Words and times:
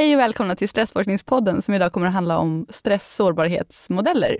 Hej 0.00 0.14
och 0.14 0.20
välkomna 0.20 0.56
till 0.56 0.68
Stressforskningspodden 0.68 1.62
som 1.62 1.74
idag 1.74 1.92
kommer 1.92 2.06
att 2.06 2.12
handla 2.12 2.38
om 2.38 2.66
stress-sårbarhetsmodeller. 2.70 4.36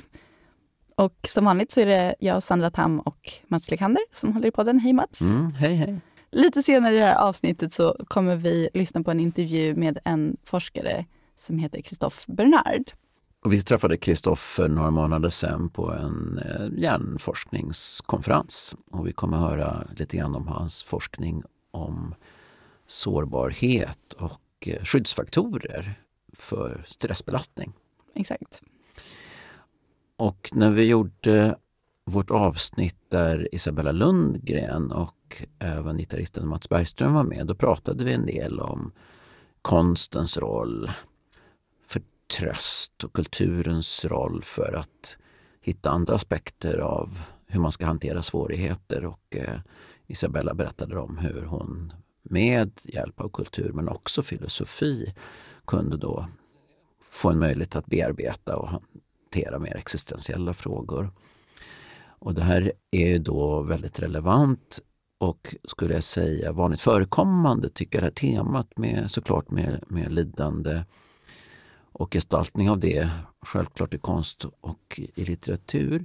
Och 0.94 1.14
som 1.28 1.44
vanligt 1.44 1.72
så 1.72 1.80
är 1.80 1.86
det 1.86 2.14
jag, 2.20 2.42
Sandra 2.42 2.70
Tam 2.70 3.00
och 3.00 3.32
Mats 3.48 3.70
Lekander 3.70 4.02
som 4.12 4.32
håller 4.32 4.48
i 4.48 4.50
podden. 4.50 4.78
Hej 4.78 4.92
Mats! 4.92 5.20
Mm, 5.20 5.50
hej 5.50 5.74
hej! 5.74 6.00
Lite 6.30 6.62
senare 6.62 6.94
i 6.94 6.98
det 6.98 7.04
här 7.04 7.28
avsnittet 7.28 7.72
så 7.72 7.96
kommer 8.08 8.36
vi 8.36 8.68
lyssna 8.74 9.02
på 9.02 9.10
en 9.10 9.20
intervju 9.20 9.74
med 9.74 9.98
en 10.04 10.36
forskare 10.44 11.06
som 11.36 11.58
heter 11.58 11.82
Christophe 11.82 12.32
Bernard. 12.32 12.92
Och 13.44 13.52
vi 13.52 13.62
träffade 13.62 13.96
Kristoffer 13.96 14.68
några 14.68 14.90
månader 14.90 15.28
sedan 15.28 15.70
på 15.70 15.92
en 15.92 16.38
eh, 16.38 16.80
hjärnforskningskonferens. 16.80 18.76
Och 18.90 19.06
vi 19.06 19.12
kommer 19.12 19.36
höra 19.36 19.84
lite 19.96 20.16
grann 20.16 20.34
om 20.34 20.48
hans 20.48 20.82
forskning 20.82 21.42
om 21.70 22.14
sårbarhet 22.86 24.12
och 24.12 24.40
eh, 24.60 24.84
skyddsfaktorer 24.84 25.94
för 26.32 26.84
stressbelastning. 26.86 27.72
Exakt. 28.14 28.62
Och 30.16 30.50
när 30.52 30.70
vi 30.70 30.84
gjorde 30.84 31.56
vårt 32.04 32.30
avsnitt 32.30 32.96
där 33.08 33.54
Isabella 33.54 33.92
Lundgren 33.92 34.92
och 34.92 35.42
även 35.58 35.98
gitarristen 35.98 36.48
Mats 36.48 36.68
Bergström 36.68 37.14
var 37.14 37.24
med, 37.24 37.46
då 37.46 37.54
pratade 37.54 38.04
vi 38.04 38.12
en 38.12 38.26
del 38.26 38.60
om 38.60 38.92
konstens 39.62 40.38
roll 40.38 40.90
för 41.86 42.02
tröst 42.38 43.04
och 43.04 43.12
kulturens 43.12 44.04
roll 44.04 44.42
för 44.42 44.72
att 44.72 45.18
hitta 45.60 45.90
andra 45.90 46.14
aspekter 46.14 46.78
av 46.78 47.18
hur 47.46 47.60
man 47.60 47.72
ska 47.72 47.86
hantera 47.86 48.22
svårigheter. 48.22 49.04
Och 49.04 49.36
eh, 49.36 49.58
Isabella 50.06 50.54
berättade 50.54 50.98
om 50.98 51.18
hur 51.18 51.42
hon 51.42 51.92
med 52.30 52.70
hjälp 52.82 53.20
av 53.20 53.28
kultur 53.28 53.72
men 53.72 53.88
också 53.88 54.22
filosofi 54.22 55.14
kunde 55.64 55.96
då 55.96 56.28
få 57.02 57.30
en 57.30 57.38
möjlighet 57.38 57.76
att 57.76 57.86
bearbeta 57.86 58.56
och 58.56 58.68
hantera 58.68 59.58
mer 59.58 59.76
existentiella 59.76 60.52
frågor. 60.52 61.10
Och 62.20 62.34
det 62.34 62.42
här 62.42 62.72
är 62.90 63.06
ju 63.06 63.18
då 63.18 63.62
väldigt 63.62 63.98
relevant 63.98 64.80
och 65.18 65.54
skulle 65.64 65.94
jag 65.94 66.04
säga 66.04 66.52
vanligt 66.52 66.80
förekommande 66.80 67.68
tycker 67.68 67.98
jag 67.98 68.02
det 68.02 68.20
här 68.26 68.32
temat 68.32 68.78
med 68.78 69.10
såklart 69.10 69.50
med, 69.50 69.84
med 69.86 70.12
lidande 70.12 70.84
och 71.92 72.12
gestaltning 72.12 72.70
av 72.70 72.78
det, 72.78 73.10
självklart 73.42 73.94
i 73.94 73.98
konst 73.98 74.44
och 74.60 75.00
i 75.14 75.24
litteratur. 75.24 76.04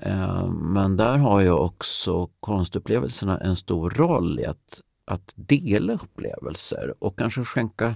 Eh, 0.00 0.46
men 0.50 0.96
där 0.96 1.18
har 1.18 1.40
ju 1.40 1.50
också 1.50 2.28
konstupplevelserna 2.40 3.38
en 3.38 3.56
stor 3.56 3.90
roll 3.90 4.40
i 4.40 4.44
att, 4.44 4.80
att 5.08 5.32
dela 5.36 5.92
upplevelser 5.92 6.94
och 6.98 7.18
kanske 7.18 7.44
skänka 7.44 7.94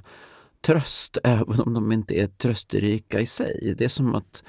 tröst 0.61 1.19
även 1.25 1.61
om 1.61 1.75
de 1.75 1.93
inte 1.93 2.15
är 2.15 2.27
trösterika 2.27 3.21
i 3.21 3.27
sig. 3.27 3.75
Det 3.79 3.85
är 3.85 3.89
som 3.89 4.15
att 4.15 4.43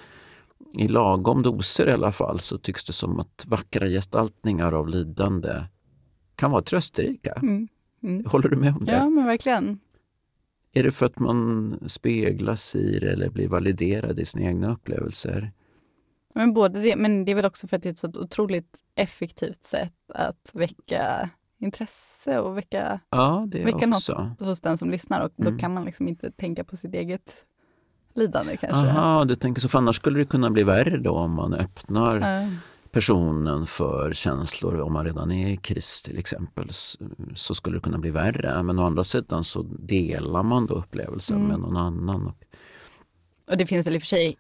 i 0.78 0.88
lagom 0.88 1.42
doser 1.42 1.90
i 1.90 1.92
alla 1.92 2.12
fall 2.12 2.40
så 2.40 2.58
tycks 2.58 2.86
det 2.86 2.94
som 2.94 3.20
att 3.20 3.46
vackra 3.48 3.88
gestaltningar 3.88 4.72
av 4.72 4.88
lidande 4.88 5.64
kan 6.36 6.52
vara 6.52 6.62
trösterika. 6.62 7.34
Mm. 7.34 7.68
Mm. 8.04 8.26
Håller 8.26 8.50
du 8.50 8.56
med 8.56 8.76
om 8.76 8.86
det? 8.86 8.92
Ja, 8.92 9.10
men 9.10 9.26
verkligen. 9.26 9.80
Är 10.74 10.84
det 10.84 10.92
för 10.92 11.06
att 11.06 11.20
man 11.20 11.80
speglas 11.88 12.76
i 12.76 13.00
det 13.00 13.12
eller 13.12 13.30
blir 13.30 13.48
validerad 13.48 14.20
i 14.20 14.26
sina 14.26 14.46
egna 14.46 14.72
upplevelser? 14.72 15.52
Men 16.36 16.54
både 16.54 16.82
det, 16.82 16.96
men 16.96 17.26
det 17.26 17.32
är 17.32 17.36
väl 17.36 17.46
också 17.46 17.68
för 17.68 17.78
att 17.78 17.84
det 17.84 17.90
är 17.90 17.94
ett 17.94 18.00
så 18.00 18.08
otroligt 18.08 18.80
effektivt 18.96 19.64
sätt 19.64 19.94
att 20.14 20.52
väcka 20.54 21.30
intresse 21.64 22.40
och 22.40 22.58
väcka, 22.58 23.00
ja, 23.10 23.48
väcka 23.52 23.88
något 23.88 24.40
hos 24.40 24.62
den 24.62 24.78
som 24.78 24.90
lyssnar. 24.92 25.26
Och 25.26 25.32
mm. 25.40 25.54
Då 25.54 25.60
kan 25.60 25.74
man 25.74 25.86
liksom 25.86 26.08
inte 26.08 26.32
tänka 26.32 26.64
på 26.64 26.78
sitt 26.78 26.94
eget 26.94 27.36
lidande 28.14 28.58
kanske. 28.58 28.92
Aha, 28.92 29.26
du 29.26 29.36
tänker 29.36 29.62
så. 29.62 29.70
För 29.70 29.78
annars 29.78 29.96
skulle 29.96 30.20
det 30.20 30.26
kunna 30.26 30.50
bli 30.50 30.64
värre 30.64 30.98
då 30.98 31.12
om 31.12 31.32
man 31.32 31.54
öppnar 31.54 32.16
mm. 32.16 32.56
personen 32.92 33.66
för 33.66 34.14
känslor. 34.14 34.80
Om 34.80 34.94
man 34.94 35.06
redan 35.06 35.32
är 35.32 35.50
i 35.50 35.58
kris 35.58 36.02
till 36.02 36.18
exempel 36.18 36.70
så 37.36 37.56
skulle 37.56 37.78
det 37.78 37.82
kunna 37.82 37.98
bli 37.98 38.10
värre. 38.10 38.64
Men 38.64 38.80
å 38.80 38.86
andra 38.86 39.04
sidan 39.04 39.44
så 39.44 39.62
delar 39.64 40.44
man 40.44 40.66
då 40.66 40.74
upplevelsen 40.74 41.38
mm. 41.38 41.48
med 41.48 41.60
någon 41.60 41.78
annan. 41.78 42.34
Och 43.48 43.58
det 43.58 43.66
finns 43.66 43.88
väl 43.88 43.96
i 43.96 43.98
och 43.98 44.02
för 44.02 44.08
sig 44.08 44.38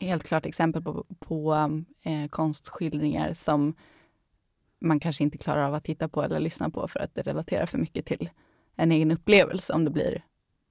helt 0.00 0.24
klart 0.24 0.46
exempel 0.46 0.82
på, 0.82 1.04
på 1.18 1.54
eh, 2.02 2.28
konstskildringar 2.28 3.32
som 3.34 3.74
man 4.80 5.00
kanske 5.00 5.22
inte 5.22 5.38
klarar 5.38 5.62
av 5.62 5.74
att 5.74 5.84
titta 5.84 6.08
på 6.08 6.22
eller 6.22 6.40
lyssna 6.40 6.70
på 6.70 6.88
för 6.88 7.00
att 7.00 7.14
det 7.14 7.22
relaterar 7.22 7.66
för 7.66 7.78
mycket 7.78 8.06
till 8.06 8.30
en 8.76 8.92
egen 8.92 9.10
upplevelse 9.10 9.72
om 9.72 9.84
det 9.84 9.90
blir 9.90 10.24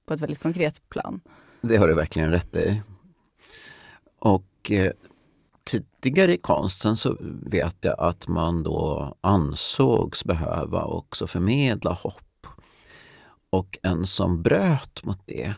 på 0.06 0.14
ett 0.14 0.20
väldigt 0.20 0.42
konkret 0.42 0.88
plan. 0.88 1.20
Det 1.60 1.76
har 1.76 1.88
du 1.88 1.94
verkligen 1.94 2.30
rätt 2.30 2.56
i. 2.56 2.82
Och 4.18 4.70
eh, 4.70 4.92
tidigare 5.64 6.34
i 6.34 6.38
konsten 6.38 6.96
så 6.96 7.16
vet 7.42 7.76
jag 7.80 8.00
att 8.00 8.28
man 8.28 8.62
då 8.62 9.14
ansågs 9.20 10.24
behöva 10.24 10.84
också 10.84 11.26
förmedla 11.26 11.92
hopp. 11.92 12.46
Och 13.50 13.78
en 13.82 14.06
som 14.06 14.42
bröt 14.42 15.04
mot 15.04 15.20
det, 15.26 15.54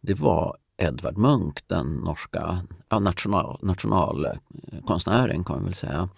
det 0.00 0.14
var 0.14 0.56
Edvard 0.76 1.18
Munch, 1.18 1.58
den 1.66 1.86
norska 1.86 2.58
national, 2.90 3.58
nationalkonstnären 3.62 5.44
kan 5.44 5.56
man 5.56 5.64
väl 5.64 5.74
säga. 5.74 6.08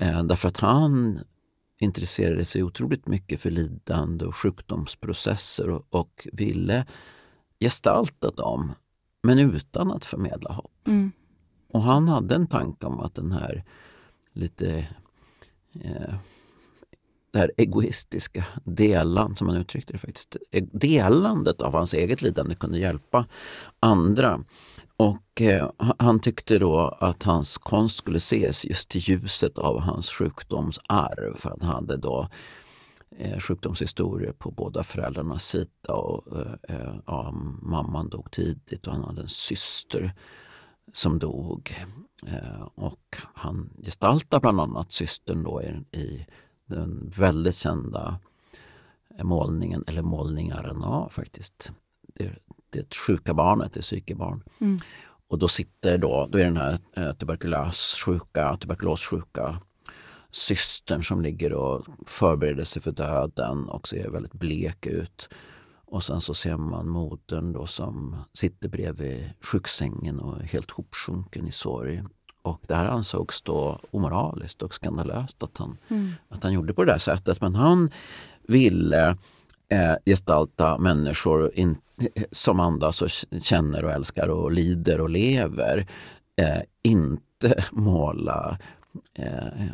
Eh, 0.00 0.22
därför 0.22 0.48
att 0.48 0.56
han 0.56 1.20
intresserade 1.78 2.44
sig 2.44 2.62
otroligt 2.62 3.06
mycket 3.06 3.40
för 3.40 3.50
lidande 3.50 4.24
och 4.24 4.36
sjukdomsprocesser 4.36 5.70
och, 5.70 5.86
och 5.90 6.28
ville 6.32 6.86
gestalta 7.60 8.30
dem 8.30 8.72
men 9.22 9.38
utan 9.38 9.90
att 9.90 10.04
förmedla 10.04 10.52
hopp. 10.52 10.88
Mm. 10.88 11.12
Och 11.68 11.82
han 11.82 12.08
hade 12.08 12.34
en 12.34 12.46
tanke 12.46 12.86
om 12.86 13.00
att 13.00 13.14
den 13.14 13.32
här 13.32 13.64
lite 14.32 14.88
eh, 15.72 16.14
det 17.32 17.38
här 17.38 17.52
egoistiska 17.56 18.44
delan, 18.64 19.36
som 19.36 19.48
han 19.48 19.56
uttryckte 19.56 19.92
det 19.92 19.98
faktiskt, 19.98 20.36
delandet 20.72 21.60
av 21.62 21.72
hans 21.72 21.94
eget 21.94 22.22
lidande 22.22 22.54
kunde 22.54 22.78
hjälpa 22.78 23.26
andra. 23.80 24.44
Och 25.00 25.40
eh, 25.40 25.70
han 25.98 26.20
tyckte 26.20 26.58
då 26.58 26.78
att 27.00 27.22
hans 27.22 27.58
konst 27.58 27.98
skulle 27.98 28.16
ses 28.16 28.64
just 28.64 28.96
i 28.96 28.98
ljuset 28.98 29.58
av 29.58 29.80
hans 29.80 30.10
sjukdomsarv. 30.10 31.36
För 31.36 31.50
han 31.50 31.62
hade 31.62 31.96
då 31.96 32.28
eh, 33.16 33.38
sjukdomshistorier 33.38 34.32
på 34.32 34.50
båda 34.50 34.82
föräldrarnas 34.82 35.44
sida. 35.44 35.94
Och, 35.94 36.38
eh, 36.38 36.76
eh, 36.76 36.94
ja, 37.06 37.30
mamman 37.62 38.08
dog 38.08 38.30
tidigt 38.30 38.86
och 38.86 38.92
han 38.92 39.04
hade 39.04 39.22
en 39.22 39.28
syster 39.28 40.12
som 40.92 41.18
dog. 41.18 41.74
Eh, 42.26 42.62
och 42.74 43.16
han 43.34 43.70
gestaltar 43.84 44.40
bland 44.40 44.60
annat 44.60 44.92
systern 44.92 45.42
då 45.42 45.62
i, 45.62 45.98
i 45.98 46.26
den 46.66 47.12
väldigt 47.16 47.56
kända 47.56 48.18
målningen, 49.22 49.84
eller 49.86 50.02
målningarna 50.02 51.08
faktiskt. 51.10 51.72
Det, 52.70 52.94
sjuka 52.94 53.34
barnet, 53.34 53.72
det 53.72 53.80
psykebarn. 53.80 54.42
Mm. 54.60 54.80
Och 55.28 55.38
då 55.38 55.48
sitter 55.48 55.98
då, 55.98 56.28
då 56.30 56.38
är 56.38 56.44
den 56.44 56.56
här 56.56 56.78
eh, 56.96 57.12
tuberkulossjuka, 57.12 58.56
tuberkulossjuka 58.56 59.60
systern 60.30 61.02
som 61.02 61.22
ligger 61.22 61.52
och 61.52 61.86
förbereder 62.06 62.64
sig 62.64 62.82
för 62.82 62.92
döden 62.92 63.68
och 63.68 63.88
ser 63.88 64.10
väldigt 64.10 64.34
blek 64.34 64.86
ut. 64.86 65.28
Och 65.84 66.02
sen 66.02 66.20
så 66.20 66.34
ser 66.34 66.56
man 66.56 66.88
modern 66.88 67.52
då 67.52 67.66
som 67.66 68.16
sitter 68.34 68.68
bredvid 68.68 69.30
sjuksängen 69.40 70.20
och 70.20 70.40
är 70.40 70.44
helt 70.44 70.70
hopsjunken 70.70 71.46
i 71.46 71.52
sorg. 71.52 72.02
Och 72.42 72.60
det 72.68 72.74
här 72.74 72.86
ansågs 72.86 73.42
då 73.42 73.80
omoraliskt 73.90 74.62
och 74.62 74.74
skandalöst 74.74 75.42
att 75.42 75.58
han, 75.58 75.78
mm. 75.88 76.12
att 76.28 76.42
han 76.42 76.52
gjorde 76.52 76.74
på 76.74 76.84
det 76.84 76.92
där 76.92 76.98
sättet. 76.98 77.40
Men 77.40 77.54
han 77.54 77.90
ville 78.42 79.16
eh, 79.68 79.94
gestalta 80.06 80.78
människor 80.78 81.54
in, 81.54 81.76
Eh, 82.00 82.24
som 82.30 82.60
andas 82.60 83.02
och 83.02 83.10
känner 83.42 83.84
och 83.84 83.92
älskar 83.92 84.28
och 84.28 84.52
lider 84.52 85.00
och 85.00 85.10
lever. 85.10 85.86
Eh, 86.36 86.62
inte 86.82 87.64
måla 87.70 88.58
eh, 89.14 89.66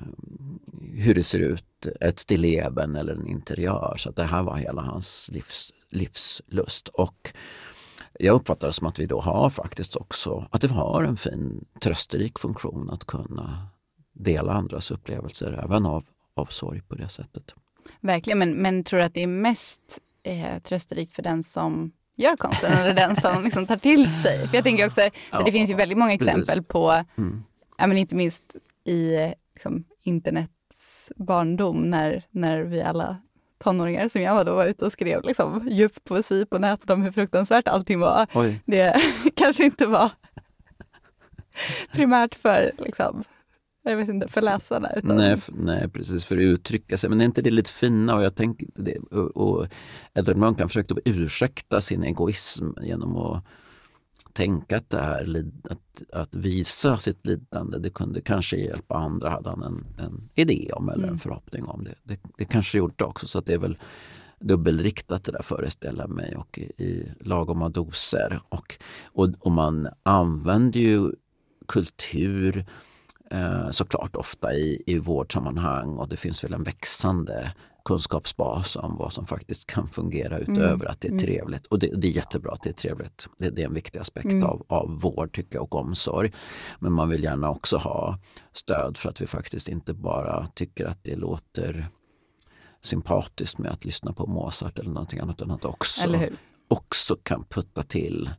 hur 0.93 1.15
det 1.15 1.23
ser 1.23 1.39
ut, 1.39 1.87
ett 2.01 2.19
stilleben 2.19 2.97
eller 2.97 3.13
en 3.13 3.27
interiör. 3.27 3.95
Så 3.99 4.11
det 4.11 4.25
här 4.25 4.43
var 4.43 4.57
hela 4.57 4.83
hans 4.83 5.31
livs, 5.33 5.73
livslust. 5.91 6.89
Och 6.89 7.33
jag 8.19 8.35
uppfattar 8.35 8.67
det 8.67 8.73
som 8.73 8.87
att 8.87 8.99
vi 8.99 9.07
då 9.07 9.21
har 9.21 9.51
faktiskt 9.51 9.97
också, 9.97 10.49
att 10.51 10.61
det 10.61 10.69
har 10.69 11.03
en 11.03 11.17
fin 11.17 11.65
trösterik 11.81 12.39
funktion 12.39 12.91
att 12.91 13.05
kunna 13.05 13.69
dela 14.13 14.53
andras 14.53 14.91
upplevelser 14.91 15.61
även 15.65 15.87
av, 15.87 16.05
av 16.35 16.47
sorg 16.47 16.83
på 16.83 16.95
det 16.95 17.09
sättet. 17.09 17.55
Verkligen, 18.01 18.39
men, 18.39 18.55
men 18.55 18.85
tror 18.85 18.99
du 18.99 19.05
att 19.05 19.15
det 19.15 19.23
är 19.23 19.27
mest 19.27 20.01
eh, 20.23 20.59
trösterikt 20.63 21.13
för 21.13 21.23
den 21.23 21.43
som 21.43 21.93
gör 22.17 22.37
konsten 22.37 22.73
eller 22.73 22.95
den 22.95 23.17
som 23.17 23.45
liksom 23.45 23.67
tar 23.67 23.77
till 23.77 24.23
sig? 24.23 24.49
För 24.49 24.57
jag 24.57 24.65
tänker 24.65 24.87
också, 24.87 25.01
så 25.31 25.43
det 25.43 25.53
finns 25.53 25.71
ju 25.71 25.75
väldigt 25.75 25.99
många 25.99 26.13
exempel 26.13 26.65
på, 26.65 27.05
mm. 27.17 27.45
ja, 27.79 27.87
men 27.87 27.99
inte 27.99 28.15
minst 28.15 28.57
i 28.85 29.33
liksom, 29.55 29.85
internets 30.03 31.13
barndom 31.17 31.91
när, 31.91 32.23
när 32.31 32.61
vi 32.63 32.83
alla 32.83 33.17
tonåringar 33.59 34.09
som 34.09 34.23
jag 34.23 34.35
var 34.35 34.45
då 34.45 34.55
var 34.55 34.67
ute 34.67 34.85
och 34.85 34.93
skrev 34.93 35.25
liksom, 35.25 35.69
djup 35.71 36.05
poesi 36.05 36.47
på 36.47 36.59
nätet 36.59 36.91
om 36.91 37.03
hur 37.03 37.13
fruktansvärt 37.13 37.69
allting 37.69 38.01
var. 38.01 38.27
Oj. 38.35 38.61
Det 38.65 39.03
kanske 39.37 39.65
inte 39.65 39.87
var 39.87 40.11
primärt 41.93 42.35
för, 42.35 42.73
liksom, 42.79 43.25
jag 43.91 43.97
vet 43.97 44.09
inte, 44.09 44.29
för 44.29 44.43
läsarna. 44.43 44.91
Utan... 44.97 45.17
Nej, 45.17 45.37
nej, 45.49 45.89
precis, 45.89 46.25
för 46.25 46.37
att 46.37 46.43
uttrycka 46.43 46.99
sig. 46.99 47.11
Men 47.11 47.21
är 47.21 47.25
inte 47.25 47.43
det 47.43 47.51
lite 47.51 47.71
fina? 47.71 48.15
Och 48.15 48.23
jag 48.23 48.35
tänker 48.35 48.69
det, 48.75 48.99
och, 48.99 49.37
och 49.37 49.67
Edward 50.15 50.37
Munch 50.37 50.59
försökte 50.59 50.95
ursäkta 51.05 51.81
sin 51.81 52.05
egoism 52.05 52.71
genom 52.83 53.17
att 53.17 53.45
tänka 54.33 54.77
att 54.77 54.91
det 54.91 55.01
här, 55.01 55.45
att, 55.71 56.03
att 56.13 56.35
visa 56.35 56.97
sitt 56.97 57.27
lidande, 57.27 57.79
det 57.79 57.91
kunde 57.91 58.21
kanske 58.21 58.57
hjälpa 58.57 58.95
andra, 58.95 59.31
hade 59.31 59.51
han 59.51 59.63
en, 59.63 59.87
en 59.99 60.29
idé 60.35 60.71
om 60.73 60.89
eller 60.89 61.03
en 61.03 61.09
mm. 61.09 61.19
förhoppning 61.19 61.65
om. 61.65 61.85
Det, 61.85 61.95
det, 62.03 62.21
det 62.39 62.45
kanske 62.45 62.79
gjort 62.79 62.99
det 62.99 63.05
också, 63.05 63.27
så 63.27 63.39
att 63.39 63.47
det 63.47 63.55
är 63.55 63.59
väl 63.59 63.79
dubbelriktat 64.41 65.25
det 65.25 65.33
där 65.33 65.43
föreställer 65.43 66.07
mig 66.07 66.37
och 66.37 66.59
i, 66.59 66.85
i 66.85 67.13
lagoma 67.21 67.69
doser. 67.69 68.41
Och, 68.49 68.75
och, 69.05 69.29
och 69.41 69.53
man 69.53 69.89
använder 70.03 70.81
ju 70.81 71.13
kultur 71.69 72.67
eh, 73.31 73.71
såklart 73.71 74.17
ofta 74.17 74.55
i, 74.55 74.83
i 74.87 74.99
vårdsammanhang 74.99 75.97
och 75.97 76.09
det 76.09 76.17
finns 76.17 76.45
väl 76.45 76.53
en 76.53 76.63
växande 76.63 77.53
kunskapsbas 77.87 78.77
om 78.77 78.97
vad 78.97 79.13
som 79.13 79.27
faktiskt 79.27 79.67
kan 79.67 79.89
fungera 79.89 80.39
mm. 80.39 80.53
utöver 80.53 80.75
mm. 80.75 80.87
att 80.87 81.01
det 81.01 81.09
är 81.09 81.13
mm. 81.13 81.25
trevligt. 81.25 81.67
Och 81.67 81.79
det, 81.79 81.91
det, 81.97 82.09
är 82.09 82.13
jättebra 82.13 82.53
att 82.53 82.63
det 82.63 82.69
är 82.69 82.75
trevligt. 82.75 83.29
Det, 83.39 83.51
det 83.51 83.63
är 83.63 83.67
en 83.67 83.75
viktig 83.75 84.01
aspekt 84.01 84.27
mm. 84.27 84.45
av, 84.45 84.65
av 84.69 85.01
vård 85.01 85.35
tycker 85.35 85.55
jag, 85.57 85.63
och 85.63 85.75
omsorg. 85.75 86.33
Men 86.79 86.93
man 86.93 87.09
vill 87.09 87.25
gärna 87.25 87.51
också 87.51 87.77
ha 87.77 88.19
stöd 88.53 88.97
för 88.97 89.09
att 89.09 89.21
vi 89.21 89.27
faktiskt 89.27 89.69
inte 89.69 89.95
bara 89.95 90.49
tycker 90.55 90.87
att 90.87 91.05
det 91.05 91.17
låter 91.17 91.89
sympatiskt 92.81 93.59
med 93.59 93.73
att 93.73 93.85
lyssna 93.85 94.13
på 94.13 94.27
Mozart 94.27 94.79
eller 94.79 94.91
någonting 94.91 95.21
annat 95.21 95.37
utan 95.37 95.51
att 95.51 95.65
också, 95.65 96.29
också 96.69 97.17
kan 97.23 97.45
putta 97.45 97.83
till 97.83 98.31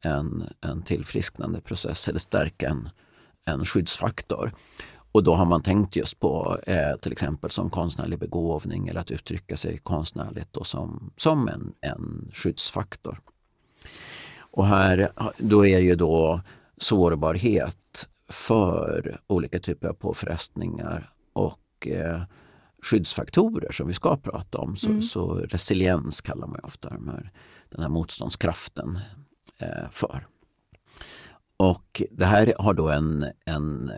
en, 0.00 0.48
en 0.60 0.82
tillfrisknande 0.82 1.60
process 1.60 2.08
eller 2.08 2.18
stärka 2.18 2.68
en, 2.68 2.88
en 3.50 3.64
skyddsfaktor. 3.64 4.52
Och 5.12 5.24
då 5.24 5.34
har 5.34 5.44
man 5.44 5.62
tänkt 5.62 5.96
just 5.96 6.20
på 6.20 6.58
eh, 6.66 6.96
till 6.96 7.12
exempel 7.12 7.50
som 7.50 7.70
konstnärlig 7.70 8.18
begåvning 8.18 8.88
eller 8.88 9.00
att 9.00 9.10
uttrycka 9.10 9.56
sig 9.56 9.78
konstnärligt 9.78 10.56
och 10.56 10.66
som, 10.66 11.12
som 11.16 11.48
en, 11.48 11.72
en 11.80 12.30
skyddsfaktor. 12.32 13.20
Och 14.38 14.66
här 14.66 15.12
då 15.38 15.66
är 15.66 15.78
ju 15.78 15.94
då 15.94 16.40
sårbarhet 16.76 18.08
för 18.28 19.20
olika 19.26 19.58
typer 19.58 19.88
av 19.88 19.92
påfrestningar 19.92 21.12
och 21.32 21.86
eh, 21.86 22.22
skyddsfaktorer 22.82 23.72
som 23.72 23.88
vi 23.88 23.94
ska 23.94 24.16
prata 24.16 24.58
om. 24.58 24.76
Så, 24.76 24.88
mm. 24.88 25.02
så 25.02 25.34
resiliens 25.34 26.20
kallar 26.20 26.46
man 26.46 26.60
ofta 26.62 26.90
de 26.90 27.08
här, 27.08 27.32
den 27.68 27.82
här 27.82 27.88
motståndskraften 27.88 28.98
eh, 29.58 29.90
för. 29.90 30.26
Och 31.60 32.02
det 32.10 32.24
här 32.24 32.54
har 32.58 32.74
då 32.74 32.88
en, 32.88 33.26
en 33.44 33.92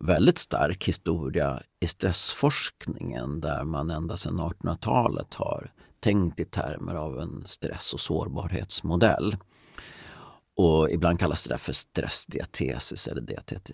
väldigt 0.00 0.38
stark 0.38 0.88
historia 0.88 1.62
i 1.80 1.86
stressforskningen 1.86 3.40
där 3.40 3.64
man 3.64 3.90
ända 3.90 4.16
sedan 4.16 4.40
1800-talet 4.40 5.34
har 5.34 5.72
tänkt 6.00 6.40
i 6.40 6.44
termer 6.44 6.94
av 6.94 7.20
en 7.20 7.42
stress 7.46 7.94
och 7.94 8.00
sårbarhetsmodell. 8.00 9.36
Och 10.56 10.90
ibland 10.90 11.20
kallas 11.20 11.44
det 11.44 11.58
för 11.58 11.72
stressdiatesis 11.72 13.08
eller 13.08 13.22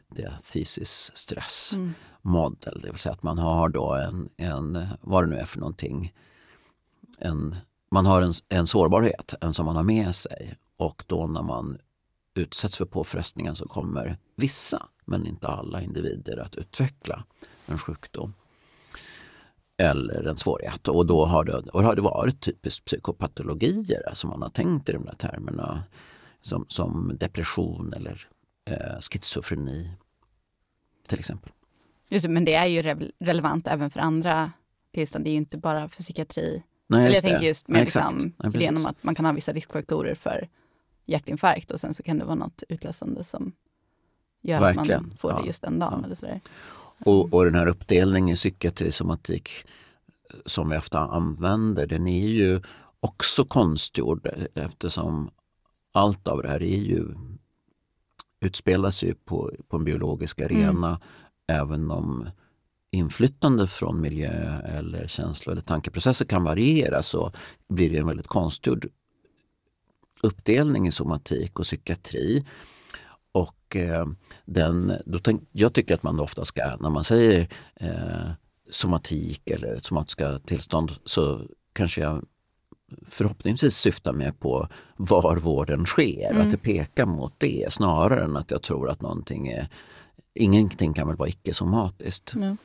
diatesis 0.08 1.10
stress 1.14 1.72
mm. 1.74 1.94
model. 2.22 2.80
Det 2.82 2.90
vill 2.90 3.00
säga 3.00 3.12
att 3.12 3.22
man 3.22 3.38
har 3.38 3.68
då 3.68 3.94
en, 3.94 4.28
en, 4.36 4.86
vad 5.00 5.24
det 5.24 5.30
nu 5.30 5.36
är 5.36 5.44
för 5.44 5.60
någonting, 5.60 6.14
en, 7.18 7.56
man 7.90 8.06
har 8.06 8.22
en, 8.22 8.32
en 8.48 8.66
sårbarhet, 8.66 9.34
en 9.40 9.54
som 9.54 9.66
man 9.66 9.76
har 9.76 9.82
med 9.82 10.14
sig 10.14 10.54
och 10.76 11.04
då 11.06 11.26
när 11.26 11.42
man 11.42 11.78
utsätts 12.34 12.76
för 12.76 12.84
påfrestningen 12.84 13.56
så 13.56 13.68
kommer 13.68 14.18
vissa, 14.36 14.86
men 15.04 15.26
inte 15.26 15.48
alla 15.48 15.82
individer 15.82 16.38
att 16.38 16.54
utveckla 16.54 17.24
en 17.66 17.78
sjukdom 17.78 18.34
eller 19.76 20.28
en 20.28 20.36
svårighet. 20.36 20.88
Och 20.88 21.06
då 21.06 21.24
har 21.24 21.44
det, 21.44 21.58
och 21.58 21.82
har 21.82 21.94
det 21.94 22.02
varit 22.02 22.40
typiskt 22.40 22.84
psykopatologier 22.84 24.02
som 24.12 24.30
man 24.30 24.42
har 24.42 24.50
tänkt 24.50 24.88
i 24.88 24.92
de 24.92 25.04
där 25.04 25.14
termerna 25.14 25.82
som, 26.40 26.66
som 26.68 27.16
depression 27.20 27.92
eller 27.92 28.28
eh, 28.64 29.00
schizofreni 29.00 29.90
till 31.08 31.18
exempel. 31.18 31.52
Just 32.08 32.22
det, 32.22 32.28
men 32.28 32.44
det 32.44 32.54
är 32.54 32.66
ju 32.66 32.82
re 32.82 33.10
relevant 33.18 33.66
även 33.66 33.90
för 33.90 34.00
andra 34.00 34.52
tillstånd. 34.94 35.24
Det 35.24 35.30
är 35.30 35.32
ju 35.32 35.38
inte 35.38 35.58
bara 35.58 35.88
för 35.88 36.02
psykiatri. 36.02 36.62
Nej, 36.86 37.06
Eller 37.06 37.14
jag 37.14 37.24
det. 37.24 37.28
tänker 37.28 37.46
just 37.46 37.68
med 37.68 37.80
liksom, 37.80 38.32
ja, 38.38 38.50
idén 38.54 38.76
om 38.76 38.86
att 38.86 39.02
man 39.02 39.14
kan 39.14 39.24
ha 39.24 39.32
vissa 39.32 39.52
riskfaktorer 39.52 40.14
för 40.14 40.48
hjärtinfarkt 41.06 41.70
och 41.70 41.80
sen 41.80 41.94
så 41.94 42.02
kan 42.02 42.18
det 42.18 42.24
vara 42.24 42.34
något 42.34 42.62
utlösande 42.68 43.24
som 43.24 43.52
gör 44.42 44.60
Verkligen. 44.60 45.00
att 45.00 45.06
man 45.06 45.16
får 45.16 45.32
det 45.32 45.46
just 45.46 45.62
den 45.62 45.78
dagen. 45.78 45.98
Ja. 46.00 46.06
Eller 46.06 46.14
sådär. 46.14 46.40
Och, 47.04 47.34
och 47.34 47.44
den 47.44 47.54
här 47.54 47.66
uppdelningen 47.66 48.32
i 48.32 48.36
psykiatri 48.36 48.92
somatik 48.92 49.50
som 50.46 50.70
vi 50.70 50.76
ofta 50.76 50.98
använder, 50.98 51.86
den 51.86 52.06
är 52.06 52.28
ju 52.28 52.60
också 53.00 53.44
konstgjord 53.44 54.28
eftersom 54.54 55.30
allt 55.92 56.28
av 56.28 56.42
det 56.42 56.48
här 56.48 56.62
är 56.62 56.78
ju 56.78 57.14
utspelar 58.40 58.90
sig 58.90 59.14
på, 59.14 59.50
på 59.68 59.76
en 59.76 59.84
biologisk 59.84 60.40
arena 60.40 60.88
mm. 60.88 61.62
även 61.62 61.90
om 61.90 62.28
inflytande 62.90 63.66
från 63.66 64.00
miljö 64.00 64.60
eller 64.64 65.06
känslo 65.06 65.52
eller 65.52 65.62
tankeprocesser 65.62 66.24
kan 66.24 66.44
variera 66.44 67.02
så 67.02 67.32
blir 67.68 67.90
det 67.90 67.98
en 67.98 68.06
väldigt 68.06 68.26
konstgjord 68.26 68.88
uppdelning 70.24 70.86
i 70.86 70.92
somatik 70.92 71.58
och 71.58 71.64
psykiatri. 71.64 72.44
Och 73.32 73.76
eh, 73.76 74.06
den, 74.44 74.92
då 75.06 75.18
tänk, 75.18 75.42
jag 75.52 75.74
tycker 75.74 75.94
att 75.94 76.02
man 76.02 76.20
ofta 76.20 76.44
ska, 76.44 76.76
när 76.76 76.90
man 76.90 77.04
säger 77.04 77.48
eh, 77.74 78.30
somatik 78.70 79.50
eller 79.50 79.78
somatiska 79.80 80.38
tillstånd 80.38 80.92
så 81.04 81.40
kanske 81.72 82.00
jag 82.00 82.24
förhoppningsvis 83.06 83.76
syftar 83.76 84.12
mer 84.12 84.32
på 84.32 84.68
var 84.96 85.36
vården 85.36 85.86
sker, 85.86 86.30
mm. 86.30 86.42
att 86.42 86.50
det 86.50 86.56
pekar 86.56 87.06
mot 87.06 87.34
det 87.38 87.72
snarare 87.72 88.24
än 88.24 88.36
att 88.36 88.50
jag 88.50 88.62
tror 88.62 88.90
att 88.90 89.02
någonting 89.02 89.48
är 89.48 89.68
Ingenting 90.34 90.94
kan 90.94 91.08
väl 91.08 91.16
vara 91.16 91.28
icke-somatiskt. 91.28 92.34
Mm. 92.34 92.56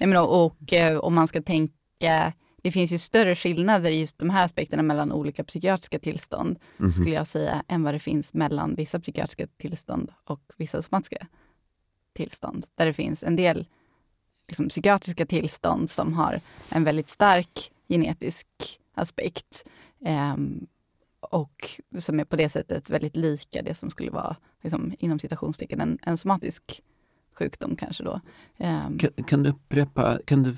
Nej, 0.00 0.08
men 0.08 0.16
och, 0.16 0.46
och 0.46 0.72
eh, 0.72 0.98
om 0.98 1.14
man 1.14 1.28
ska 1.28 1.42
tänka 1.42 2.32
det 2.62 2.72
finns 2.72 2.92
ju 2.92 2.98
större 2.98 3.34
skillnader 3.34 3.90
i 3.90 4.00
just 4.00 4.18
de 4.18 4.30
här 4.30 4.44
aspekterna 4.44 4.82
mellan 4.82 5.12
olika 5.12 5.44
psykiatriska 5.44 5.98
tillstånd, 5.98 6.58
mm. 6.78 6.92
skulle 6.92 7.14
jag 7.14 7.26
säga, 7.26 7.64
än 7.68 7.82
vad 7.82 7.94
det 7.94 7.98
finns 7.98 8.34
mellan 8.34 8.74
vissa 8.74 9.00
psykiatriska 9.00 9.46
tillstånd 9.46 10.12
och 10.24 10.42
vissa 10.56 10.82
somatiska 10.82 11.26
tillstånd. 12.12 12.66
Där 12.74 12.86
det 12.86 12.92
finns 12.92 13.22
en 13.22 13.36
del 13.36 13.66
liksom, 14.48 14.68
psykiatriska 14.68 15.26
tillstånd 15.26 15.90
som 15.90 16.12
har 16.12 16.40
en 16.68 16.84
väldigt 16.84 17.08
stark 17.08 17.72
genetisk 17.88 18.46
aspekt 18.94 19.64
eh, 20.04 20.36
och 21.20 21.80
som 21.98 22.20
är 22.20 22.24
på 22.24 22.36
det 22.36 22.48
sättet 22.48 22.90
väldigt 22.90 23.16
lika 23.16 23.62
det 23.62 23.74
som 23.74 23.90
skulle 23.90 24.10
vara, 24.10 24.36
liksom, 24.62 24.94
inom 24.98 25.18
citationstecken, 25.18 25.80
en, 25.80 25.98
en 26.02 26.18
somatisk 26.18 26.82
sjukdom 27.32 27.76
kanske 27.76 28.04
då. 28.04 28.20
Um, 28.58 28.98
kan, 28.98 29.10
kan, 29.26 29.42
du 29.42 29.50
upprepa, 29.50 30.18
kan 30.24 30.42
du 30.42 30.56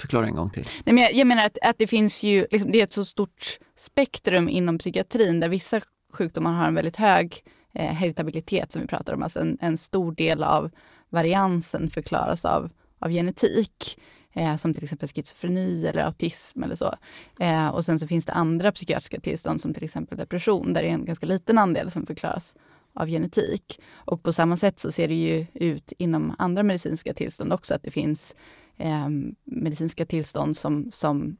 förklara 0.00 0.26
en 0.26 0.34
gång 0.34 0.50
till? 0.50 0.68
Nej, 0.84 0.94
men 0.94 1.04
jag, 1.04 1.14
jag 1.14 1.26
menar 1.26 1.46
att, 1.46 1.58
att 1.62 1.78
det 1.78 1.86
finns 1.86 2.22
ju, 2.22 2.46
liksom, 2.50 2.72
det 2.72 2.80
är 2.80 2.84
ett 2.84 2.92
så 2.92 3.04
stort 3.04 3.58
spektrum 3.76 4.48
inom 4.48 4.78
psykiatrin 4.78 5.40
där 5.40 5.48
vissa 5.48 5.80
sjukdomar 6.12 6.52
har 6.52 6.66
en 6.66 6.74
väldigt 6.74 6.96
hög 6.96 7.44
eh, 7.74 7.94
heritabilitet 7.94 8.72
som 8.72 8.82
vi 8.82 8.88
pratar 8.88 9.14
om. 9.14 9.22
Alltså 9.22 9.40
en, 9.40 9.58
en 9.60 9.78
stor 9.78 10.12
del 10.12 10.42
av 10.42 10.70
variansen 11.08 11.90
förklaras 11.90 12.44
av, 12.44 12.70
av 12.98 13.10
genetik. 13.10 13.98
Eh, 14.32 14.56
som 14.56 14.74
till 14.74 14.84
exempel 14.84 15.08
schizofreni 15.08 15.86
eller 15.86 16.02
autism 16.02 16.62
eller 16.62 16.74
så. 16.74 16.94
Eh, 17.40 17.68
och 17.68 17.84
sen 17.84 17.98
så 17.98 18.06
finns 18.06 18.24
det 18.24 18.32
andra 18.32 18.72
psykiatriska 18.72 19.20
tillstånd 19.20 19.60
som 19.60 19.74
till 19.74 19.84
exempel 19.84 20.18
depression 20.18 20.72
där 20.72 20.82
det 20.82 20.88
är 20.88 20.92
en 20.92 21.04
ganska 21.04 21.26
liten 21.26 21.58
andel 21.58 21.90
som 21.90 22.06
förklaras 22.06 22.54
av 22.94 23.08
genetik. 23.08 23.80
Och 23.94 24.22
på 24.22 24.32
samma 24.32 24.56
sätt 24.56 24.78
så 24.78 24.92
ser 24.92 25.08
det 25.08 25.14
ju 25.14 25.46
ut 25.54 25.92
inom 25.98 26.34
andra 26.38 26.62
medicinska 26.62 27.14
tillstånd 27.14 27.52
också, 27.52 27.74
att 27.74 27.82
det 27.82 27.90
finns 27.90 28.34
eh, 28.80 29.08
medicinska 29.44 30.06
tillstånd 30.06 30.56
som, 30.56 30.90
som 30.90 31.36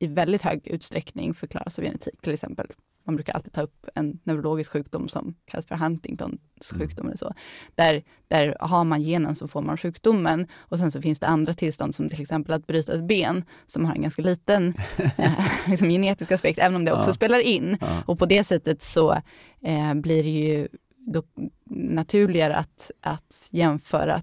i 0.00 0.06
väldigt 0.06 0.42
hög 0.42 0.66
utsträckning 0.66 1.34
förklaras 1.34 1.78
av 1.78 1.84
genetik. 1.84 2.20
Till 2.20 2.32
exempel, 2.32 2.66
man 3.04 3.16
brukar 3.16 3.32
alltid 3.32 3.52
ta 3.52 3.62
upp 3.62 3.86
en 3.94 4.18
neurologisk 4.24 4.72
sjukdom 4.72 5.08
som 5.08 5.34
kallas 5.44 5.66
för 5.66 5.74
Huntingtons 5.74 6.72
mm. 6.72 6.80
sjukdom. 6.80 7.06
Eller 7.06 7.16
så. 7.16 7.34
Där, 7.74 8.02
där 8.28 8.56
har 8.60 8.84
man 8.84 9.02
genen 9.02 9.34
så 9.34 9.48
får 9.48 9.62
man 9.62 9.76
sjukdomen. 9.76 10.46
Och 10.56 10.78
sen 10.78 10.90
så 10.90 11.02
finns 11.02 11.18
det 11.18 11.26
andra 11.26 11.54
tillstånd 11.54 11.94
som 11.94 12.08
till 12.08 12.20
exempel 12.20 12.54
att 12.54 12.66
bryta 12.66 12.94
ett 12.94 13.04
ben 13.04 13.44
som 13.66 13.84
har 13.84 13.94
en 13.94 14.02
ganska 14.02 14.22
liten 14.22 14.74
eh, 15.16 15.46
liksom 15.68 15.88
genetisk 15.88 16.32
aspekt, 16.32 16.58
även 16.58 16.76
om 16.76 16.84
det 16.84 16.92
också 16.92 17.08
ja. 17.08 17.14
spelar 17.14 17.38
in. 17.38 17.76
Ja. 17.80 18.02
Och 18.06 18.18
på 18.18 18.26
det 18.26 18.44
sättet 18.44 18.82
så 18.82 19.12
eh, 19.60 19.94
blir 19.94 20.22
det 20.22 20.30
ju 20.30 20.68
naturligare 21.70 22.56
att, 22.56 22.90
att 23.00 23.48
jämföra 23.50 24.22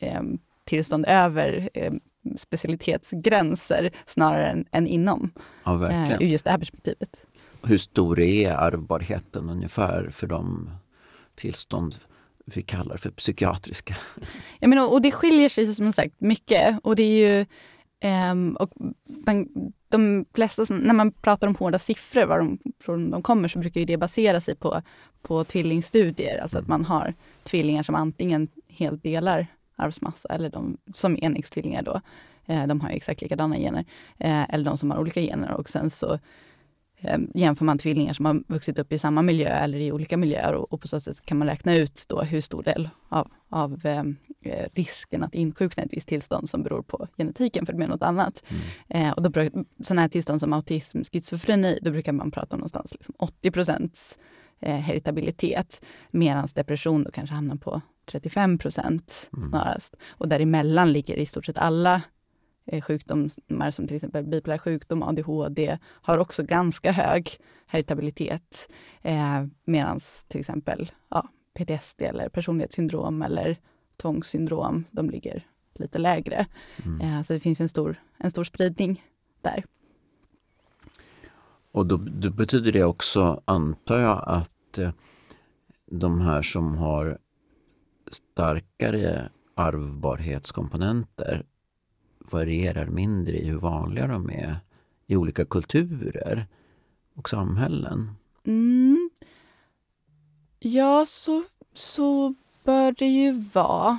eh, 0.00 0.22
tillstånd 0.64 1.04
över 1.08 1.70
eh, 1.74 1.92
specialitetsgränser 2.36 3.90
snarare 4.06 4.46
än, 4.46 4.64
än 4.72 4.86
inom. 4.86 5.30
Ja, 5.64 5.74
verkligen. 5.74 6.22
ur 6.22 6.26
just 6.26 6.44
det 6.44 6.50
här 6.50 6.58
perspektivet. 6.58 7.24
Hur 7.62 7.78
stor 7.78 8.20
är 8.20 8.50
ärvbarheten 8.50 9.50
ungefär 9.50 10.10
för 10.10 10.26
de 10.26 10.70
tillstånd 11.34 11.94
vi 12.46 12.62
kallar 12.62 12.96
för 12.96 13.10
psykiatriska? 13.10 13.96
Jag 14.60 14.68
menar, 14.68 14.92
och 14.92 15.02
det 15.02 15.12
skiljer 15.12 15.48
sig 15.48 15.74
som 15.74 15.92
sagt 15.92 16.20
mycket. 16.20 16.78
Och 16.82 16.96
det 16.96 17.02
är 17.02 17.38
ju 17.38 17.46
Um, 18.04 18.56
och 18.56 18.70
man, 19.26 19.48
de 19.88 20.24
flesta, 20.34 20.64
när 20.68 20.94
man 20.94 21.12
pratar 21.12 21.46
om 21.46 21.54
hårda 21.54 21.78
siffror, 21.78 22.24
var 22.24 22.38
de, 22.38 22.58
från 22.80 23.10
de 23.10 23.22
kommer, 23.22 23.48
så 23.48 23.58
brukar 23.58 23.80
det 23.80 23.96
basera 23.96 24.40
sig 24.40 24.54
på, 24.54 24.82
på 25.22 25.44
tvillingstudier. 25.44 26.38
Alltså 26.38 26.58
att 26.58 26.68
man 26.68 26.84
har 26.84 27.14
tvillingar 27.42 27.82
som 27.82 27.94
antingen 27.94 28.48
helt 28.68 29.02
delar 29.02 29.46
arvsmassa 29.76 30.28
eller 30.28 30.50
de 30.50 30.76
som 30.92 31.18
enäggstvillingar 31.22 31.82
då. 31.82 32.00
Eh, 32.46 32.66
de 32.66 32.80
har 32.80 32.90
exakt 32.90 33.22
likadana 33.22 33.56
gener. 33.56 33.84
Eh, 34.18 34.54
eller 34.54 34.64
de 34.64 34.78
som 34.78 34.90
har 34.90 34.98
olika 34.98 35.20
gener 35.20 35.52
och 35.52 35.68
sen 35.68 35.90
så 35.90 36.18
eh, 36.96 37.18
jämför 37.34 37.64
man 37.64 37.78
tvillingar 37.78 38.12
som 38.12 38.24
har 38.24 38.42
vuxit 38.48 38.78
upp 38.78 38.92
i 38.92 38.98
samma 38.98 39.22
miljö 39.22 39.48
eller 39.48 39.78
i 39.78 39.92
olika 39.92 40.16
miljöer 40.16 40.54
och, 40.54 40.72
och 40.72 40.80
på 40.80 40.88
så 40.88 41.00
sätt 41.00 41.22
kan 41.26 41.38
man 41.38 41.48
räkna 41.48 41.74
ut 41.74 42.04
då 42.08 42.22
hur 42.22 42.40
stor 42.40 42.62
del 42.62 42.88
av, 43.08 43.30
av 43.48 43.86
eh, 43.86 44.04
risken 44.72 45.22
att 45.22 45.34
insjukna 45.34 45.82
i 45.82 45.86
ett 45.86 45.92
visst 45.92 46.08
tillstånd 46.08 46.48
som 46.48 46.62
beror 46.62 46.82
på 46.82 47.08
genetiken 47.16 47.66
för 47.66 47.72
det 47.72 47.78
med 47.78 47.88
något 47.88 48.02
annat. 48.02 48.44
Mm. 48.48 49.06
Eh, 49.06 49.12
och 49.12 49.22
då, 49.22 49.50
sådana 49.80 50.00
här 50.00 50.08
tillstånd 50.08 50.40
som 50.40 50.52
autism, 50.52 51.02
schizofreni, 51.02 51.78
då 51.82 51.90
brukar 51.90 52.12
man 52.12 52.30
prata 52.30 52.56
om 52.56 52.60
någonstans 52.60 52.92
liksom 52.92 53.14
80 53.18 53.50
procents 53.50 54.18
eh, 54.60 54.76
heritabilitet. 54.76 55.84
Medan 56.10 56.48
depression 56.54 57.04
då 57.04 57.10
kanske 57.10 57.34
hamnar 57.34 57.56
på 57.56 57.80
35 58.06 58.58
procent 58.58 59.30
mm. 59.36 59.48
snarast. 59.48 59.96
Och 60.08 60.28
däremellan 60.28 60.92
ligger 60.92 61.16
i 61.16 61.26
stort 61.26 61.46
sett 61.46 61.58
alla 61.58 62.02
eh, 62.66 62.82
sjukdomar 62.82 63.70
som 63.70 63.86
till 63.86 63.96
exempel 63.96 64.24
bipolär 64.24 64.58
sjukdom, 64.58 65.02
ADHD, 65.02 65.78
har 65.82 66.18
också 66.18 66.42
ganska 66.42 66.92
hög 66.92 67.38
heritabilitet. 67.66 68.68
Eh, 69.02 69.44
Medan 69.64 70.00
till 70.28 70.40
exempel 70.40 70.92
ja, 71.08 71.28
PTSD 71.54 72.02
eller 72.02 72.28
personlighetssyndrom 72.28 73.22
eller 73.22 73.58
tvångssyndrom, 73.96 74.84
de 74.90 75.10
ligger 75.10 75.46
lite 75.74 75.98
lägre. 75.98 76.46
Mm. 76.84 77.00
Eh, 77.00 77.22
så 77.22 77.32
det 77.32 77.40
finns 77.40 77.60
en 77.60 77.68
stor, 77.68 78.02
en 78.18 78.30
stor 78.30 78.44
spridning 78.44 79.04
där. 79.42 79.64
Och 81.72 81.86
då, 81.86 81.96
då 81.96 82.30
betyder 82.30 82.72
det 82.72 82.84
också, 82.84 83.42
antar 83.44 83.98
jag, 83.98 84.24
att 84.26 84.78
eh, 84.78 84.90
de 85.86 86.20
här 86.20 86.42
som 86.42 86.76
har 86.76 87.18
starkare 88.14 89.28
arvbarhetskomponenter 89.54 91.44
varierar 92.18 92.86
mindre 92.86 93.32
i 93.32 93.48
hur 93.48 93.58
vanliga 93.58 94.06
de 94.06 94.30
är 94.30 94.56
i 95.06 95.16
olika 95.16 95.44
kulturer 95.44 96.46
och 97.14 97.28
samhällen? 97.28 98.10
Mm. 98.46 99.10
Ja, 100.58 101.06
så, 101.06 101.44
så 101.72 102.34
bör 102.64 102.92
det 102.92 103.06
ju 103.06 103.32
vara. 103.32 103.98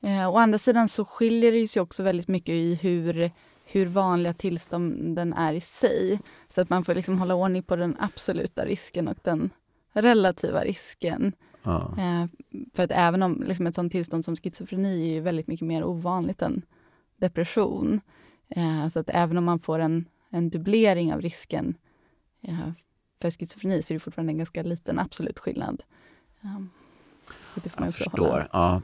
Eh, 0.00 0.30
å 0.30 0.36
andra 0.36 0.58
sidan 0.58 0.88
så 0.88 1.04
skiljer 1.04 1.52
det 1.52 1.68
sig 1.68 1.82
också 1.82 2.02
väldigt 2.02 2.28
mycket 2.28 2.52
i 2.52 2.74
hur, 2.74 3.30
hur 3.64 3.86
vanliga 3.86 4.34
tillstånden 4.34 5.32
är 5.32 5.52
i 5.52 5.60
sig. 5.60 6.20
Så 6.48 6.60
att 6.60 6.70
man 6.70 6.84
får 6.84 6.94
liksom 6.94 7.18
hålla 7.18 7.34
ordning 7.34 7.62
på 7.62 7.76
den 7.76 7.96
absoluta 8.00 8.64
risken 8.64 9.08
och 9.08 9.18
den 9.22 9.50
relativa 9.92 10.64
risken. 10.64 11.32
Ja. 11.64 11.94
Eh, 11.98 12.26
för 12.74 12.82
att 12.82 12.90
även 12.90 13.22
om 13.22 13.42
liksom 13.46 13.66
ett 13.66 13.74
sånt 13.74 13.92
tillstånd 13.92 14.24
som 14.24 14.36
schizofreni 14.36 15.16
är 15.16 15.20
väldigt 15.20 15.46
mycket 15.46 15.66
mer 15.66 15.84
ovanligt 15.84 16.42
än 16.42 16.62
depression. 17.16 18.00
Eh, 18.48 18.88
så 18.88 18.98
att 18.98 19.10
även 19.10 19.38
om 19.38 19.44
man 19.44 19.58
får 19.58 19.78
en, 19.78 20.04
en 20.30 20.50
dubblering 20.50 21.14
av 21.14 21.20
risken 21.20 21.74
eh, 22.42 22.70
för 23.20 23.30
schizofreni 23.30 23.82
så 23.82 23.92
är 23.92 23.94
det 23.94 24.00
fortfarande 24.00 24.32
en 24.32 24.38
ganska 24.38 24.62
liten 24.62 24.98
absolut 24.98 25.38
skillnad. 25.38 25.82
Um. 26.42 26.70
Jag 27.76 27.94
förstår. 27.94 28.48
Ja. 28.52 28.82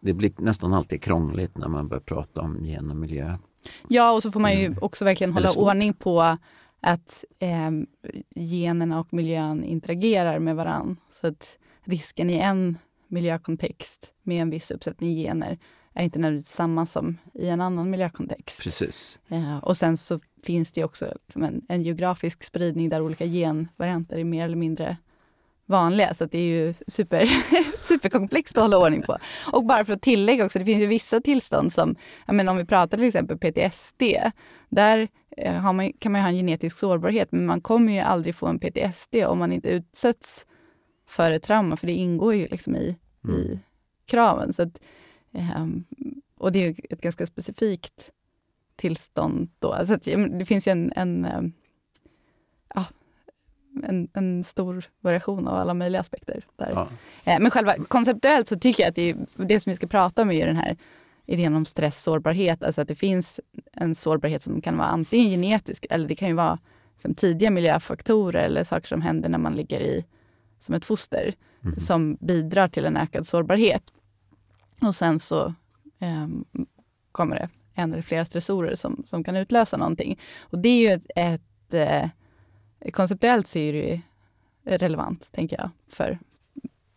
Det 0.00 0.12
blir 0.12 0.32
nästan 0.38 0.74
alltid 0.74 1.02
krångligt 1.02 1.58
när 1.58 1.68
man 1.68 1.88
börjar 1.88 2.00
prata 2.00 2.40
om 2.40 2.64
gen 2.64 2.90
och 2.90 2.96
miljö. 2.96 3.36
Ja, 3.88 4.12
och 4.12 4.22
så 4.22 4.32
får 4.32 4.40
man 4.40 4.52
ju 4.52 4.66
mm. 4.66 4.78
också 4.82 5.04
verkligen 5.04 5.32
hålla 5.32 5.48
ordning 5.56 5.94
på 5.94 6.36
att 6.80 7.24
eh, 7.38 7.70
generna 8.34 9.00
och 9.00 9.12
miljön 9.12 9.64
interagerar 9.64 10.38
med 10.38 10.56
varann. 10.56 10.96
Så 11.12 11.26
att 11.26 11.58
risken 11.84 12.30
i 12.30 12.36
en 12.36 12.78
miljökontext 13.08 14.12
med 14.22 14.42
en 14.42 14.50
viss 14.50 14.70
uppsättning 14.70 15.16
gener 15.16 15.58
är 15.94 16.04
inte 16.04 16.18
nödvändigtvis 16.18 16.54
samma 16.54 16.86
som 16.86 17.18
i 17.34 17.48
en 17.48 17.60
annan 17.60 17.90
miljökontext. 17.90 18.62
Precis. 18.62 19.18
Eh, 19.28 19.58
och 19.58 19.76
sen 19.76 19.96
så 19.96 20.20
finns 20.42 20.72
det 20.72 20.84
också 20.84 21.14
liksom 21.24 21.42
en, 21.42 21.62
en, 21.68 21.82
geografisk 21.82 22.44
spridning 22.44 22.88
där 22.88 23.00
olika 23.00 23.26
genvarianter 23.26 24.16
är 24.16 24.24
mer 24.24 24.44
eller 24.44 24.56
mindre 24.56 24.96
vanliga, 25.66 26.14
så 26.14 26.24
det 26.24 26.38
är 26.38 26.66
ju 26.66 26.74
super, 26.86 27.28
superkomplext 27.88 28.56
att 28.56 28.62
hålla 28.62 28.78
ordning 28.78 29.02
på. 29.02 29.18
Och 29.52 29.64
bara 29.64 29.84
för 29.84 29.92
att 29.92 30.02
tillägga 30.02 30.44
också, 30.44 30.58
det 30.58 30.64
finns 30.64 30.82
ju 30.82 30.86
vissa 30.86 31.20
tillstånd 31.20 31.72
som, 31.72 31.96
menar, 32.26 32.52
om 32.52 32.56
vi 32.56 32.64
pratar 32.64 32.98
till 32.98 33.06
exempel 33.06 33.38
PTSD, 33.38 34.02
där 34.68 35.08
eh, 35.36 35.72
man, 35.72 35.92
kan 35.92 36.12
man 36.12 36.20
ha 36.20 36.28
en 36.28 36.36
genetisk 36.36 36.78
sårbarhet, 36.78 37.32
men 37.32 37.46
man 37.46 37.60
kommer 37.60 37.92
ju 37.92 37.98
aldrig 37.98 38.34
få 38.34 38.46
en 38.46 38.58
PTSD 38.58 39.14
om 39.26 39.38
man 39.38 39.52
inte 39.52 39.68
utsätts 39.68 40.46
för 41.14 41.30
ett 41.30 41.42
trauma, 41.42 41.76
för 41.76 41.86
det 41.86 41.92
ingår 41.92 42.34
ju 42.34 42.48
liksom 42.48 42.76
i, 42.76 42.96
mm. 43.24 43.36
i 43.36 43.58
kraven. 44.06 44.52
Så 44.52 44.62
att, 44.62 44.80
um, 45.56 45.84
och 46.36 46.52
det 46.52 46.66
är 46.66 46.74
ett 46.90 47.00
ganska 47.00 47.26
specifikt 47.26 48.10
tillstånd 48.76 49.50
då. 49.58 49.86
Så 49.86 49.94
att, 49.94 50.02
det 50.38 50.46
finns 50.46 50.68
ju 50.68 50.72
en, 50.72 50.92
en 50.96 51.26
um, 51.36 51.52
en, 53.82 54.08
en 54.12 54.44
stor 54.44 54.84
variation 55.00 55.48
av 55.48 55.54
alla 55.54 55.74
möjliga 55.74 56.00
aspekter. 56.00 56.44
Där. 56.56 56.70
Ja. 56.70 56.88
Eh, 57.24 57.40
men 57.40 57.50
själva 57.50 57.74
konceptuellt 57.88 58.48
så 58.48 58.58
tycker 58.58 58.82
jag 58.82 58.90
att 58.90 58.96
det, 58.96 59.10
är, 59.10 59.16
det 59.36 59.60
som 59.60 59.70
vi 59.70 59.76
ska 59.76 59.86
prata 59.86 60.22
om 60.22 60.30
är 60.30 60.46
den 60.46 60.56
här 60.56 60.76
idén 61.26 61.56
om 61.56 61.66
stress-sårbarhet. 61.66 62.62
Alltså 62.62 62.80
att 62.80 62.88
det 62.88 62.94
finns 62.94 63.40
en 63.72 63.94
sårbarhet 63.94 64.42
som 64.42 64.60
kan 64.60 64.76
vara 64.76 64.88
antingen 64.88 65.30
genetisk 65.30 65.86
eller 65.90 66.08
det 66.08 66.16
kan 66.16 66.28
ju 66.28 66.34
vara 66.34 66.58
liksom, 66.92 67.14
tidiga 67.14 67.50
miljöfaktorer 67.50 68.44
eller 68.44 68.64
saker 68.64 68.88
som 68.88 69.02
händer 69.02 69.28
när 69.28 69.38
man 69.38 69.54
ligger 69.54 69.80
i 69.80 70.04
som 70.64 70.74
ett 70.74 70.84
foster 70.84 71.34
mm. 71.62 71.78
som 71.78 72.16
bidrar 72.20 72.68
till 72.68 72.84
en 72.84 72.96
ökad 72.96 73.26
sårbarhet. 73.26 73.82
Och 74.80 74.94
sen 74.94 75.18
så 75.18 75.54
eh, 75.98 76.28
kommer 77.12 77.36
det 77.36 77.48
en 77.74 77.92
eller 77.92 78.02
flera 78.02 78.24
stressorer 78.24 78.74
som, 78.74 79.02
som 79.06 79.24
kan 79.24 79.36
utlösa 79.36 79.76
någonting. 79.76 80.20
Och 80.40 80.58
det 80.58 80.68
är 80.68 80.80
ju 80.80 80.88
ett, 80.88 81.06
ett 81.16 81.74
eh, 81.74 82.08
konceptuellt 82.90 83.46
så 83.46 83.58
är 83.58 83.72
det 83.72 84.00
relevant, 84.64 85.32
tänker 85.32 85.56
jag, 85.58 85.70
för, 85.88 86.18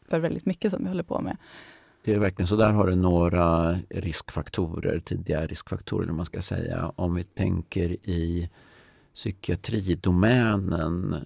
för 0.10 0.20
väldigt 0.20 0.46
mycket 0.46 0.72
som 0.72 0.84
vi 0.84 0.90
håller 0.90 1.04
på 1.04 1.22
med. 1.22 1.38
Det 2.04 2.14
är 2.14 2.20
verkligen 2.20 2.48
så. 2.48 2.56
Där 2.56 2.72
har 2.72 2.88
du 2.88 2.96
några 2.96 3.78
riskfaktorer, 3.90 5.00
tidiga 5.00 5.48
riskfaktorer, 5.48 6.12
man 6.12 6.26
ska 6.26 6.42
säga. 6.42 6.92
Om 6.96 7.16
vi 7.16 7.24
tänker 7.24 7.92
i 7.92 8.50
psykiatridomänen, 9.14 11.26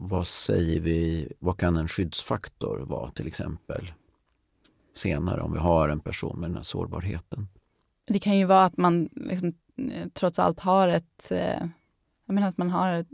vad 0.00 0.26
säger 0.26 0.80
vi, 0.80 1.32
vad 1.38 1.58
kan 1.58 1.76
en 1.76 1.88
skyddsfaktor 1.88 2.78
vara 2.78 3.10
till 3.10 3.26
exempel? 3.26 3.92
Senare 4.94 5.40
om 5.40 5.52
vi 5.52 5.58
har 5.58 5.88
en 5.88 6.00
person 6.00 6.40
med 6.40 6.50
den 6.50 6.56
här 6.56 6.62
sårbarheten. 6.62 7.48
Det 8.06 8.18
kan 8.18 8.38
ju 8.38 8.44
vara 8.44 8.64
att 8.64 8.76
man 8.76 9.08
liksom, 9.12 9.54
eh, 9.76 10.08
trots 10.12 10.38
allt 10.38 10.60
har 10.60 10.88
ett 10.88 11.30
eh, 11.30 11.66
jag 12.26 12.34
menar 12.34 12.48
att 12.48 12.58
man 12.58 12.70
har 12.70 12.92
ett 12.92 13.08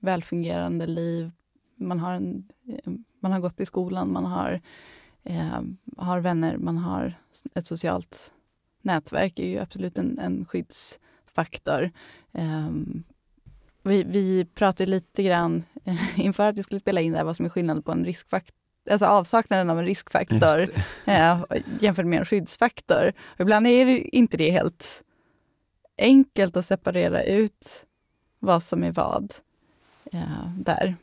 välfungerande 0.00 0.86
liv. 0.86 1.30
Man 1.76 1.98
har, 1.98 2.14
en, 2.14 2.48
eh, 2.68 2.92
man 3.20 3.32
har 3.32 3.40
gått 3.40 3.60
i 3.60 3.66
skolan, 3.66 4.12
man 4.12 4.24
har, 4.24 4.60
eh, 5.22 5.60
har 5.96 6.20
vänner, 6.20 6.56
man 6.56 6.78
har 6.78 7.14
ett 7.54 7.66
socialt 7.66 8.32
nätverk 8.82 9.38
är 9.38 9.46
ju 9.46 9.58
absolut 9.58 9.98
en, 9.98 10.18
en 10.18 10.44
skyddsfaktor. 10.44 11.90
Eh, 12.32 12.70
vi, 13.82 14.02
vi 14.02 14.44
pratade 14.44 14.90
lite 14.90 15.22
grann 15.22 15.64
inför 16.16 16.48
att 16.48 16.58
vi 16.58 16.62
skulle 16.62 16.80
spela 16.80 17.00
in 17.00 17.12
det 17.12 17.18
här, 17.18 17.24
vad 17.24 17.36
som 17.36 17.44
är 17.44 17.50
skillnaden 17.50 17.82
på 17.82 17.92
en 17.92 18.04
riskfaktor 18.04 18.62
alltså 18.90 19.06
avsaknaden 19.06 19.70
av 19.70 19.78
en 19.78 19.84
riskfaktor 19.84 20.60
eh, 21.04 21.42
jämfört 21.80 22.06
med 22.06 22.18
en 22.18 22.24
skyddsfaktor. 22.24 23.12
Och 23.26 23.40
ibland 23.40 23.66
är 23.66 23.86
det 23.86 24.16
inte 24.16 24.36
det 24.36 24.50
helt 24.50 25.02
enkelt 25.98 26.56
att 26.56 26.66
separera 26.66 27.22
ut 27.22 27.84
vad 28.38 28.62
som 28.62 28.84
är 28.84 28.92
vad 28.92 29.34
eh, 30.12 30.48
där. 30.58 30.96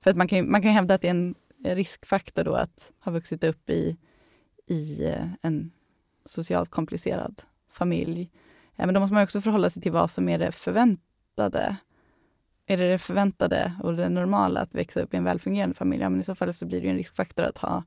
För 0.00 0.10
att 0.10 0.16
man 0.16 0.28
kan, 0.28 0.50
man 0.50 0.62
kan 0.62 0.70
hävda 0.70 0.94
att 0.94 1.02
det 1.02 1.08
är 1.08 1.10
en 1.10 1.34
riskfaktor 1.64 2.44
då 2.44 2.54
att 2.54 2.92
ha 3.00 3.12
vuxit 3.12 3.44
upp 3.44 3.70
i, 3.70 3.96
i 4.66 5.04
eh, 5.06 5.26
en 5.42 5.70
socialt 6.24 6.70
komplicerad 6.70 7.42
familj. 7.70 8.30
Men 8.76 8.94
då 8.94 9.00
måste 9.00 9.14
man 9.14 9.22
också 9.22 9.40
förhålla 9.40 9.70
sig 9.70 9.82
till 9.82 9.92
vad 9.92 10.10
som 10.10 10.28
är 10.28 10.38
det 10.38 10.52
förväntade. 10.52 11.76
Är 12.66 12.76
det 12.76 12.90
det 12.90 12.98
förväntade 12.98 13.72
och 13.82 13.96
det 13.96 14.08
normala 14.08 14.60
att 14.60 14.74
växa 14.74 15.00
upp 15.00 15.14
i 15.14 15.16
en 15.16 15.24
välfungerande 15.24 15.74
familj? 15.74 16.02
Ja, 16.02 16.08
men 16.08 16.20
i 16.20 16.24
så 16.24 16.34
fall 16.34 16.54
så 16.54 16.66
blir 16.66 16.80
det 16.80 16.88
en 16.88 16.96
riskfaktor 16.96 17.44
att 17.44 17.58
ha 17.58 17.84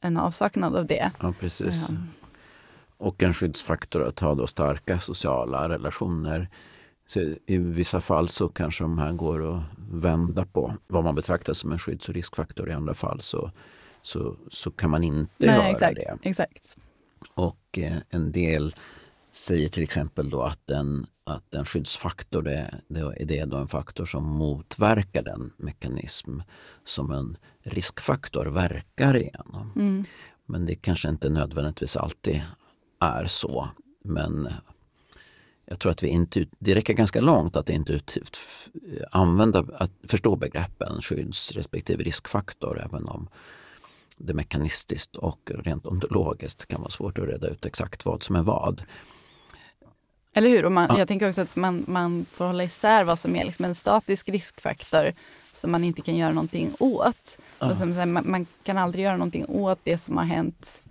en 0.00 0.16
avsaknad 0.16 0.76
av 0.76 0.86
det. 0.86 1.10
Ja, 1.20 1.34
precis. 1.40 1.86
Ja. 1.88 1.96
och 2.96 3.22
en 3.22 3.34
skyddsfaktor 3.34 4.08
att 4.08 4.20
ha 4.20 4.34
då 4.34 4.46
starka 4.46 4.98
sociala 4.98 5.68
relationer. 5.68 6.48
Så 7.06 7.20
I 7.46 7.56
vissa 7.56 8.00
fall 8.00 8.28
så 8.28 8.48
kanske 8.48 8.84
de 8.84 8.98
här 8.98 9.12
går 9.12 9.56
att 9.56 9.62
vända 9.90 10.44
på 10.44 10.74
vad 10.86 11.04
man 11.04 11.14
betraktar 11.14 11.52
som 11.52 11.72
en 11.72 11.78
skydds 11.78 12.08
och 12.08 12.14
riskfaktor. 12.14 12.70
I 12.70 12.72
andra 12.72 12.94
fall 12.94 13.20
så, 13.20 13.50
så, 14.02 14.36
så 14.48 14.70
kan 14.70 14.90
man 14.90 15.04
inte 15.04 15.32
Nej, 15.46 15.56
göra 15.56 15.68
exakt, 15.68 15.96
det. 15.96 16.18
Exakt. 16.22 16.76
Och 17.34 17.78
eh, 17.78 17.96
en 18.10 18.32
del 18.32 18.74
säger 19.32 19.68
till 19.68 19.82
exempel 19.82 20.30
då 20.30 20.42
att 20.42 20.70
en, 20.70 21.06
att 21.24 21.54
en 21.54 21.64
skyddsfaktor 21.64 22.42
det, 22.42 22.80
det 22.88 23.00
är 23.00 23.24
det 23.24 23.44
då 23.44 23.56
en 23.56 23.68
faktor 23.68 24.04
som 24.04 24.24
motverkar 24.24 25.22
den 25.22 25.52
mekanism 25.56 26.40
som 26.84 27.10
en 27.12 27.36
riskfaktor 27.62 28.46
verkar 28.46 29.16
igenom. 29.16 29.72
Mm. 29.76 30.04
Men 30.46 30.66
det 30.66 30.74
kanske 30.74 31.08
inte 31.08 31.28
nödvändigtvis 31.28 31.96
alltid 31.96 32.42
är 33.00 33.26
så. 33.26 33.68
Men 34.04 34.48
jag 35.64 35.78
tror 35.78 35.92
att 35.92 36.02
vi 36.02 36.08
inte, 36.08 36.46
det 36.58 36.74
räcker 36.74 36.94
ganska 36.94 37.20
långt 37.20 37.56
att 37.56 37.70
intuitivt 37.70 38.38
använda, 39.10 39.64
att 39.74 39.92
förstå 40.08 40.36
begreppen 40.36 41.02
skydds 41.02 41.52
respektive 41.52 42.02
riskfaktor 42.04 42.82
även 42.84 43.08
om 43.08 43.28
det 44.16 44.34
mekanistiskt 44.34 45.16
och 45.16 45.50
rent 45.54 45.86
ontologiskt 45.86 46.66
kan 46.66 46.80
vara 46.80 46.90
svårt 46.90 47.18
att 47.18 47.28
reda 47.28 47.48
ut 47.48 47.66
exakt 47.66 48.04
vad 48.04 48.22
som 48.22 48.36
är 48.36 48.42
vad. 48.42 48.82
Eller 50.34 50.48
hur? 50.48 50.64
Och 50.64 50.72
man, 50.72 50.86
Ja. 50.90 50.98
Jag 50.98 51.08
tänker 51.08 51.28
också 51.28 51.40
att 51.40 51.56
man, 51.56 51.84
man 51.88 52.26
får 52.30 52.44
hålla 52.44 52.64
isär 52.64 53.04
vad 53.04 53.18
som 53.18 53.36
är 53.36 53.44
liksom 53.44 53.64
en 53.64 53.74
statisk 53.74 54.28
riskfaktor 54.28 55.12
som 55.54 55.70
man 55.70 55.84
inte 55.84 56.02
kan 56.02 56.16
göra 56.16 56.32
någonting 56.32 56.74
åt. 56.78 57.38
Ja. 57.58 57.70
Och 57.70 57.76
som, 57.76 58.12
man, 58.12 58.30
man 58.30 58.46
kan 58.62 58.78
aldrig 58.78 59.04
göra 59.04 59.16
någonting 59.16 59.46
åt 59.48 59.78
det 59.84 59.98
som 59.98 60.16
har 60.16 60.24
hänt 60.24 60.82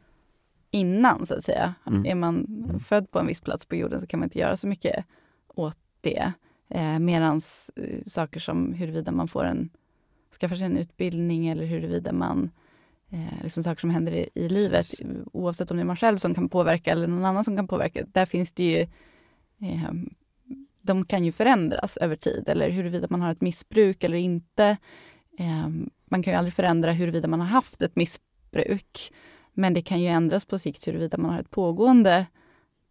innan, 0.71 1.25
så 1.25 1.35
att 1.35 1.43
säga. 1.43 1.73
Mm. 1.87 2.05
Är 2.05 2.15
man 2.15 2.47
född 2.85 3.11
på 3.11 3.19
en 3.19 3.27
viss 3.27 3.41
plats 3.41 3.65
på 3.65 3.75
jorden 3.75 4.01
så 4.01 4.07
kan 4.07 4.19
man 4.19 4.27
inte 4.27 4.39
göra 4.39 4.57
så 4.57 4.67
mycket 4.67 5.05
åt 5.47 5.77
det. 6.01 6.31
Eh, 6.69 6.99
medans 6.99 7.71
eh, 7.75 8.03
saker 8.05 8.39
som 8.39 8.73
huruvida 8.73 9.11
man 9.11 9.27
får 9.27 9.45
en, 9.45 9.69
skaffar 10.39 10.55
sig 10.55 10.65
en 10.65 10.77
utbildning 10.77 11.47
eller 11.47 11.65
huruvida 11.65 12.13
man 12.13 12.51
eh, 13.09 13.43
liksom 13.43 13.63
saker 13.63 13.79
som 13.79 13.89
händer 13.89 14.11
i, 14.11 14.29
i 14.33 14.49
livet, 14.49 14.89
Precis. 14.89 15.07
oavsett 15.33 15.71
om 15.71 15.77
det 15.77 15.83
är 15.83 15.85
man 15.85 15.95
själv 15.95 16.17
som 16.17 16.35
kan 16.35 16.49
påverka 16.49 16.91
eller 16.91 17.07
någon 17.07 17.25
annan 17.25 17.43
som 17.43 17.55
kan 17.55 17.67
påverka, 17.67 18.05
där 18.11 18.25
finns 18.25 18.51
det 18.51 18.63
ju 18.63 18.87
de 20.81 21.05
kan 21.05 21.25
ju 21.25 21.31
förändras 21.31 21.97
över 21.97 22.15
tid, 22.15 22.49
eller 22.49 22.69
huruvida 22.69 23.07
man 23.09 23.21
har 23.21 23.31
ett 23.31 23.41
missbruk 23.41 24.03
eller 24.03 24.17
inte. 24.17 24.77
Eh, 25.39 25.67
man 26.11 26.23
kan 26.23 26.33
ju 26.33 26.37
aldrig 26.37 26.53
förändra 26.53 26.91
huruvida 26.91 27.27
man 27.27 27.39
har 27.39 27.47
haft 27.47 27.81
ett 27.81 27.95
missbruk. 27.95 29.13
Men 29.53 29.73
det 29.73 29.81
kan 29.81 30.01
ju 30.01 30.07
ändras 30.07 30.45
på 30.45 30.59
sikt 30.59 30.87
huruvida 30.87 31.17
man 31.17 31.31
har 31.31 31.39
ett 31.39 31.49
pågående 31.49 32.25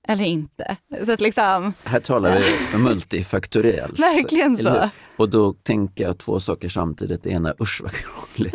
eller 0.09 0.25
inte. 0.25 0.77
Så 1.07 1.13
att 1.13 1.21
liksom, 1.21 1.73
Här 1.85 2.01
talar 2.01 2.39
vi 2.73 2.79
multifaktoriellt. 2.83 3.99
verkligen 3.99 4.57
så. 4.57 4.91
Och 5.17 5.29
då 5.31 5.53
tänker 5.53 6.05
jag 6.05 6.19
två 6.19 6.41
saker 6.41 6.69
samtidigt. 6.69 7.23
Det 7.23 7.31
ena 7.31 7.49
är 7.49 7.63
usch 7.63 7.81
vad 7.83 7.93
krångligt. 7.93 8.55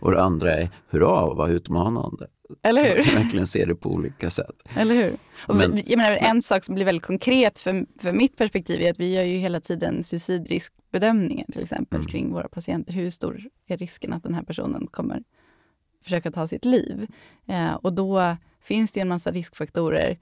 Och 0.00 0.12
det 0.12 0.22
andra 0.22 0.56
är 0.56 0.70
hurra 0.90 1.34
vad 1.34 1.50
utmanande. 1.50 2.26
Eller 2.62 2.82
hur? 2.84 2.96
Man 2.96 3.04
kan 3.04 3.14
verkligen 3.22 3.46
se 3.46 3.64
det 3.64 3.74
på 3.74 3.90
olika 3.90 4.30
sätt. 4.30 4.62
Eller 4.76 4.94
hur? 4.94 5.12
Och 5.46 5.56
Men- 5.56 5.82
jag 5.86 5.96
menar, 5.96 6.16
en 6.16 6.42
sak 6.42 6.64
som 6.64 6.74
blir 6.74 6.84
väldigt 6.84 7.04
konkret 7.04 7.58
för, 7.58 7.86
för 8.02 8.12
mitt 8.12 8.36
perspektiv 8.36 8.80
är 8.82 8.90
att 8.90 9.00
vi 9.00 9.14
gör 9.14 9.22
ju 9.22 9.36
hela 9.36 9.60
tiden 9.60 10.02
suicidriskbedömningar 10.02 11.46
till 11.52 11.62
exempel 11.62 11.96
Mm. 12.00 12.06
kring 12.10 12.32
våra 12.32 12.48
patienter. 12.48 12.92
Hur 12.92 13.10
stor 13.10 13.42
är 13.66 13.76
risken 13.76 14.12
att 14.12 14.22
den 14.22 14.34
här 14.34 14.42
personen 14.42 14.86
kommer 14.86 15.22
försöka 16.04 16.30
ta 16.30 16.46
sitt 16.46 16.64
liv? 16.64 17.06
Eh, 17.46 17.74
och 17.74 17.92
då 17.92 18.36
finns 18.62 18.92
det 18.92 19.00
en 19.00 19.08
massa 19.08 19.30
riskfaktorer 19.30 20.18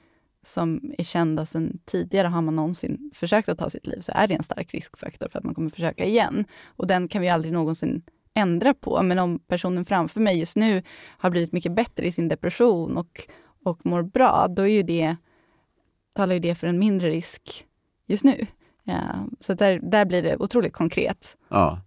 som 0.46 0.94
är 0.98 1.04
kända 1.04 1.46
sedan 1.46 1.78
tidigare. 1.84 2.26
Har 2.28 2.42
man 2.42 2.56
någonsin 2.56 3.10
försökt 3.14 3.48
att 3.48 3.58
ta 3.58 3.70
sitt 3.70 3.86
liv 3.86 4.00
så 4.00 4.12
är 4.14 4.26
det 4.28 4.34
en 4.34 4.42
stark 4.42 4.74
riskfaktor 4.74 5.28
för 5.28 5.38
att 5.38 5.44
man 5.44 5.54
kommer 5.54 5.70
försöka 5.70 6.04
igen. 6.04 6.44
Och 6.66 6.86
den 6.86 7.08
kan 7.08 7.22
vi 7.22 7.28
aldrig 7.28 7.52
någonsin 7.52 8.02
ändra 8.36 8.74
på. 8.74 9.02
Men 9.02 9.18
om 9.18 9.38
personen 9.38 9.84
framför 9.84 10.20
mig 10.20 10.38
just 10.38 10.56
nu 10.56 10.82
har 11.18 11.30
blivit 11.30 11.52
mycket 11.52 11.72
bättre 11.72 12.06
i 12.06 12.12
sin 12.12 12.28
depression 12.28 12.96
och, 12.96 13.20
och 13.64 13.86
mår 13.86 14.02
bra, 14.02 14.46
då 14.48 14.62
är 14.62 14.72
ju 14.72 14.82
det, 14.82 15.16
talar 16.14 16.34
ju 16.34 16.40
det 16.40 16.54
för 16.54 16.66
en 16.66 16.78
mindre 16.78 17.10
risk 17.10 17.66
just 18.06 18.24
nu. 18.24 18.46
Ja, 18.84 19.02
så 19.40 19.54
där, 19.54 19.80
där 19.82 20.04
blir 20.04 20.22
det 20.22 20.36
otroligt 20.36 20.72
konkret. 20.72 21.36
Ja. 21.48 21.80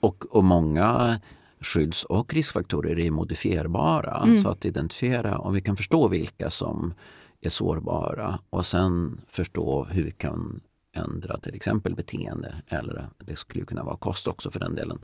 Och, 0.00 0.36
och 0.36 0.44
många 0.44 1.20
skydds 1.60 2.04
och 2.04 2.34
riskfaktorer 2.34 2.98
är 2.98 3.10
modifierbara. 3.10 4.22
Mm. 4.24 4.38
Så 4.38 4.48
att 4.48 4.64
identifiera, 4.64 5.38
om 5.38 5.54
vi 5.54 5.60
kan 5.60 5.76
förstå 5.76 6.08
vilka 6.08 6.50
som 6.50 6.94
är 7.40 7.50
sårbara 7.50 8.38
och 8.50 8.66
sen 8.66 9.20
förstå 9.28 9.84
hur 9.84 10.04
vi 10.04 10.10
kan 10.10 10.60
ändra 10.92 11.38
till 11.38 11.54
exempel 11.54 11.94
beteende 11.94 12.54
eller 12.68 13.08
det 13.18 13.36
skulle 13.36 13.64
kunna 13.64 13.84
vara 13.84 13.96
kost 13.96 14.28
också 14.28 14.50
för 14.50 14.60
den 14.60 14.74
delen. 14.74 14.98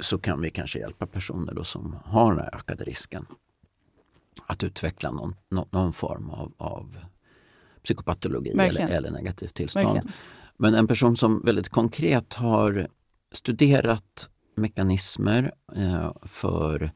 Så 0.00 0.18
kan 0.18 0.40
vi 0.40 0.50
kanske 0.50 0.78
hjälpa 0.78 1.06
personer 1.06 1.54
då 1.54 1.64
som 1.64 1.96
har 2.04 2.34
den 2.34 2.44
här 2.44 2.54
ökade 2.54 2.84
risken 2.84 3.26
att 4.46 4.62
utveckla 4.64 5.10
någon, 5.10 5.34
nå- 5.50 5.68
någon 5.70 5.92
form 5.92 6.30
av, 6.30 6.52
av 6.56 6.98
psykopatologi 7.84 8.50
eller, 8.50 8.88
eller 8.88 9.10
negativt 9.10 9.54
tillstånd. 9.54 9.86
Verkligen. 9.86 10.12
Men 10.56 10.74
en 10.74 10.86
person 10.86 11.16
som 11.16 11.42
väldigt 11.44 11.68
konkret 11.68 12.34
har 12.34 12.88
studerat 13.32 14.30
mekanismer 14.56 15.52
eh, 15.76 16.12
för 16.22 16.90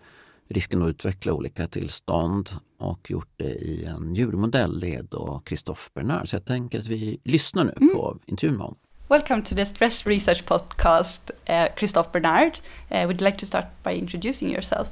risken 0.49 0.83
att 0.83 0.89
utveckla 0.89 1.33
olika 1.33 1.67
tillstånd 1.67 2.51
och 2.79 3.11
gjort 3.11 3.31
det 3.37 3.55
i 3.55 3.85
en 3.85 4.15
djurmodell, 4.15 4.81
det 4.81 4.95
är 4.95 5.03
då 5.03 5.43
Christophe 5.47 5.91
Bernard. 5.95 6.29
Så 6.29 6.37
jag 6.37 6.45
tänker 6.45 6.79
att 6.79 6.87
vi 6.87 7.21
lyssnar 7.25 7.65
nu 7.65 7.89
på 7.95 8.19
intervjun 8.27 8.57
med 8.57 8.63
honom. 8.67 8.79
Welcome 9.07 9.43
to 9.43 9.55
the 9.55 9.67
Stress 9.67 10.07
Research 10.07 10.47
Podcast, 10.47 11.31
uh, 11.47 11.69
Christophe 11.77 12.11
Bernard. 12.11 12.61
Uh, 12.91 13.05
would 13.07 13.21
you 13.21 13.25
like 13.27 13.37
to 13.39 13.47
start 13.47 13.67
by 13.83 13.95
introducing 13.95 14.49
yourself? 14.49 14.89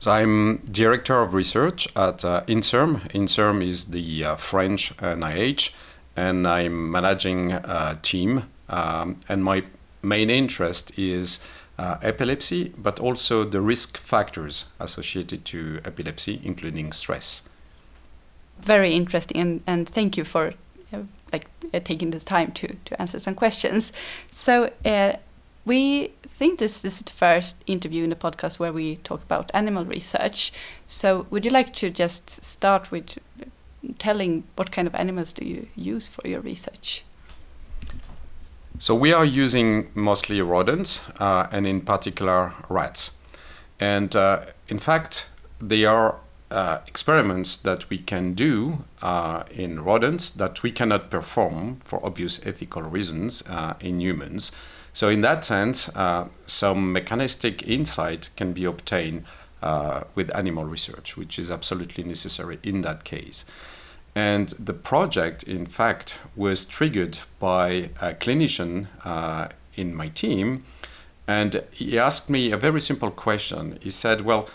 So 0.00 0.10
I'm 0.10 0.56
director 0.70 1.22
of 1.22 1.34
research 1.34 1.86
at 1.94 2.24
uh, 2.24 2.42
INSERM. 2.48 3.08
INSERM 3.14 3.62
is 3.62 3.86
the 3.86 4.24
uh, 4.24 4.36
French 4.36 4.96
NIH, 4.96 5.72
and 6.16 6.48
I'm 6.48 6.90
managing 6.90 7.52
a 7.52 7.96
team. 8.02 8.44
Um, 8.68 9.20
and 9.28 9.44
my 9.44 9.62
main 10.02 10.30
interest 10.30 10.98
is 10.98 11.38
uh, 11.78 11.98
epilepsy, 12.02 12.74
but 12.76 12.98
also 12.98 13.44
the 13.44 13.60
risk 13.60 13.96
factors 13.98 14.66
associated 14.80 15.44
to 15.44 15.80
epilepsy, 15.84 16.40
including 16.42 16.90
stress. 16.90 17.42
very 18.60 18.94
interesting 18.94 19.40
and, 19.40 19.62
and 19.66 19.88
thank 19.88 20.16
you 20.16 20.24
for 20.24 20.48
uh, 20.48 20.52
like 21.32 21.46
uh, 21.74 21.80
taking 21.80 22.10
the 22.10 22.20
time 22.20 22.52
to, 22.52 22.74
to 22.84 23.00
answer 23.00 23.18
some 23.18 23.34
questions. 23.34 23.92
So 24.30 24.70
uh, 24.84 25.14
we 25.64 26.12
think 26.26 26.58
this, 26.58 26.80
this 26.80 26.98
is 26.98 27.02
the 27.02 27.12
first 27.12 27.56
interview 27.66 28.04
in 28.04 28.10
the 28.10 28.16
podcast 28.16 28.58
where 28.58 28.72
we 28.72 28.96
talk 28.96 29.22
about 29.22 29.50
animal 29.54 29.84
research. 29.84 30.52
So 30.86 31.26
would 31.30 31.44
you 31.44 31.50
like 31.50 31.74
to 31.74 31.90
just 31.90 32.42
start 32.42 32.90
with 32.90 33.18
telling 33.98 34.44
what 34.56 34.72
kind 34.72 34.88
of 34.88 34.94
animals 34.94 35.32
do 35.32 35.44
you 35.44 35.68
use 35.76 36.08
for 36.08 36.26
your 36.26 36.40
research? 36.40 37.04
So 38.80 38.94
we 38.94 39.12
are 39.12 39.24
using 39.24 39.90
mostly 39.94 40.40
rodents, 40.40 41.02
uh, 41.18 41.48
and 41.50 41.66
in 41.66 41.80
particular 41.80 42.54
rats. 42.68 43.18
And 43.80 44.14
uh, 44.14 44.46
in 44.68 44.78
fact, 44.78 45.26
they 45.60 45.84
are 45.84 46.20
uh, 46.50 46.78
experiments 46.86 47.56
that 47.58 47.88
we 47.90 47.98
can 47.98 48.32
do 48.32 48.84
uh, 49.02 49.42
in 49.50 49.84
rodents 49.84 50.30
that 50.30 50.62
we 50.62 50.72
cannot 50.72 51.10
perform 51.10 51.78
for 51.84 52.04
obvious 52.04 52.44
ethical 52.46 52.82
reasons 52.82 53.42
uh, 53.48 53.74
in 53.80 54.00
humans. 54.00 54.52
So 54.92 55.08
in 55.08 55.20
that 55.20 55.44
sense, 55.44 55.94
uh, 55.94 56.28
some 56.46 56.92
mechanistic 56.92 57.66
insight 57.68 58.30
can 58.36 58.52
be 58.52 58.64
obtained 58.64 59.24
uh, 59.62 60.04
with 60.14 60.34
animal 60.34 60.64
research, 60.64 61.16
which 61.16 61.38
is 61.38 61.50
absolutely 61.50 62.04
necessary 62.04 62.58
in 62.62 62.80
that 62.82 63.04
case. 63.04 63.44
And 64.14 64.48
the 64.50 64.72
project, 64.72 65.42
in 65.42 65.66
fact, 65.66 66.18
was 66.34 66.64
triggered 66.64 67.18
by 67.38 67.90
a 68.00 68.14
clinician 68.14 68.88
in 69.76 69.94
my 69.94 70.08
team. 70.08 70.64
And 71.26 71.62
he 71.70 71.98
asked 71.98 72.30
me 72.30 72.50
a 72.52 72.56
very 72.56 72.80
simple 72.80 73.10
question. 73.10 73.78
He 73.80 73.90
said, 73.90 74.22
Well, 74.22 74.48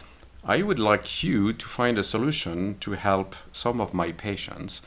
I 0.45 0.61
would 0.61 0.79
like 0.79 1.23
you 1.23 1.53
to 1.53 1.65
find 1.65 1.97
a 1.97 2.03
solution 2.03 2.77
to 2.79 2.91
help 2.91 3.33
some 3.53 3.79
of 3.79 3.93
my 3.93 4.11
patients. 4.11 4.81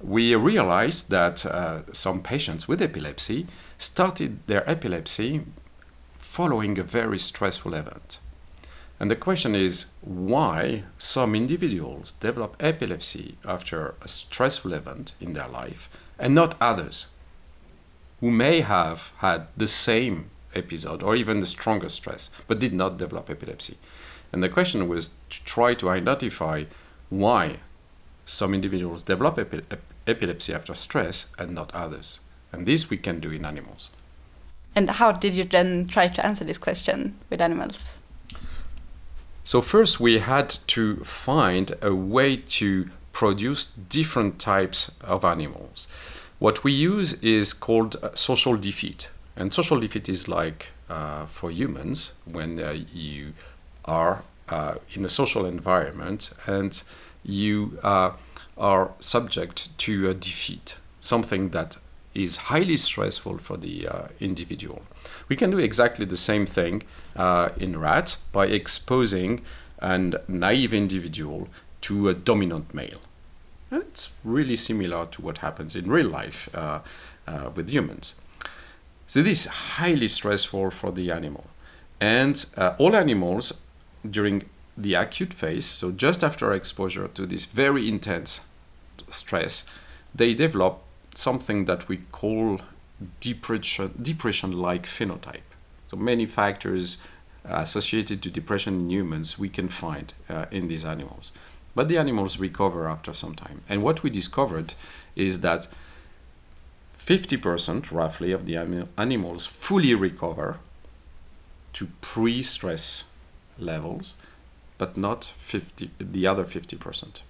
We 0.00 0.32
realized 0.36 1.10
that 1.10 1.44
uh, 1.44 1.92
some 1.92 2.22
patients 2.22 2.68
with 2.68 2.80
epilepsy 2.80 3.48
started 3.78 4.46
their 4.46 4.68
epilepsy 4.70 5.40
following 6.18 6.78
a 6.78 6.84
very 6.84 7.18
stressful 7.18 7.74
event. 7.74 8.20
And 9.00 9.10
the 9.10 9.16
question 9.16 9.56
is 9.56 9.86
why 10.02 10.84
some 10.98 11.34
individuals 11.34 12.12
develop 12.12 12.56
epilepsy 12.60 13.38
after 13.44 13.96
a 14.02 14.06
stressful 14.06 14.72
event 14.72 15.14
in 15.20 15.32
their 15.32 15.48
life 15.48 15.90
and 16.16 16.32
not 16.32 16.54
others 16.60 17.06
who 18.20 18.30
may 18.30 18.60
have 18.60 19.12
had 19.16 19.48
the 19.56 19.66
same 19.66 20.30
episode 20.54 21.02
or 21.02 21.16
even 21.16 21.40
the 21.40 21.46
stronger 21.46 21.88
stress 21.88 22.30
but 22.46 22.60
did 22.60 22.72
not 22.72 22.98
develop 22.98 23.28
epilepsy. 23.28 23.78
And 24.32 24.42
the 24.42 24.48
question 24.48 24.88
was 24.88 25.10
to 25.30 25.44
try 25.44 25.74
to 25.74 25.90
identify 25.90 26.64
why 27.10 27.56
some 28.24 28.54
individuals 28.54 29.02
develop 29.02 29.38
epi- 29.38 29.62
epilepsy 30.06 30.54
after 30.54 30.74
stress 30.74 31.32
and 31.38 31.54
not 31.54 31.74
others. 31.74 32.20
And 32.52 32.66
this 32.66 32.88
we 32.88 32.96
can 32.96 33.20
do 33.20 33.30
in 33.30 33.44
animals. 33.44 33.90
And 34.74 34.88
how 34.88 35.12
did 35.12 35.34
you 35.34 35.44
then 35.44 35.86
try 35.86 36.08
to 36.08 36.26
answer 36.26 36.44
this 36.44 36.58
question 36.58 37.18
with 37.28 37.40
animals? 37.40 37.96
So, 39.44 39.60
first, 39.60 40.00
we 40.00 40.20
had 40.20 40.48
to 40.68 40.96
find 41.04 41.72
a 41.82 41.94
way 41.94 42.36
to 42.36 42.90
produce 43.12 43.66
different 43.66 44.38
types 44.38 44.96
of 45.00 45.24
animals. 45.24 45.88
What 46.38 46.64
we 46.64 46.72
use 46.72 47.14
is 47.14 47.52
called 47.52 47.96
uh, 48.02 48.14
social 48.14 48.56
defeat. 48.56 49.10
And 49.36 49.52
social 49.52 49.80
defeat 49.80 50.08
is 50.08 50.28
like 50.28 50.68
uh, 50.88 51.26
for 51.26 51.50
humans 51.50 52.12
when 52.24 52.58
uh, 52.60 52.76
you 52.92 53.34
are 53.84 54.22
uh, 54.48 54.74
in 54.94 55.04
a 55.04 55.08
social 55.08 55.46
environment 55.46 56.32
and 56.46 56.82
you 57.24 57.78
uh, 57.82 58.12
are 58.58 58.90
subject 59.00 59.76
to 59.78 60.08
a 60.10 60.14
defeat, 60.14 60.76
something 61.00 61.50
that 61.50 61.78
is 62.14 62.36
highly 62.36 62.76
stressful 62.76 63.38
for 63.38 63.56
the 63.56 63.88
uh, 63.88 64.08
individual. 64.20 64.82
We 65.28 65.36
can 65.36 65.50
do 65.50 65.58
exactly 65.58 66.04
the 66.04 66.16
same 66.16 66.44
thing 66.44 66.82
uh, 67.16 67.50
in 67.56 67.78
rats 67.78 68.16
by 68.16 68.46
exposing 68.46 69.40
a 69.78 69.98
naive 70.28 70.74
individual 70.74 71.48
to 71.82 72.08
a 72.08 72.14
dominant 72.14 72.74
male. 72.74 73.00
And 73.70 73.82
it's 73.82 74.12
really 74.22 74.56
similar 74.56 75.06
to 75.06 75.22
what 75.22 75.38
happens 75.38 75.74
in 75.74 75.90
real 75.90 76.08
life 76.08 76.54
uh, 76.54 76.80
uh, 77.26 77.50
with 77.54 77.70
humans. 77.70 78.16
So 79.06 79.22
this 79.22 79.46
is 79.46 79.50
highly 79.50 80.08
stressful 80.08 80.72
for 80.72 80.92
the 80.92 81.10
animal. 81.10 81.46
And 82.00 82.44
all 82.78 82.96
animals 82.96 83.61
during 84.08 84.44
the 84.76 84.94
acute 84.94 85.34
phase, 85.34 85.66
so 85.66 85.92
just 85.92 86.24
after 86.24 86.52
exposure 86.52 87.08
to 87.08 87.26
this 87.26 87.44
very 87.44 87.88
intense 87.88 88.46
stress, 89.10 89.66
they 90.14 90.34
develop 90.34 90.82
something 91.14 91.66
that 91.66 91.88
we 91.88 91.98
call 92.10 92.60
depression 93.20 93.92
depression 94.00 94.52
like 94.52 94.86
phenotype. 94.86 95.48
So 95.86 95.96
many 95.96 96.26
factors 96.26 96.98
associated 97.44 98.22
to 98.22 98.30
depression 98.30 98.74
in 98.74 98.90
humans 98.90 99.38
we 99.38 99.48
can 99.48 99.68
find 99.68 100.14
uh, 100.28 100.46
in 100.50 100.68
these 100.68 100.84
animals. 100.84 101.32
But 101.74 101.88
the 101.88 101.98
animals 101.98 102.38
recover 102.38 102.88
after 102.88 103.12
some 103.12 103.34
time. 103.34 103.62
And 103.68 103.82
what 103.82 104.02
we 104.02 104.10
discovered 104.10 104.74
is 105.16 105.40
that 105.40 105.68
50% 106.98 107.90
roughly 107.90 108.30
of 108.30 108.46
the 108.46 108.86
animals 108.96 109.46
fully 109.46 109.94
recover 109.94 110.58
to 111.72 111.88
pre 112.00 112.42
stress 112.42 113.11
levels, 113.58 114.16
but 114.78 114.96
not 114.96 115.24
50, 115.24 115.90
the 115.98 116.26
other 116.26 116.44
50%. 116.44 117.22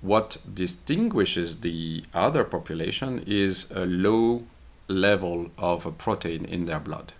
What 0.00 0.38
distinguishes 0.52 1.60
the 1.60 2.04
other 2.12 2.44
population 2.44 3.22
is 3.26 3.70
a 3.70 3.86
low 3.86 4.44
level 4.88 5.50
of 5.58 5.86
a 5.86 5.92
protein 5.92 6.44
in 6.44 6.66
their 6.66 6.80
blood. 6.80 7.12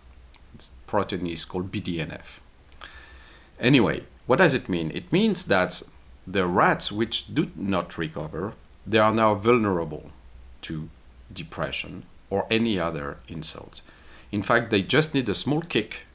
This 0.54 0.70
protein 0.86 1.26
is 1.26 1.44
called 1.44 1.72
BDNF. 1.72 2.40
Anyway, 3.58 4.04
what 4.26 4.36
does 4.36 4.54
it 4.54 4.68
mean? 4.68 4.90
It 4.94 5.12
means 5.12 5.44
that 5.44 5.82
the 6.26 6.46
rats 6.46 6.92
which 6.92 7.34
do 7.34 7.50
not 7.54 7.96
recover, 7.96 8.54
they 8.86 8.98
are 8.98 9.14
now 9.14 9.34
vulnerable 9.34 10.10
to 10.62 10.88
depression 11.32 12.04
or 12.30 12.46
any 12.50 12.78
other 12.78 13.18
insult. 13.28 13.82
In 14.32 14.42
fact, 14.42 14.70
they 14.70 14.82
just 14.82 15.14
need 15.14 15.28
a 15.28 15.34
small 15.34 15.62
kick 15.62 16.06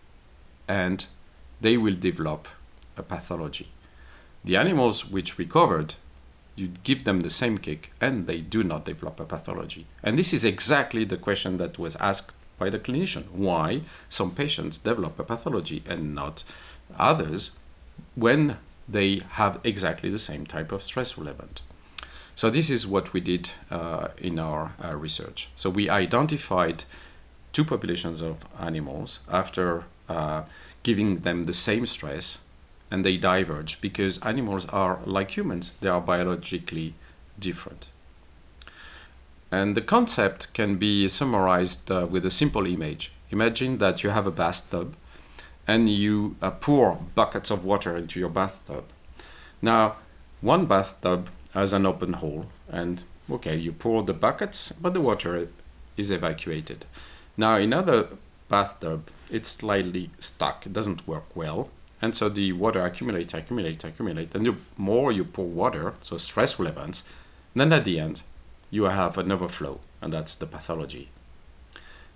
and 0.67 1.07
they 1.61 1.77
will 1.77 1.95
develop 1.95 2.47
a 2.97 3.03
pathology. 3.03 3.69
The 4.43 4.57
animals 4.57 5.09
which 5.09 5.37
recovered, 5.37 5.95
you 6.55 6.71
give 6.83 7.03
them 7.03 7.21
the 7.21 7.29
same 7.29 7.57
kick 7.57 7.93
and 8.01 8.27
they 8.27 8.41
do 8.41 8.63
not 8.63 8.85
develop 8.85 9.19
a 9.19 9.25
pathology. 9.25 9.85
And 10.03 10.17
this 10.17 10.33
is 10.33 10.43
exactly 10.43 11.05
the 11.05 11.17
question 11.17 11.57
that 11.57 11.79
was 11.79 11.95
asked 11.97 12.35
by 12.57 12.69
the 12.69 12.79
clinician 12.79 13.29
why 13.31 13.81
some 14.09 14.31
patients 14.31 14.77
develop 14.77 15.19
a 15.19 15.23
pathology 15.23 15.83
and 15.87 16.13
not 16.13 16.43
others 16.97 17.51
when 18.15 18.57
they 18.87 19.21
have 19.31 19.59
exactly 19.63 20.09
the 20.09 20.19
same 20.19 20.45
type 20.45 20.71
of 20.71 20.83
stressful 20.83 21.27
event. 21.27 21.61
So, 22.35 22.49
this 22.49 22.69
is 22.69 22.87
what 22.87 23.13
we 23.13 23.19
did 23.19 23.51
uh, 23.69 24.09
in 24.17 24.39
our 24.39 24.73
uh, 24.83 24.95
research. 24.95 25.49
So, 25.55 25.69
we 25.69 25.89
identified 25.89 26.85
two 27.53 27.65
populations 27.65 28.21
of 28.21 28.45
animals 28.59 29.19
after 29.29 29.83
uh, 30.07 30.43
giving 30.83 31.19
them 31.19 31.43
the 31.43 31.53
same 31.53 31.85
stress 31.85 32.41
and 32.89 33.05
they 33.05 33.17
diverge 33.17 33.79
because 33.81 34.19
animals 34.19 34.65
are 34.67 34.99
like 35.05 35.37
humans, 35.37 35.75
they 35.81 35.89
are 35.89 36.01
biologically 36.01 36.93
different. 37.39 37.87
And 39.51 39.75
the 39.75 39.81
concept 39.81 40.53
can 40.53 40.77
be 40.77 41.07
summarized 41.07 41.91
uh, 41.91 42.07
with 42.09 42.25
a 42.25 42.31
simple 42.31 42.65
image. 42.65 43.11
Imagine 43.31 43.77
that 43.79 44.03
you 44.03 44.09
have 44.09 44.27
a 44.27 44.31
bathtub 44.31 44.95
and 45.67 45.89
you 45.89 46.35
uh, 46.41 46.51
pour 46.51 46.99
buckets 47.15 47.51
of 47.51 47.63
water 47.63 47.95
into 47.95 48.19
your 48.19 48.29
bathtub. 48.29 48.85
Now, 49.61 49.95
one 50.41 50.65
bathtub 50.65 51.29
has 51.53 51.73
an 51.73 51.85
open 51.85 52.13
hole, 52.13 52.47
and 52.69 53.03
okay, 53.29 53.55
you 53.55 53.71
pour 53.71 54.03
the 54.03 54.13
buckets, 54.13 54.71
but 54.71 54.93
the 54.93 55.01
water 55.01 55.47
is 55.97 56.11
evacuated. 56.11 56.85
Now, 57.37 57.57
in 57.57 57.73
other 57.73 58.07
bathtub, 58.51 59.07
it's 59.31 59.49
slightly 59.49 60.11
stuck, 60.19 60.65
it 60.65 60.73
doesn't 60.73 61.07
work 61.07 61.25
well, 61.35 61.69
and 62.01 62.13
so 62.13 62.29
the 62.29 62.51
water 62.51 62.83
accumulates, 62.85 63.33
accumulates, 63.33 63.83
accumulates, 63.83 64.35
and 64.35 64.45
the 64.45 64.55
more 64.77 65.11
you 65.11 65.23
pour 65.23 65.45
water, 65.45 65.93
so 66.01 66.17
stressful 66.17 66.67
events, 66.67 67.05
then 67.55 67.73
at 67.73 67.85
the 67.85 67.99
end, 67.99 68.23
you 68.69 68.83
have 68.83 69.17
an 69.17 69.31
overflow, 69.31 69.79
and 70.01 70.13
that's 70.13 70.35
the 70.35 70.45
pathology. 70.45 71.09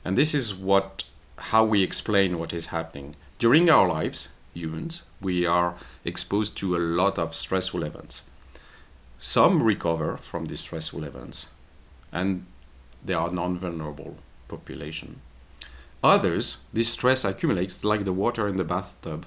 And 0.04 0.18
this 0.18 0.36
is 0.36 0.54
what 0.54 1.06
how 1.38 1.66
we 1.66 1.84
explain 1.84 2.40
what 2.40 2.54
is 2.54 2.68
happening. 2.68 3.16
During 3.40 3.70
our 3.70 3.88
lives, 3.88 4.30
humans, 4.54 5.04
we 5.20 5.46
are 5.46 5.76
exposed 6.06 6.56
to 6.58 6.76
a 6.76 6.86
lot 7.02 7.20
of 7.20 7.36
stressful 7.36 7.84
events. 7.84 8.24
Some 9.18 9.62
recover 9.62 10.18
from 10.18 10.46
these 10.46 10.62
stressful 10.62 11.04
events, 11.04 11.50
and 12.12 12.46
they 13.04 13.14
are 13.14 13.30
non-vulnerable 13.30 14.16
population. 14.48 15.22
Others, 16.06 16.58
this 16.72 16.90
stress 16.90 17.26
accumulates 17.26 17.84
like 17.84 18.06
the 18.06 18.14
water 18.14 18.48
in 18.48 18.58
the 18.58 18.64
bathtub 18.64 19.26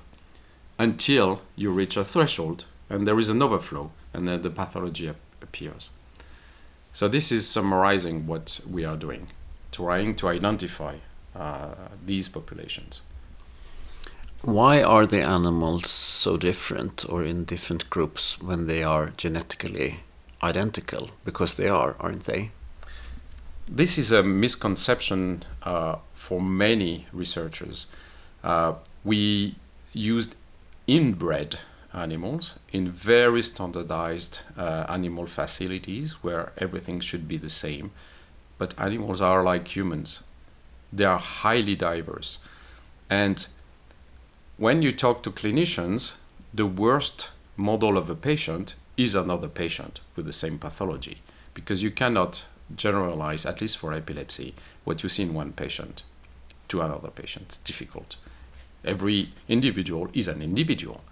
until 0.78 1.42
you 1.56 1.72
reach 1.72 1.96
a 1.96 2.04
threshold 2.04 2.66
and 2.88 3.04
there 3.04 3.18
is 3.18 3.28
an 3.28 3.42
overflow, 3.42 3.90
and 4.14 4.28
then 4.28 4.42
the 4.42 4.50
pathology 4.50 5.08
ap- 5.08 5.16
appears. 5.42 5.90
So 6.92 7.08
this 7.08 7.32
is 7.32 7.48
summarizing 7.48 8.28
what 8.28 8.60
we 8.70 8.84
are 8.84 8.96
doing, 8.96 9.26
trying 9.72 10.14
to 10.16 10.28
identify 10.28 10.98
uh, 11.34 11.74
these 12.06 12.28
populations. 12.28 13.02
Why 14.42 14.80
are 14.80 15.04
the 15.04 15.22
animals 15.22 15.90
so 15.90 16.36
different 16.36 17.04
or 17.08 17.24
in 17.24 17.44
different 17.44 17.90
groups 17.90 18.40
when 18.40 18.68
they 18.68 18.84
are 18.84 19.12
genetically 19.16 19.96
identical? 20.44 21.10
Because 21.24 21.54
they 21.54 21.68
are, 21.68 21.96
aren't 21.98 22.24
they? 22.24 22.52
This 23.66 23.98
is 23.98 24.12
a 24.12 24.22
misconception 24.22 25.42
uh, 25.64 25.96
for 26.28 26.42
many 26.42 27.06
researchers. 27.10 27.86
Uh, 28.44 28.74
we 29.02 29.54
used 29.94 30.36
inbred 30.86 31.58
animals 31.94 32.58
in 32.70 32.90
very 32.90 33.42
standardized 33.42 34.42
uh, 34.58 34.84
animal 34.90 35.26
facilities 35.26 36.22
where 36.22 36.52
everything 36.58 37.00
should 37.00 37.26
be 37.26 37.38
the 37.38 37.48
same. 37.48 37.90
But 38.58 38.78
animals 38.78 39.22
are 39.22 39.42
like 39.42 39.74
humans, 39.74 40.24
they 40.92 41.06
are 41.06 41.18
highly 41.18 41.76
diverse. 41.76 42.38
And 43.08 43.48
when 44.58 44.82
you 44.82 44.92
talk 44.92 45.22
to 45.22 45.30
clinicians, 45.30 46.16
the 46.52 46.66
worst 46.66 47.30
model 47.56 47.96
of 47.96 48.10
a 48.10 48.14
patient 48.14 48.74
is 48.98 49.14
another 49.14 49.48
patient 49.48 50.00
with 50.14 50.26
the 50.26 50.40
same 50.42 50.58
pathology 50.58 51.22
because 51.54 51.82
you 51.82 51.90
cannot 51.90 52.44
generalize, 52.76 53.46
at 53.46 53.62
least 53.62 53.78
for 53.78 53.94
epilepsy, 53.94 54.54
what 54.84 55.02
you 55.02 55.08
see 55.08 55.22
in 55.22 55.32
one 55.32 55.52
patient 55.52 56.02
to 56.68 56.80
another 56.80 57.08
patient. 57.08 57.46
It's 57.46 57.58
difficult. 57.58 58.16
Every 58.84 59.30
individual 59.48 60.08
is 60.12 60.28
an 60.28 60.42
individual. 60.42 61.02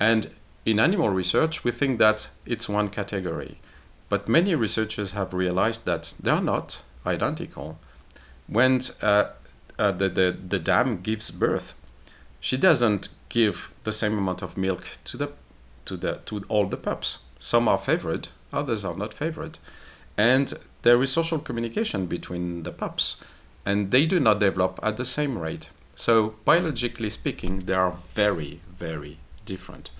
And 0.00 0.30
in 0.64 0.80
animal 0.80 1.10
research, 1.10 1.64
we 1.64 1.70
think 1.70 1.98
that 1.98 2.30
it's 2.46 2.68
one 2.68 2.88
category. 2.88 3.58
But 4.08 4.28
many 4.28 4.54
researchers 4.54 5.12
have 5.12 5.34
realized 5.34 5.84
that 5.84 6.14
they 6.20 6.30
are 6.30 6.42
not 6.42 6.82
identical. 7.06 7.78
When 8.46 8.80
uh, 9.02 9.30
uh, 9.78 9.92
the, 9.92 10.08
the, 10.08 10.36
the 10.48 10.58
dam 10.58 11.00
gives 11.02 11.30
birth, 11.30 11.74
she 12.40 12.56
doesn't 12.56 13.08
give 13.28 13.72
the 13.84 13.92
same 13.92 14.18
amount 14.18 14.42
of 14.42 14.56
milk 14.56 14.86
to 15.04 15.16
the 15.16 15.28
to 15.86 15.96
the 15.96 16.20
to 16.26 16.44
all 16.48 16.66
the 16.66 16.76
pups. 16.76 17.18
Some 17.38 17.68
are 17.68 17.78
favored, 17.78 18.28
others 18.52 18.84
are 18.84 18.96
not 18.96 19.12
favored, 19.12 19.58
and 20.16 20.52
there 20.82 21.02
is 21.02 21.12
social 21.12 21.38
communication 21.38 22.06
between 22.06 22.62
the 22.62 22.70
pups, 22.70 23.20
and 23.64 23.90
they 23.90 24.06
do 24.06 24.20
not 24.20 24.40
develop 24.40 24.78
at 24.82 24.96
the 24.96 25.04
same 25.04 25.38
rate. 25.38 25.70
So 25.96 26.36
biologically 26.44 27.10
speaking, 27.10 27.60
they 27.60 27.74
are 27.74 27.92
very 27.92 28.60
very 28.78 29.18
different, 29.44 29.90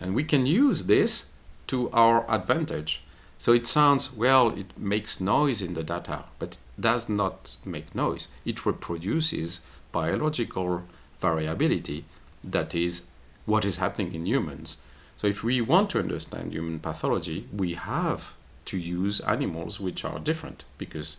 and 0.00 0.14
we 0.14 0.24
can 0.24 0.46
use 0.46 0.84
this 0.84 1.30
to 1.68 1.90
our 1.90 2.24
advantage. 2.28 3.04
So 3.38 3.52
it 3.52 3.66
sounds, 3.66 4.12
well, 4.12 4.50
it 4.50 4.78
makes 4.78 5.20
noise 5.20 5.60
in 5.60 5.74
the 5.74 5.82
data, 5.82 6.24
but 6.38 6.54
it 6.54 6.80
does 6.80 7.08
not 7.08 7.56
make 7.64 7.94
noise. 7.94 8.28
It 8.44 8.64
reproduces 8.64 9.60
biological 9.92 10.84
variability 11.20 12.04
that 12.42 12.74
is 12.74 13.06
what 13.46 13.64
is 13.64 13.78
happening 13.78 14.14
in 14.14 14.26
humans. 14.26 14.78
So 15.16 15.26
if 15.26 15.42
we 15.42 15.60
want 15.60 15.90
to 15.90 15.98
understand 15.98 16.52
human 16.52 16.80
pathology, 16.80 17.48
we 17.52 17.74
have 17.74 18.34
to 18.66 18.78
use 18.78 19.20
animals 19.20 19.78
which 19.78 20.04
are 20.04 20.18
different 20.18 20.64
because 20.78 21.16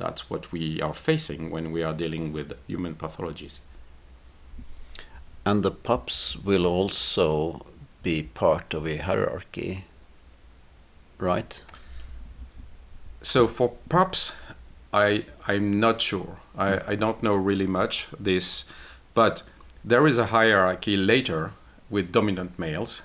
that's 0.00 0.30
what 0.30 0.50
we 0.50 0.80
are 0.80 0.94
facing 0.94 1.50
when 1.50 1.70
we 1.70 1.82
are 1.82 1.92
dealing 1.92 2.32
with 2.32 2.56
human 2.66 2.94
pathologies. 2.94 3.60
And 5.44 5.62
the 5.62 5.70
pups 5.70 6.36
will 6.36 6.66
also 6.66 7.66
be 8.02 8.22
part 8.22 8.74
of 8.74 8.86
a 8.86 8.96
hierarchy, 8.96 9.84
right? 11.18 11.62
So 13.22 13.46
for 13.46 13.74
pups, 13.88 14.36
I 14.92 15.26
I'm 15.46 15.78
not 15.78 16.00
sure. 16.00 16.38
I, 16.56 16.80
I 16.92 16.94
don't 16.96 17.22
know 17.22 17.34
really 17.34 17.66
much 17.66 18.08
this, 18.18 18.64
but 19.14 19.42
there 19.84 20.06
is 20.06 20.18
a 20.18 20.26
hierarchy 20.26 20.96
later 20.96 21.52
with 21.90 22.12
dominant 22.12 22.58
males 22.58 23.02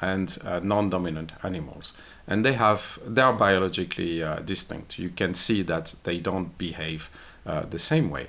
and 0.00 0.38
uh, 0.44 0.60
non-dominant 0.62 1.32
animals, 1.42 1.92
and 2.28 2.44
they 2.44 2.52
have 2.54 2.98
they 3.06 3.22
are 3.22 3.32
biologically 3.32 4.22
uh, 4.22 4.36
distinct. 4.40 4.98
You 4.98 5.10
can 5.10 5.34
see 5.34 5.62
that 5.62 5.94
they 6.04 6.18
don't 6.18 6.56
behave 6.58 7.08
uh, 7.46 7.62
the 7.70 7.78
same 7.78 8.10
way. 8.10 8.26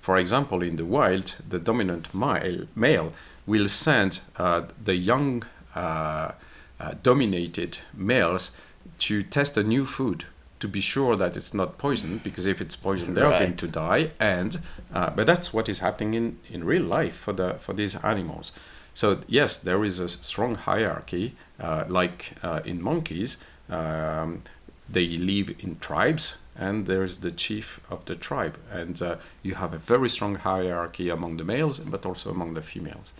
For 0.00 0.16
example, 0.18 0.62
in 0.62 0.76
the 0.76 0.84
wild, 0.84 1.36
the 1.48 1.58
dominant 1.58 2.14
male, 2.14 2.66
male 2.74 3.12
will 3.46 3.68
send 3.68 4.20
uh, 4.38 4.62
the 4.84 4.94
young 4.94 5.42
uh, 5.74 6.32
uh, 6.80 6.94
dominated 7.02 7.78
males 7.94 8.56
to 8.98 9.22
test 9.22 9.56
a 9.56 9.62
new 9.62 9.84
food 9.84 10.24
to 10.58 10.68
be 10.68 10.80
sure 10.80 11.16
that 11.16 11.36
it's 11.36 11.54
not 11.54 11.78
poison 11.78 12.18
because 12.24 12.46
if 12.46 12.60
it's 12.60 12.76
poison 12.76 13.14
they're 13.14 13.28
Right. 13.28 13.40
going 13.40 13.56
to 13.56 13.66
die 13.66 14.10
and 14.20 14.58
uh, 14.94 15.08
but 15.10 15.26
that's 15.26 15.52
what 15.54 15.68
is 15.68 15.78
happening 15.78 16.14
in, 16.14 16.38
in 16.50 16.64
real 16.64 16.82
life 16.82 17.16
for 17.16 17.32
the 17.32 17.54
for 17.54 17.72
these 17.74 17.96
animals 18.04 18.52
so 18.94 19.20
yes 19.26 19.56
there 19.56 19.84
is 19.84 20.00
a 20.00 20.08
strong 20.08 20.54
hierarchy 20.54 21.34
uh, 21.60 21.84
like 21.88 22.32
uh, 22.42 22.60
in 22.64 22.82
monkeys 22.82 23.36
um, 23.68 24.42
they 24.88 25.06
live 25.06 25.54
in 25.60 25.78
tribes 25.78 26.38
and 26.56 26.86
there's 26.86 27.18
the 27.18 27.30
chief 27.30 27.80
of 27.90 28.04
the 28.06 28.16
tribe 28.16 28.58
and 28.70 29.00
uh, 29.00 29.16
you 29.42 29.54
have 29.54 29.72
a 29.72 29.78
very 29.78 30.08
strong 30.08 30.34
hierarchy 30.34 31.08
among 31.08 31.36
the 31.36 31.44
males 31.44 31.80
but 31.80 32.04
also 32.04 32.30
among 32.30 32.54
the 32.54 32.62
females 32.62 33.12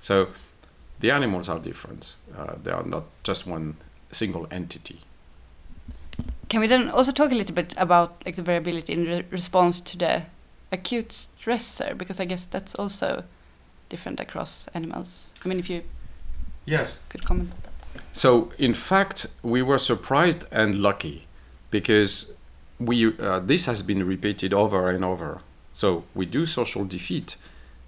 so 0.00 0.28
the 1.00 1.10
animals 1.10 1.48
are 1.48 1.58
different 1.58 2.14
uh, 2.36 2.54
they 2.62 2.70
are 2.70 2.84
not 2.84 3.04
just 3.22 3.46
one 3.46 3.76
single 4.10 4.46
entity 4.50 5.00
Can 6.54 6.60
we 6.60 6.68
then 6.68 6.88
also 6.88 7.10
talk 7.10 7.32
a 7.32 7.34
little 7.34 7.54
bit 7.54 7.74
about 7.76 8.24
like 8.24 8.36
the 8.36 8.42
variability 8.42 8.92
in 8.92 9.04
re 9.04 9.24
response 9.30 9.80
to 9.80 9.98
the 9.98 10.22
acute 10.70 11.08
stressor? 11.08 11.98
Because 11.98 12.20
I 12.20 12.26
guess 12.26 12.46
that's 12.46 12.76
also 12.76 13.24
different 13.88 14.20
across 14.20 14.66
animals. 14.74 15.32
I 15.44 15.48
mean, 15.48 15.58
if 15.58 15.68
you 15.70 15.82
yes 16.66 17.04
could 17.08 17.24
comment 17.24 17.50
on 17.52 17.58
that. 17.62 17.74
So, 18.12 18.52
in 18.58 18.74
fact, 18.74 19.26
we 19.42 19.62
were 19.62 19.78
surprised 19.78 20.46
and 20.50 20.80
lucky 20.80 21.26
because 21.70 22.32
we 22.78 23.18
uh, 23.18 23.40
this 23.40 23.66
has 23.66 23.82
been 23.82 24.06
repeated 24.06 24.52
over 24.52 24.88
and 24.88 25.04
over. 25.04 25.40
So 25.72 26.04
we 26.14 26.26
do 26.26 26.46
social 26.46 26.84
defeat, 26.84 27.36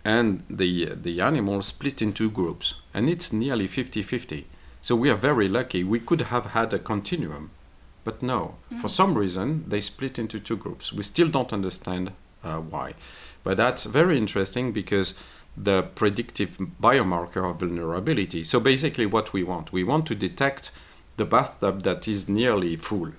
and 0.05 0.43
the 0.51 0.95
the 0.95 1.21
animals 1.21 1.67
split 1.67 2.03
into 2.03 2.31
groups, 2.31 2.75
and 2.93 3.09
it's 3.09 3.33
nearly 3.33 3.69
50-50. 3.69 4.45
So 4.83 4.95
we 4.95 5.11
are 5.11 5.17
very 5.17 5.49
lucky. 5.49 5.83
We 5.85 6.01
could 6.01 6.21
have 6.23 6.47
had 6.47 6.73
a 6.73 6.79
continuum, 6.79 7.51
but 8.05 8.23
no. 8.23 8.55
For 8.81 8.89
some 8.89 9.19
reason, 9.19 9.65
they 9.69 9.81
split 9.81 10.19
into 10.19 10.39
two 10.39 10.57
groups. 10.57 10.93
We 10.93 11.03
still 11.03 11.29
don't 11.29 11.53
understand 11.53 12.13
uh, 12.45 12.59
why, 12.59 12.95
but 13.43 13.57
that's 13.57 13.85
very 13.85 14.17
interesting 14.17 14.73
because 14.73 15.15
the 15.57 15.83
predictive 15.83 16.59
biomarker 16.81 17.51
of 17.51 17.61
vulnerability. 17.61 18.45
So 18.45 18.61
basically, 18.61 19.07
what 19.07 19.33
we 19.33 19.43
want, 19.43 19.73
we 19.73 19.85
want 19.85 20.07
to 20.07 20.15
detect 20.15 20.71
the 21.17 21.25
bathtub 21.25 21.83
that 21.83 22.07
is 22.07 22.29
nearly 22.29 22.77
full, 22.77 23.13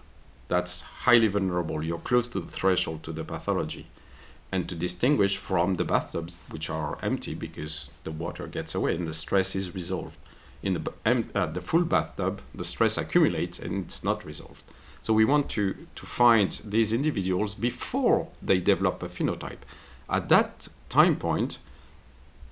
that's 0.47 0.81
highly 0.81 1.27
vulnerable. 1.27 1.83
You're 1.83 1.97
close 1.99 2.27
to 2.29 2.39
the 2.39 2.51
threshold 2.51 3.03
to 3.03 3.11
the 3.11 3.23
pathology, 3.23 3.87
and 4.51 4.69
to 4.69 4.75
distinguish 4.75 5.37
from 5.37 5.75
the 5.75 5.83
bathtubs 5.83 6.37
which 6.49 6.69
are 6.69 6.97
empty 7.01 7.33
because 7.33 7.91
the 8.03 8.11
water 8.11 8.47
gets 8.47 8.75
away 8.75 8.95
and 8.95 9.07
the 9.07 9.13
stress 9.13 9.55
is 9.55 9.73
resolved. 9.73 10.17
In 10.63 10.73
the 10.73 11.25
uh, 11.35 11.45
the 11.47 11.61
full 11.61 11.83
bathtub, 11.83 12.41
the 12.53 12.65
stress 12.65 12.97
accumulates 12.97 13.59
and 13.59 13.85
it's 13.85 14.03
not 14.03 14.25
resolved. 14.25 14.63
So 15.01 15.13
we 15.13 15.25
want 15.25 15.49
to 15.51 15.87
to 15.95 16.05
find 16.05 16.61
these 16.65 16.93
individuals 16.93 17.55
before 17.55 18.27
they 18.41 18.59
develop 18.59 19.03
a 19.03 19.07
phenotype. 19.07 19.63
At 20.09 20.29
that 20.29 20.69
time 20.89 21.15
point, 21.15 21.59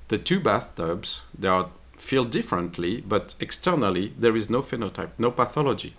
the 0.07 0.17
two 0.17 0.39
bathtubs 0.39 1.23
they 1.37 1.47
are 1.47 1.69
feel 1.97 2.25
differently, 2.25 3.01
but 3.01 3.35
externally 3.39 4.13
there 4.17 4.35
is 4.35 4.49
no 4.49 4.61
phenotype, 4.61 5.11
no 5.17 5.31
pathology. 5.31 5.95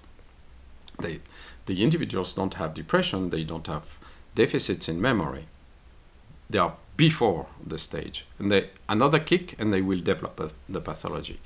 They, 1.00 1.20
the 1.66 1.82
individuals 1.82 2.34
don't 2.34 2.54
have 2.54 2.74
depression, 2.74 3.30
they 3.30 3.44
don't 3.44 3.66
have 3.66 3.98
deficits 4.34 4.88
in 4.88 5.00
memory. 5.00 5.46
They 6.48 6.58
are 6.58 6.74
before 6.96 7.46
the 7.66 7.78
stage, 7.78 8.24
and 8.38 8.50
they 8.50 8.70
another 8.88 9.18
kick, 9.18 9.54
and 9.58 9.72
they 9.72 9.82
will 9.82 10.00
develop 10.00 10.38
a, 10.40 10.50
the 10.72 10.80
pathology. 10.80 11.40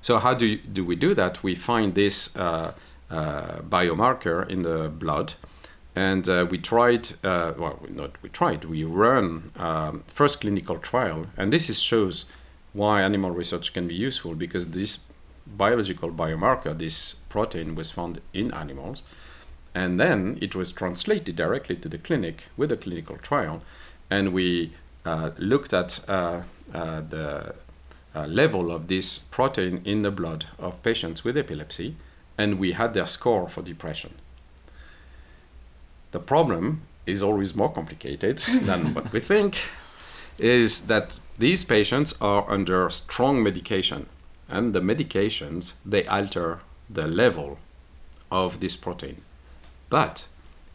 So 0.00 0.18
how 0.18 0.34
do 0.34 0.46
you, 0.46 0.58
do 0.58 0.84
we 0.84 0.96
do 0.96 1.14
that? 1.14 1.42
We 1.42 1.54
find 1.54 1.94
this 1.94 2.36
uh, 2.36 2.72
uh, 3.10 3.60
biomarker 3.68 4.48
in 4.48 4.62
the 4.62 4.88
blood, 4.88 5.34
and 5.94 6.28
uh, 6.28 6.46
we 6.48 6.58
tried. 6.58 7.10
Uh, 7.22 7.52
well, 7.56 7.78
we 7.82 7.90
not 7.90 8.10
we 8.22 8.28
tried. 8.28 8.64
We 8.64 8.84
run 8.84 9.52
um, 9.56 10.04
first 10.06 10.40
clinical 10.40 10.78
trial, 10.78 11.26
and 11.36 11.52
this 11.52 11.68
is 11.68 11.80
shows 11.82 12.24
why 12.72 13.02
animal 13.02 13.30
research 13.30 13.72
can 13.72 13.86
be 13.86 13.94
useful 13.94 14.34
because 14.34 14.70
this 14.70 15.00
biological 15.46 16.10
biomarker, 16.10 16.76
this 16.76 17.14
protein, 17.28 17.74
was 17.74 17.90
found 17.90 18.20
in 18.32 18.52
animals, 18.54 19.02
and 19.74 20.00
then 20.00 20.38
it 20.40 20.54
was 20.54 20.72
translated 20.72 21.36
directly 21.36 21.76
to 21.76 21.88
the 21.88 21.98
clinic 21.98 22.44
with 22.56 22.72
a 22.72 22.76
clinical 22.76 23.16
trial, 23.16 23.62
and 24.10 24.32
we 24.32 24.72
uh, 25.04 25.30
looked 25.36 25.74
at 25.74 26.04
uh, 26.08 26.42
uh, 26.72 27.02
the 27.02 27.54
uh, 28.14 28.26
level 28.26 28.70
of 28.70 28.88
this 28.88 29.18
protein 29.18 29.82
in 29.84 30.02
the 30.02 30.10
blood 30.10 30.46
of 30.58 30.82
patients 30.82 31.24
with 31.24 31.36
epilepsy, 31.36 31.96
and 32.38 32.58
we 32.58 32.72
had 32.72 32.94
their 32.94 33.06
score 33.06 33.48
for 33.48 33.62
depression. 33.62 34.14
The 36.12 36.20
problem 36.20 36.82
is 37.06 37.22
always 37.22 37.56
more 37.56 37.72
complicated 37.72 38.38
than 38.62 38.94
what 38.94 39.12
we 39.12 39.20
think, 39.20 39.58
is 40.38 40.82
that 40.86 41.18
these 41.38 41.64
patients 41.64 42.14
are 42.20 42.48
under 42.50 42.88
strong 42.90 43.42
medication, 43.42 44.06
and 44.48 44.72
the 44.72 44.80
medications 44.80 45.74
they 45.84 46.04
alter 46.06 46.60
the 46.88 47.06
level 47.06 47.58
of 48.30 48.60
this 48.60 48.76
protein. 48.76 49.22
But 49.88 50.26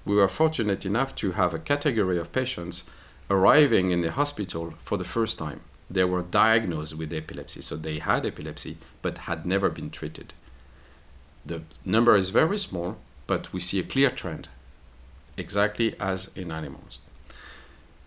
we 0.05 0.15
were 0.15 0.27
fortunate 0.27 0.85
enough 0.85 1.15
to 1.15 1.31
have 1.33 1.53
a 1.53 1.59
category 1.59 2.17
of 2.17 2.31
patients 2.31 2.89
arriving 3.29 3.91
in 3.91 4.01
the 4.01 4.11
hospital 4.11 4.73
for 4.83 4.97
the 4.97 5.03
first 5.03 5.37
time. 5.37 5.61
They 5.89 6.03
were 6.03 6.21
diagnosed 6.21 6.95
with 6.95 7.13
epilepsy, 7.13 7.61
so 7.61 7.75
they 7.75 7.99
had 7.99 8.25
epilepsy 8.25 8.77
but 9.01 9.19
had 9.19 9.45
never 9.45 9.69
been 9.69 9.89
treated. 9.89 10.33
The 11.45 11.61
number 11.85 12.15
is 12.15 12.29
very 12.29 12.57
small, 12.57 12.97
but 13.25 13.53
we 13.53 13.59
see 13.59 13.79
a 13.79 13.83
clear 13.83 14.09
trend, 14.09 14.49
exactly 15.37 15.95
as 15.99 16.31
in 16.35 16.51
animals. 16.51 16.99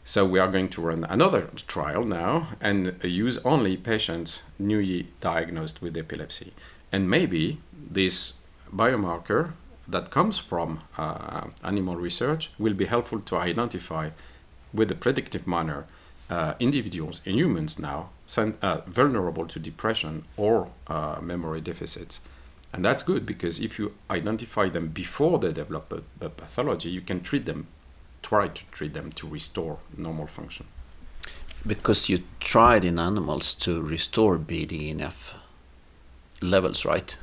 So 0.04 0.26
we 0.26 0.38
are 0.38 0.48
going 0.48 0.68
to 0.70 0.80
run 0.80 1.04
another 1.04 1.50
trial 1.66 2.04
now 2.04 2.48
and 2.60 2.96
use 3.04 3.38
only 3.44 3.76
patients 3.76 4.44
newly 4.58 5.08
diagnosed 5.20 5.80
with 5.82 5.96
epilepsy. 5.96 6.52
And 6.90 7.08
maybe 7.08 7.58
this 7.72 8.38
biomarker 8.74 9.52
that 9.86 10.10
comes 10.10 10.38
from 10.38 10.80
uh, 10.98 11.48
animal 11.62 11.96
research 11.96 12.50
will 12.58 12.74
be 12.74 12.86
helpful 12.86 13.20
to 13.20 13.36
identify 13.36 14.10
with 14.72 14.90
a 14.90 14.94
predictive 14.94 15.46
manner 15.46 15.86
uh, 16.30 16.54
individuals 16.60 17.20
in 17.24 17.36
humans 17.36 17.78
now 17.78 18.10
sen- 18.26 18.56
uh, 18.62 18.80
vulnerable 18.86 19.46
to 19.46 19.58
depression 19.58 20.24
or 20.36 20.70
uh, 20.86 21.18
memory 21.20 21.60
deficits. 21.60 22.20
And 22.72 22.84
that's 22.84 23.02
good 23.02 23.26
because 23.26 23.58
if 23.58 23.78
you 23.78 23.94
identify 24.10 24.68
them 24.68 24.88
before 24.88 25.38
they 25.38 25.52
develop 25.52 25.92
a, 25.92 26.24
a 26.24 26.28
pathology, 26.28 26.90
you 26.90 27.00
can 27.00 27.20
treat 27.20 27.44
them, 27.44 27.66
try 28.22 28.48
to 28.48 28.64
treat 28.66 28.94
them 28.94 29.10
to 29.12 29.28
restore 29.28 29.78
normal 29.96 30.26
function. 30.26 30.66
Because 31.66 32.08
you 32.08 32.22
tried 32.38 32.84
in 32.84 32.98
animals 32.98 33.54
to 33.54 33.82
restore 33.82 34.38
BDNF 34.38 35.36
levels, 36.40 36.84
right? 36.84 37.16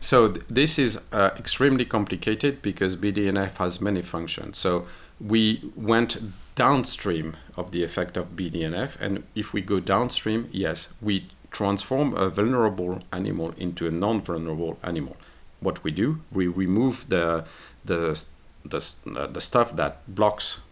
So 0.00 0.28
th- 0.28 0.46
this 0.48 0.78
is 0.78 1.00
uh, 1.12 1.30
extremely 1.36 1.84
complicated 1.84 2.62
because 2.62 2.96
BDNF 2.96 3.58
has 3.58 3.80
many 3.80 4.02
functions. 4.02 4.56
So 4.58 4.86
we 5.20 5.70
went 5.76 6.18
downstream 6.54 7.36
of 7.56 7.70
the 7.70 7.84
effect 7.84 8.16
of 8.16 8.34
BDNF, 8.34 8.98
and 9.00 9.24
if 9.34 9.52
we 9.52 9.60
go 9.60 9.78
downstream, 9.78 10.48
yes, 10.50 10.94
we 11.00 11.28
transform 11.50 12.14
a 12.14 12.30
vulnerable 12.30 13.02
animal 13.12 13.52
into 13.56 13.86
a 13.86 13.90
non-vulnerable 13.90 14.78
animal. 14.82 15.16
what 15.60 15.84
we 15.84 15.90
do, 15.90 16.20
we 16.32 16.46
remove 16.46 17.08
the 17.10 17.44
the 17.84 18.26
the, 18.64 18.96
uh, 19.16 19.26
the 19.26 19.40
stuff 19.40 19.76
that 19.76 20.02
blocks 20.06 20.62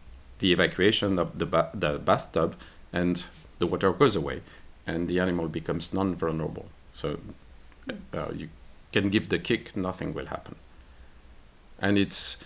the 0.41 0.53
evacuation 0.53 1.19
of 1.19 1.39
the, 1.39 1.47
ba- 1.47 1.71
the 1.75 1.99
bathtub, 1.99 2.55
and 2.93 3.27
the 3.59 3.67
water 3.67 3.93
goes 3.93 4.15
away, 4.15 4.43
and 4.87 5.09
the 5.09 5.19
animal 5.19 5.49
becomes 5.49 5.93
non-vulnerable. 5.95 6.67
So 6.93 7.19
uh, 8.15 8.29
you 8.35 8.49
can 8.93 9.09
give 9.09 9.31
the 9.31 9.39
kick, 9.39 9.77
nothing 9.77 10.13
will 10.15 10.27
happen. 10.27 10.57
And 11.81 11.97
it's 11.97 12.45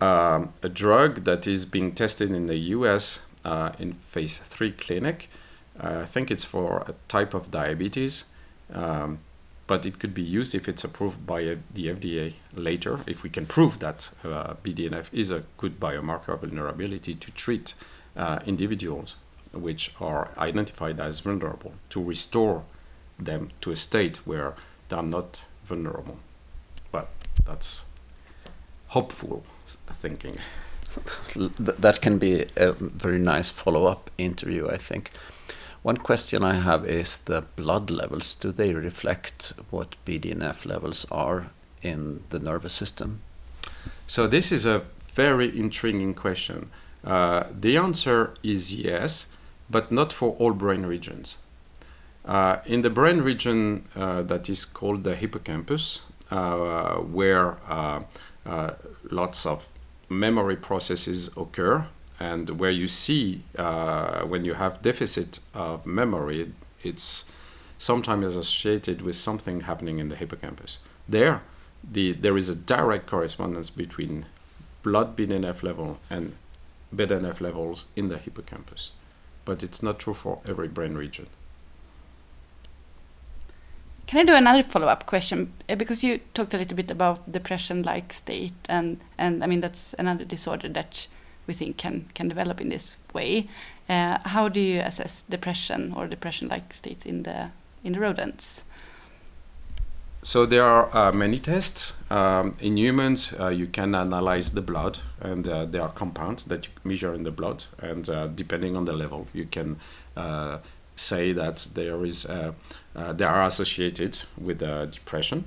um, 0.00 0.52
a 0.62 0.68
drug 0.68 1.24
that 1.24 1.46
is 1.46 1.66
being 1.66 1.92
tested 1.92 2.30
in 2.30 2.46
the 2.46 2.56
U.S. 2.56 3.26
Uh, 3.44 3.72
in 3.78 3.94
phase 3.94 4.38
three 4.38 4.72
clinic. 4.72 5.28
Uh, 5.78 6.00
I 6.02 6.06
think 6.06 6.30
it's 6.30 6.44
for 6.44 6.84
a 6.86 6.94
type 7.08 7.34
of 7.34 7.50
diabetes. 7.50 8.26
Um, 8.72 9.18
but 9.66 9.86
it 9.86 9.98
could 9.98 10.12
be 10.12 10.22
used 10.22 10.54
if 10.54 10.68
it's 10.68 10.84
approved 10.84 11.26
by 11.26 11.56
the 11.72 11.86
FDA 11.86 12.34
later, 12.54 13.00
if 13.06 13.22
we 13.22 13.30
can 13.30 13.46
prove 13.46 13.78
that 13.78 14.12
uh, 14.22 14.54
BDNF 14.62 15.08
is 15.12 15.30
a 15.30 15.44
good 15.56 15.80
biomarker 15.80 16.34
of 16.34 16.40
vulnerability 16.40 17.14
to 17.14 17.30
treat 17.30 17.74
uh, 18.16 18.40
individuals 18.46 19.16
which 19.52 19.94
are 20.00 20.30
identified 20.36 21.00
as 21.00 21.20
vulnerable, 21.20 21.72
to 21.88 22.02
restore 22.02 22.64
them 23.18 23.50
to 23.60 23.70
a 23.70 23.76
state 23.76 24.18
where 24.26 24.54
they 24.88 24.96
are 24.96 25.02
not 25.02 25.44
vulnerable. 25.64 26.18
But 26.92 27.08
that's 27.46 27.84
hopeful 28.88 29.44
thinking. 29.86 30.36
that 31.34 32.00
can 32.02 32.18
be 32.18 32.46
a 32.56 32.72
very 32.72 33.18
nice 33.18 33.48
follow 33.48 33.86
up 33.86 34.10
interview, 34.18 34.68
I 34.68 34.76
think. 34.76 35.10
One 35.84 35.98
question 35.98 36.42
I 36.42 36.54
have 36.54 36.86
is 36.86 37.18
the 37.18 37.42
blood 37.56 37.90
levels. 37.90 38.34
Do 38.34 38.52
they 38.52 38.72
reflect 38.72 39.52
what 39.68 39.96
BDNF 40.06 40.64
levels 40.64 41.04
are 41.10 41.50
in 41.82 42.22
the 42.30 42.38
nervous 42.38 42.72
system? 42.72 43.20
So, 44.06 44.26
this 44.26 44.50
is 44.50 44.64
a 44.64 44.84
very 45.12 45.46
intriguing 45.46 46.14
question. 46.14 46.70
Uh, 47.04 47.44
the 47.50 47.76
answer 47.76 48.32
is 48.42 48.72
yes, 48.72 49.26
but 49.68 49.92
not 49.92 50.10
for 50.10 50.30
all 50.38 50.54
brain 50.54 50.86
regions. 50.86 51.36
Uh, 52.24 52.60
in 52.64 52.80
the 52.80 52.88
brain 52.88 53.20
region 53.20 53.84
uh, 53.94 54.22
that 54.22 54.48
is 54.48 54.64
called 54.64 55.04
the 55.04 55.14
hippocampus, 55.14 56.06
uh, 56.30 56.94
where 56.94 57.58
uh, 57.68 58.00
uh, 58.46 58.70
lots 59.10 59.44
of 59.44 59.68
memory 60.08 60.56
processes 60.56 61.28
occur, 61.36 61.86
and 62.20 62.58
where 62.60 62.70
you 62.70 62.88
see 62.88 63.42
uh, 63.58 64.22
when 64.22 64.44
you 64.44 64.54
have 64.54 64.82
deficit 64.82 65.40
of 65.52 65.84
memory, 65.86 66.52
it's 66.82 67.24
sometimes 67.78 68.36
associated 68.36 69.02
with 69.02 69.16
something 69.16 69.62
happening 69.62 69.98
in 69.98 70.08
the 70.08 70.16
hippocampus. 70.16 70.78
There, 71.08 71.42
the, 71.82 72.12
there 72.12 72.36
is 72.36 72.48
a 72.48 72.54
direct 72.54 73.06
correspondence 73.06 73.70
between 73.70 74.26
blood 74.82 75.16
BDNF 75.16 75.62
level 75.62 75.98
and 76.08 76.36
BDNF 76.94 77.40
levels 77.40 77.86
in 77.96 78.08
the 78.08 78.18
hippocampus, 78.18 78.92
but 79.44 79.62
it's 79.62 79.82
not 79.82 79.98
true 79.98 80.14
for 80.14 80.40
every 80.46 80.68
brain 80.68 80.94
region. 80.94 81.26
Can 84.06 84.20
I 84.20 84.24
do 84.24 84.34
another 84.34 84.62
follow-up 84.62 85.06
question? 85.06 85.54
Uh, 85.68 85.76
because 85.76 86.04
you 86.04 86.20
talked 86.34 86.52
a 86.52 86.58
little 86.58 86.76
bit 86.76 86.90
about 86.90 87.30
depression-like 87.30 88.12
state, 88.12 88.52
and 88.68 89.00
and 89.16 89.42
I 89.42 89.46
mean 89.46 89.60
that's 89.60 89.94
another 89.94 90.26
disorder 90.26 90.68
that 90.68 91.06
we 91.46 91.54
think 91.54 91.76
can 91.76 92.06
can 92.14 92.28
develop 92.28 92.60
in 92.60 92.68
this 92.68 92.96
way. 93.12 93.48
Uh, 93.88 94.18
how 94.24 94.48
do 94.48 94.60
you 94.60 94.80
assess 94.80 95.24
depression 95.28 95.92
or 95.96 96.06
depression-like 96.06 96.72
states 96.72 97.06
in 97.06 97.22
the 97.22 97.50
in 97.82 97.92
the 97.92 98.00
rodents? 98.00 98.64
So 100.22 100.46
there 100.46 100.64
are 100.64 100.88
uh, 100.96 101.12
many 101.12 101.38
tests. 101.38 102.02
Um, 102.10 102.54
in 102.58 102.78
humans, 102.78 103.34
uh, 103.38 103.48
you 103.48 103.66
can 103.66 103.94
analyze 103.94 104.52
the 104.52 104.62
blood, 104.62 105.00
and 105.20 105.46
uh, 105.46 105.66
there 105.66 105.82
are 105.82 105.90
compounds 105.90 106.44
that 106.44 106.66
you 106.66 106.72
measure 106.82 107.12
in 107.12 107.24
the 107.24 107.30
blood, 107.30 107.64
and 107.78 108.08
uh, 108.08 108.28
depending 108.28 108.74
on 108.74 108.86
the 108.86 108.94
level, 108.94 109.26
you 109.34 109.44
can 109.44 109.76
uh, 110.16 110.60
say 110.96 111.34
that 111.34 111.68
there 111.74 112.06
is 112.06 112.26
they 112.94 113.24
are 113.24 113.42
associated 113.42 114.22
with 114.38 114.60
depression. 114.92 115.44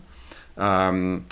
Um, 0.57 1.25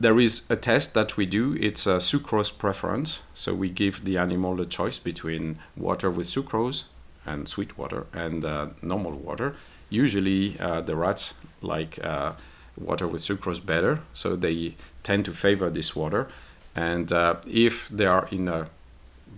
there 0.00 0.18
is 0.18 0.46
a 0.50 0.56
test 0.56 0.94
that 0.94 1.16
we 1.16 1.26
do. 1.26 1.56
It's 1.60 1.86
a 1.86 1.96
sucrose 1.96 2.56
preference. 2.56 3.22
So 3.32 3.54
we 3.54 3.68
give 3.68 4.04
the 4.04 4.18
animal 4.18 4.60
a 4.60 4.66
choice 4.66 4.98
between 4.98 5.58
water 5.76 6.10
with 6.10 6.26
sucrose 6.26 6.84
and 7.26 7.48
sweet 7.48 7.78
water 7.78 8.06
and 8.12 8.44
uh, 8.44 8.68
normal 8.82 9.12
water. 9.12 9.54
Usually, 9.88 10.58
uh, 10.58 10.80
the 10.80 10.96
rats 10.96 11.34
like 11.62 11.98
uh, 12.04 12.32
water 12.76 13.06
with 13.06 13.22
sucrose 13.22 13.64
better, 13.64 14.00
so 14.12 14.36
they 14.36 14.74
tend 15.02 15.24
to 15.26 15.32
favor 15.32 15.70
this 15.70 15.94
water. 15.94 16.28
And 16.74 17.12
uh, 17.12 17.36
if 17.46 17.88
they 17.88 18.06
are 18.06 18.28
in 18.30 18.48
a 18.48 18.68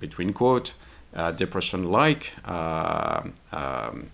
between 0.00 0.32
quote 0.32 0.74
uh, 1.14 1.32
depression 1.32 1.90
like, 1.90 2.32
uh, 2.44 3.22
um, 3.52 4.10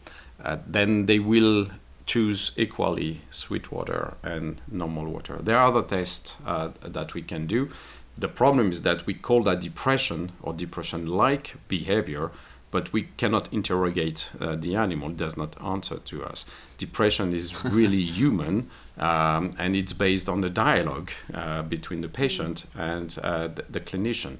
then 0.66 1.06
they 1.06 1.18
will 1.18 1.68
choose 2.06 2.52
equally 2.56 3.22
sweet 3.30 3.70
water 3.70 4.14
and 4.22 4.60
normal 4.70 5.06
water. 5.06 5.38
There 5.40 5.58
are 5.58 5.66
other 5.68 5.82
tests 5.82 6.36
uh, 6.44 6.70
that 6.82 7.14
we 7.14 7.22
can 7.22 7.46
do. 7.46 7.70
The 8.18 8.28
problem 8.28 8.70
is 8.70 8.82
that 8.82 9.06
we 9.06 9.14
call 9.14 9.42
that 9.44 9.60
depression 9.60 10.32
or 10.42 10.52
depression 10.52 11.06
like 11.06 11.56
behavior, 11.68 12.30
but 12.70 12.92
we 12.92 13.08
cannot 13.16 13.52
interrogate 13.52 14.30
uh, 14.40 14.56
the 14.56 14.74
animal, 14.76 15.10
it 15.10 15.16
does 15.16 15.36
not 15.36 15.60
answer 15.62 15.98
to 15.98 16.24
us. 16.24 16.46
Depression 16.78 17.32
is 17.34 17.64
really 17.64 18.02
human 18.20 18.70
um, 18.98 19.50
and 19.58 19.74
it's 19.76 19.92
based 19.92 20.28
on 20.28 20.40
the 20.40 20.50
dialogue 20.50 21.10
uh, 21.32 21.62
between 21.62 22.00
the 22.00 22.08
patient 22.08 22.66
and 22.74 23.16
uh, 23.22 23.48
the, 23.48 23.64
the 23.70 23.80
clinician. 23.80 24.38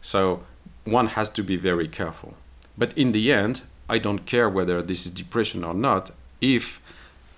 So 0.00 0.44
one 0.84 1.08
has 1.08 1.30
to 1.30 1.42
be 1.42 1.56
very 1.56 1.88
careful. 1.88 2.34
But 2.76 2.96
in 2.96 3.12
the 3.12 3.32
end, 3.32 3.62
I 3.88 3.98
don't 3.98 4.26
care 4.26 4.48
whether 4.48 4.82
this 4.82 5.06
is 5.06 5.12
depression 5.12 5.64
or 5.64 5.74
not 5.74 6.10
if 6.40 6.80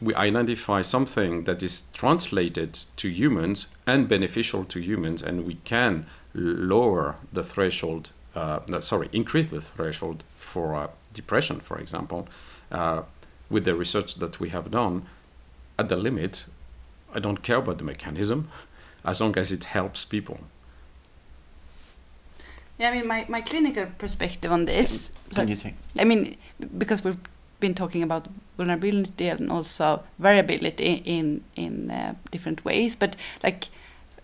we 0.01 0.15
identify 0.15 0.83
something 0.83 1.45
that 1.45 1.63
is 1.63 1.83
translated 1.93 2.81
to 2.97 3.09
humans 3.09 3.75
and 3.87 4.09
beneficial 4.09 4.65
to 4.65 4.81
humans, 4.81 5.23
and 5.23 5.45
we 5.45 5.55
can 5.65 6.07
lower 6.35 7.17
the 7.33 7.43
threshold, 7.43 8.13
uh, 8.35 8.61
no, 8.69 8.81
sorry, 8.81 9.09
increase 9.13 9.47
the 9.47 9.61
threshold 9.61 10.25
for 10.37 10.75
uh, 10.77 10.89
depression, 11.13 11.61
for 11.61 11.79
example, 11.79 12.29
uh, 12.71 13.03
with 13.51 13.65
the 13.65 13.75
research 13.75 14.17
that 14.17 14.39
we 14.39 14.51
have 14.51 14.71
done, 14.71 15.07
at 15.79 15.89
the 15.89 15.97
limit, 15.97 16.47
I 17.15 17.21
don't 17.21 17.43
care 17.43 17.57
about 17.57 17.79
the 17.79 17.85
mechanism 17.85 18.51
as 19.05 19.21
long 19.21 19.37
as 19.39 19.51
it 19.53 19.65
helps 19.65 20.05
people. 20.05 20.41
Yeah, 22.79 22.91
I 22.91 22.95
mean, 22.95 23.07
my, 23.07 23.25
my 23.29 23.41
clinical 23.41 23.87
perspective 23.99 24.53
on 24.53 24.67
this. 24.67 25.11
Can, 25.31 25.37
can 25.37 25.49
you 25.49 25.57
think? 25.57 25.77
I 25.99 26.05
mean, 26.05 26.37
because 26.77 27.03
we've 27.03 27.19
been 27.59 27.75
talking 27.75 28.03
about 28.03 28.29
vulnerability 28.59 29.29
and 29.29 29.51
also 29.51 30.03
variability 30.18 31.03
in 31.05 31.42
in 31.55 31.90
uh, 31.90 32.14
different 32.31 32.64
ways. 32.64 32.97
But 32.97 33.16
like, 33.42 33.68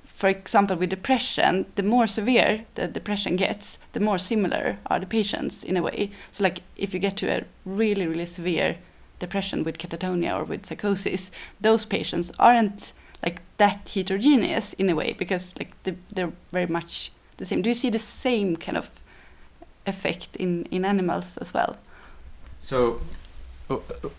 for 0.05 0.29
example, 0.29 0.77
with 0.77 0.90
depression, 0.90 1.66
the 1.77 1.83
more 1.83 2.07
severe 2.07 2.64
the 2.75 2.87
depression 2.88 3.37
gets, 3.37 3.79
the 3.92 4.01
more 4.01 4.18
similar 4.18 4.79
are 4.87 5.00
the 5.00 5.06
patients 5.06 5.65
in 5.65 5.77
a 5.77 5.83
way. 5.83 6.11
So 6.33 6.44
like, 6.44 6.61
if 6.77 6.92
you 6.92 7.00
get 7.00 7.17
to 7.19 7.29
a 7.29 7.44
really 7.65 8.06
really 8.06 8.27
severe 8.27 8.77
depression 9.19 9.65
with 9.65 9.79
catatonia 9.79 10.37
or 10.37 10.44
with 10.44 10.67
psychosis, 10.67 11.31
those 11.61 11.87
patients 11.87 12.33
aren't 12.38 12.92
like 13.23 13.40
that 13.56 13.88
heterogeneous 13.94 14.75
in 14.75 14.90
a 14.90 14.94
way 14.94 15.15
because 15.19 15.54
like 15.59 15.73
the, 15.85 15.94
they're 16.15 16.33
very 16.52 16.67
much 16.67 17.13
the 17.37 17.44
same. 17.44 17.63
Do 17.63 17.71
you 17.71 17.75
see 17.75 17.90
the 17.90 17.98
same 17.98 18.56
kind 18.56 18.77
of 18.77 18.90
effect 19.87 20.37
in 20.37 20.67
in 20.71 20.85
animals 20.85 21.38
as 21.38 21.54
well? 21.54 21.77
So 22.59 23.00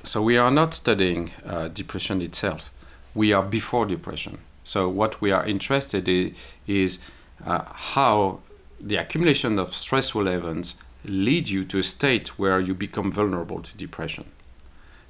so 0.03 0.21
we 0.21 0.37
are 0.37 0.51
not 0.51 0.73
studying 0.73 1.31
uh, 1.45 1.67
depression 1.67 2.21
itself. 2.21 2.71
We 3.13 3.31
are 3.33 3.43
before 3.43 3.85
depression. 3.85 4.39
So 4.63 4.89
what 4.89 5.21
we 5.21 5.31
are 5.31 5.45
interested 5.45 6.07
in 6.07 6.35
is 6.67 6.99
uh, 7.45 7.63
how 7.65 8.39
the 8.79 8.95
accumulation 8.97 9.59
of 9.59 9.75
stressful 9.75 10.27
events 10.27 10.75
lead 11.03 11.47
you 11.47 11.63
to 11.65 11.79
a 11.79 11.83
state 11.83 12.39
where 12.39 12.59
you 12.59 12.73
become 12.73 13.11
vulnerable 13.11 13.61
to 13.61 13.77
depression. 13.77 14.31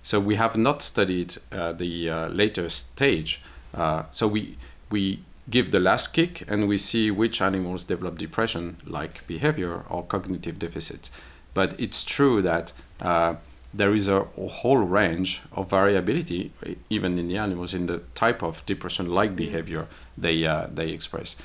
So 0.03 0.19
we 0.19 0.35
have 0.35 0.57
not 0.57 0.81
studied 0.81 1.37
uh, 1.51 1.71
the 1.71 2.09
uh, 2.09 2.27
later 2.27 2.69
stage. 2.69 3.41
Uh, 3.73 4.03
so 4.11 4.27
we 4.27 4.57
we 4.91 5.19
give 5.49 5.71
the 5.71 5.79
last 5.79 6.13
kick 6.13 6.43
and 6.47 6.67
we 6.67 6.77
see 6.77 7.09
which 7.11 7.41
animals 7.41 7.83
develop 7.83 8.17
depression, 8.17 8.77
like 8.85 9.25
behavior 9.27 9.83
or 9.89 10.03
cognitive 10.03 10.59
deficits. 10.59 11.11
But 11.53 11.79
it's 11.79 12.03
true 12.03 12.41
that 12.41 12.73
uh, 12.99 13.35
there 13.75 13.93
is 13.93 14.07
a, 14.07 14.21
whole 14.59 14.77
range 14.77 15.41
of 15.51 15.69
variability, 15.69 16.51
even 16.89 17.17
in 17.19 17.27
the 17.27 17.37
animals, 17.37 17.73
in 17.73 17.85
the 17.87 17.99
type 18.13 18.41
of 18.41 18.65
depression-like 18.65 19.31
mm. 19.31 19.35
behavior 19.35 19.87
they 20.17 20.45
uh, 20.45 20.67
they 20.73 20.89
express. 20.89 21.35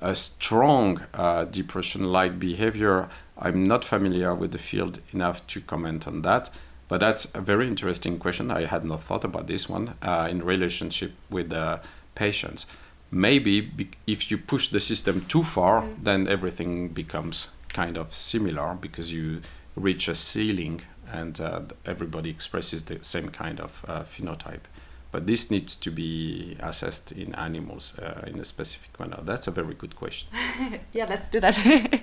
A 0.00 0.14
strong 0.14 1.00
uh, 1.14 1.44
depression-like 1.44 2.38
behavior. 2.38 3.08
I'm 3.36 3.64
not 3.64 3.84
familiar 3.84 4.34
with 4.34 4.52
the 4.52 4.58
field 4.58 5.00
enough 5.12 5.46
to 5.48 5.60
comment 5.60 6.06
on 6.06 6.22
that, 6.22 6.50
but 6.88 7.00
that's 7.00 7.34
a 7.34 7.40
very 7.40 7.66
interesting 7.66 8.18
question. 8.18 8.50
I 8.50 8.66
had 8.66 8.84
not 8.84 9.02
thought 9.02 9.24
about 9.24 9.46
this 9.46 9.68
one 9.68 9.94
uh, 10.02 10.28
in 10.30 10.44
relationship 10.44 11.12
with 11.30 11.50
the 11.50 11.80
patients. 12.14 12.66
maybe 13.10 13.60
be- 13.60 13.90
if 14.06 14.30
you 14.30 14.36
push 14.36 14.68
the 14.68 14.80
system 14.80 15.24
too 15.28 15.42
far, 15.42 15.88
then 16.02 16.28
everything 16.28 16.88
becomes 16.88 17.52
kind 17.68 17.96
of 17.96 18.14
similar 18.14 18.74
because 18.74 19.12
you 19.12 19.40
reach 19.76 20.08
a 20.08 20.14
ceiling 20.14 20.82
and 21.12 21.40
uh, 21.40 21.62
everybody 21.86 22.30
expresses 22.30 22.84
the 22.84 23.02
same 23.02 23.28
kind 23.28 23.60
of 23.60 23.84
uh, 23.88 24.00
phenotype. 24.02 24.66
But 25.10 25.26
this 25.26 25.50
needs 25.50 25.74
to 25.76 25.90
be 25.90 26.56
assessed 26.60 27.12
in 27.12 27.34
animals 27.34 27.98
uh, 27.98 28.24
in 28.26 28.38
a 28.38 28.44
specific 28.44 28.98
manner. 29.00 29.18
That's 29.22 29.46
a 29.46 29.50
very 29.50 29.74
good 29.74 29.96
question. 29.96 30.28
yeah, 30.92 31.06
let's 31.08 31.28
do 31.28 31.40
that. 31.40 31.56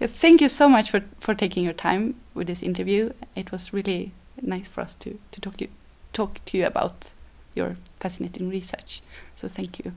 yes, 0.00 0.12
thank 0.12 0.40
you 0.40 0.48
so 0.48 0.68
much 0.68 0.90
for, 0.90 1.02
for 1.20 1.34
taking 1.34 1.64
your 1.64 1.74
time 1.74 2.14
with 2.34 2.46
this 2.46 2.62
interview. 2.62 3.12
It 3.34 3.52
was 3.52 3.74
really 3.74 4.12
nice 4.40 4.68
for 4.68 4.80
us 4.80 4.94
to, 4.96 5.18
to 5.32 5.40
talk, 5.40 5.60
you, 5.60 5.68
talk 6.14 6.42
to 6.46 6.56
you 6.56 6.66
about 6.66 7.12
your 7.54 7.76
fascinating 8.00 8.48
research. 8.48 9.02
So 9.34 9.48
thank 9.48 9.84
you. 9.84 9.92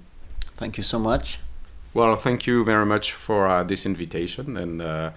Thank 0.55 0.75
you 0.75 0.83
so 0.83 0.99
much. 0.99 1.39
Well, 1.93 2.15
thank 2.17 2.45
you 2.45 2.63
very 2.65 2.85
much 2.85 3.13
for 3.13 3.47
uh, 3.47 3.63
this 3.63 3.85
invitation, 3.85 4.57
and 4.57 4.81
uh, 4.81 5.11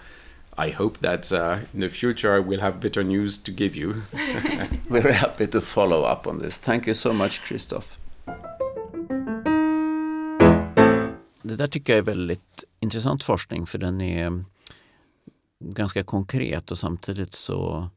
I 0.59 0.70
hope 0.70 0.98
that 0.98 1.32
uh, 1.32 1.59
in 1.74 1.80
the 1.80 1.88
future 1.88 2.36
I 2.36 2.40
will 2.40 2.61
have 2.61 2.80
better 2.80 3.05
news 3.05 3.38
to 3.42 3.53
give 3.53 3.76
you. 3.76 3.94
We're 4.88 5.12
happy 5.12 5.46
to 5.46 5.61
follow 5.61 6.03
up 6.03 6.26
on 6.26 6.38
this. 6.38 6.59
Thank 6.59 6.86
you 6.86 6.94
so 6.94 7.12
much, 7.12 7.40
Christoph. 7.46 7.98
Det 11.42 11.57
där 11.57 11.66
tycker 11.66 11.92
jag 11.92 11.98
är 11.98 12.03
väldigt 12.03 12.64
intressant 12.80 13.22
forskning 13.22 13.66
för 13.66 13.78
den 13.78 14.00
är 14.00 14.44
ganska 15.61 16.05
konkret 16.05 16.70
och 16.70 16.78
samtidigt 16.78 17.34
så 17.34 17.88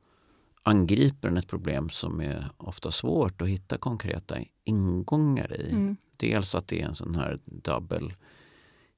angriper 0.63 1.27
den 1.27 1.37
ett 1.37 1.47
problem 1.47 1.89
som 1.89 2.21
är 2.21 2.49
ofta 2.57 2.91
svårt 2.91 3.41
att 3.41 3.47
hitta 3.47 3.77
konkreta 3.77 4.37
ingångar 4.63 5.53
i. 5.53 5.71
Mm. 5.71 5.97
Dels 6.17 6.55
att 6.55 6.67
det 6.67 6.81
är 6.81 6.85
en 6.85 6.95
sån 6.95 7.15
här 7.15 7.39
double 7.45 8.15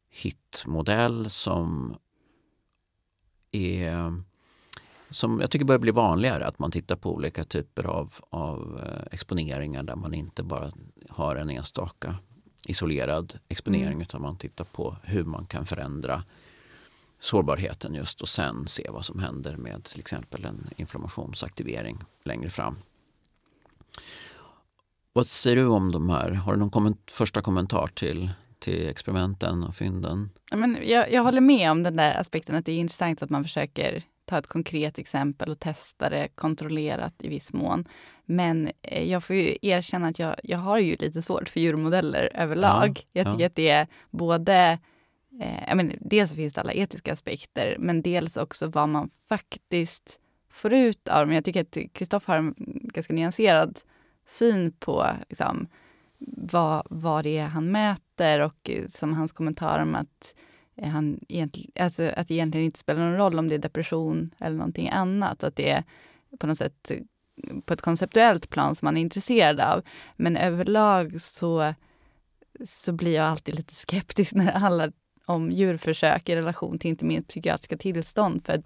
hit-modell 0.10 1.30
som 1.30 1.96
är 3.58 4.24
som 5.10 5.42
jag 5.42 5.52
tycker 5.52 5.66
börjar 5.66 5.80
bli 5.80 5.92
vanligare, 5.92 6.46
att 6.48 6.60
man 6.60 6.72
tittar 6.72 6.96
på 6.96 7.14
olika 7.14 7.44
typer 7.44 7.84
av, 7.84 8.14
av 8.30 8.82
eh, 8.86 9.08
exponeringar 9.12 9.84
där 9.84 9.96
man 9.96 10.14
inte 10.14 10.44
bara 10.44 10.72
har 11.10 11.36
en 11.36 11.50
enstaka 11.50 12.16
isolerad 12.66 13.40
exponering 13.50 13.88
Mm. 13.88 14.02
utan 14.02 14.22
man 14.22 14.38
tittar 14.38 14.66
på 14.66 14.98
hur 15.04 15.24
man 15.24 15.46
kan 15.46 15.66
förändra 15.66 16.24
sårbarheten 17.20 17.96
just 17.96 18.22
och 18.22 18.30
sen 18.30 18.68
se 18.68 18.90
vad 18.90 19.06
som 19.06 19.20
händer 19.20 19.56
med 19.56 19.84
till 19.84 20.00
exempel 20.00 20.46
en 20.46 20.70
inflammationsaktivering 20.78 22.04
längre 22.24 22.50
fram. 22.50 22.76
Vad 25.14 25.28
säger 25.28 25.56
du 25.56 25.66
om 25.66 25.92
de 25.92 26.10
här? 26.10 26.32
Har 26.32 26.54
du 26.54 26.60
någon 26.60 26.72
komment- 26.72 27.12
första 27.12 27.42
kommentar 27.42 27.88
till, 27.88 28.30
till 28.60 28.90
experimenten 28.90 29.64
och 29.64 29.76
fynden? 29.76 30.30
Ja, 30.52 30.58
Men 30.58 30.78
jag, 30.84 31.12
jag 31.12 31.24
håller 31.24 31.42
med 31.42 31.72
om 31.72 31.84
den 31.84 31.96
där 31.96 32.20
aspekten 32.20 32.56
att 32.56 32.66
det 32.66 32.72
är 32.72 32.80
intressant 32.80 33.22
att 33.22 33.30
man 33.30 33.44
försöker 33.44 34.04
ta 34.26 34.38
ett 34.38 34.48
konkret 34.48 35.00
exempel 35.00 35.50
och 35.50 35.60
testa 35.60 36.10
det 36.10 36.28
kontrollerat 36.36 37.14
i 37.20 37.30
viss 37.30 37.54
mån. 37.54 37.88
Men 38.26 38.70
eh, 38.82 39.12
jag 39.12 39.24
får 39.24 39.36
ju 39.36 39.58
erkänna 39.62 40.08
att 40.08 40.20
jag, 40.20 40.36
jag 40.44 40.58
har 40.58 40.80
ju 40.80 40.96
lite 40.96 41.22
svårt 41.22 41.50
för 41.50 41.60
djurmodeller 41.60 42.30
överlag. 42.34 43.00
Ja, 43.00 43.04
jag 43.12 43.26
tycker 43.26 43.44
ja. 43.44 43.48
att 43.48 43.56
det 43.56 43.70
är 43.70 43.88
både 44.10 44.80
eh, 45.42 45.68
jag 45.68 45.78
menar, 45.78 45.96
dels 46.00 46.34
finns 46.34 46.54
det 46.54 46.62
alla 46.62 46.74
etiska 46.74 47.14
aspekter, 47.14 47.76
men 47.80 48.02
dels 48.02 48.38
också 48.38 48.68
vad 48.68 48.90
man 48.90 49.10
faktiskt 49.30 50.20
får 50.50 50.74
ut 50.74 51.08
av 51.08 51.26
dem. 51.26 51.36
Jag 51.36 51.46
tycker 51.46 51.62
att 51.62 51.78
Kristoffer 51.94 52.34
har 52.34 52.40
en 52.40 52.56
ganska 52.94 53.14
nyanserad 53.14 53.80
syn 54.28 54.72
på 54.72 55.08
liksom, 55.30 55.68
vad, 56.20 56.88
vad 56.90 57.24
det 57.24 57.38
är 57.38 57.48
han 57.48 57.72
mäter 57.72 58.07
och 58.22 58.70
eh, 58.70 58.88
som 58.88 59.14
hans 59.14 59.32
kommentar 59.32 59.80
om 59.80 59.96
att, 59.96 60.36
eh, 60.76 60.90
han 60.90 61.20
egentligen, 61.28 61.72
alltså, 61.80 62.12
att 62.16 62.28
det 62.28 62.34
egentligen 62.34 62.66
inte 62.66 62.80
spelar 62.80 63.02
någon 63.02 63.18
roll 63.18 63.40
om 63.40 63.48
det 63.48 63.56
är 63.56 63.60
depression 63.60 64.36
eller 64.40 64.58
någonting 64.58 64.90
annat. 64.90 65.44
Att 65.44 65.56
det 65.56 65.70
är 65.70 65.84
på 66.40 66.48
något 66.48 66.58
sätt 66.58 66.92
eh, 66.92 66.98
på 67.66 67.74
ett 67.74 67.82
konceptuellt 67.82 68.50
plan 68.50 68.76
som 68.76 68.86
man 68.86 68.98
är 68.98 69.02
intresserad 69.02 69.60
av. 69.60 69.82
Men 70.16 70.38
överlag 70.38 71.22
så, 71.22 71.74
så 72.66 72.92
blir 72.92 73.16
jag 73.16 73.26
alltid 73.26 73.56
lite 73.56 73.76
skeptisk 73.76 74.34
när 74.36 74.46
det 74.46 74.60
handlar 74.60 74.92
om 75.26 75.52
djurförsök 75.52 76.30
i 76.30 76.36
relation 76.36 76.80
till 76.80 76.90
inte 76.90 77.06
minst 77.06 77.28
psykiatriska 77.28 77.78
tillstånd. 77.78 78.46
För 78.46 78.64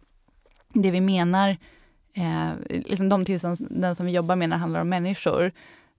det 0.73 0.91
vi 0.91 1.01
menar, 1.01 1.57
eh, 2.13 2.49
liksom 2.67 3.09
de 3.09 3.25
tillstånd 3.25 3.57
som 3.97 4.05
vi 4.05 4.11
jobbar 4.11 4.35
med 4.35 4.49
när 4.49 4.55
det 4.55 4.61
handlar 4.61 4.81
om 4.81 4.89
människor, 4.89 5.51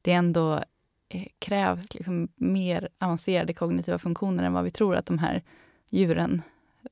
det 0.02 0.12
är 0.12 0.16
ändå 0.16 0.64
krävs 1.38 1.94
liksom 1.94 2.28
mer 2.36 2.88
avancerade 2.98 3.52
kognitiva 3.52 3.98
funktioner 3.98 4.44
än 4.44 4.52
vad 4.52 4.64
vi 4.64 4.70
tror 4.70 4.96
att 4.96 5.06
de 5.06 5.18
här 5.18 5.42
djuren 5.90 6.42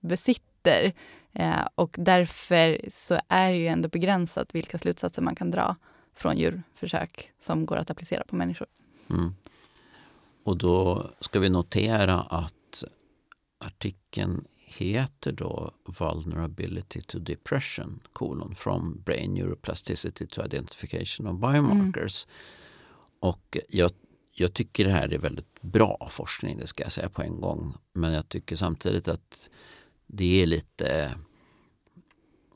besitter. 0.00 0.92
Eh, 1.32 1.66
och 1.74 1.94
därför 1.98 2.80
så 2.90 3.20
är 3.28 3.50
det 3.50 3.56
ju 3.56 3.66
ändå 3.66 3.88
begränsat 3.88 4.54
vilka 4.54 4.78
slutsatser 4.78 5.22
man 5.22 5.34
kan 5.34 5.50
dra 5.50 5.76
från 6.14 6.38
djurförsök 6.38 7.32
som 7.40 7.66
går 7.66 7.76
att 7.76 7.90
applicera 7.90 8.24
på 8.24 8.36
människor. 8.36 8.66
Mm. 9.10 9.34
Och 10.44 10.56
då 10.56 11.10
ska 11.20 11.40
vi 11.40 11.50
notera 11.50 12.20
att 12.20 12.84
artikeln 13.58 14.44
heter 14.58 15.32
då 15.32 15.70
Vulnerability 15.84 17.00
to 17.00 17.18
Depression, 17.18 18.00
kolon, 18.12 18.54
from 18.54 19.02
brain 19.04 19.34
neuroplasticity 19.34 20.26
to 20.26 20.44
identification 20.44 21.26
of 21.26 21.40
biomarkers. 21.40 22.26
Och 23.20 23.58
jag, 23.68 23.90
jag 24.32 24.54
tycker 24.54 24.84
det 24.84 24.90
här 24.90 25.12
är 25.14 25.18
väldigt 25.18 25.62
bra 25.62 26.08
forskning, 26.10 26.58
det 26.58 26.66
ska 26.66 26.82
jag 26.82 26.92
säga 26.92 27.08
på 27.08 27.22
en 27.22 27.40
gång. 27.40 27.74
Men 27.92 28.12
jag 28.12 28.28
tycker 28.28 28.56
samtidigt 28.56 29.08
att 29.08 29.50
det 30.06 30.42
är 30.42 30.46
lite 30.46 31.14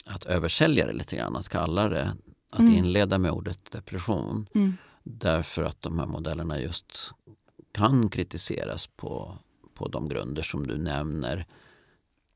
att 0.06 0.24
översälja 0.24 0.86
det 0.86 0.92
lite 0.92 1.16
grann, 1.16 1.36
att 1.36 1.48
kalla 1.48 1.88
det, 1.88 2.16
att 2.50 2.58
Mm. 2.58 2.74
inleda 2.74 3.18
med 3.18 3.30
ordet 3.30 3.70
depression. 3.70 4.46
Mm. 4.54 4.76
Därför 5.02 5.62
att 5.62 5.80
de 5.82 5.98
här 5.98 6.06
modellerna 6.06 6.60
just 6.60 7.10
kan 7.72 8.08
kritiseras 8.08 8.86
på, 8.86 9.38
på 9.74 9.88
de 9.88 10.08
grunder 10.08 10.42
som 10.42 10.66
du 10.66 10.78
nämner. 10.78 11.46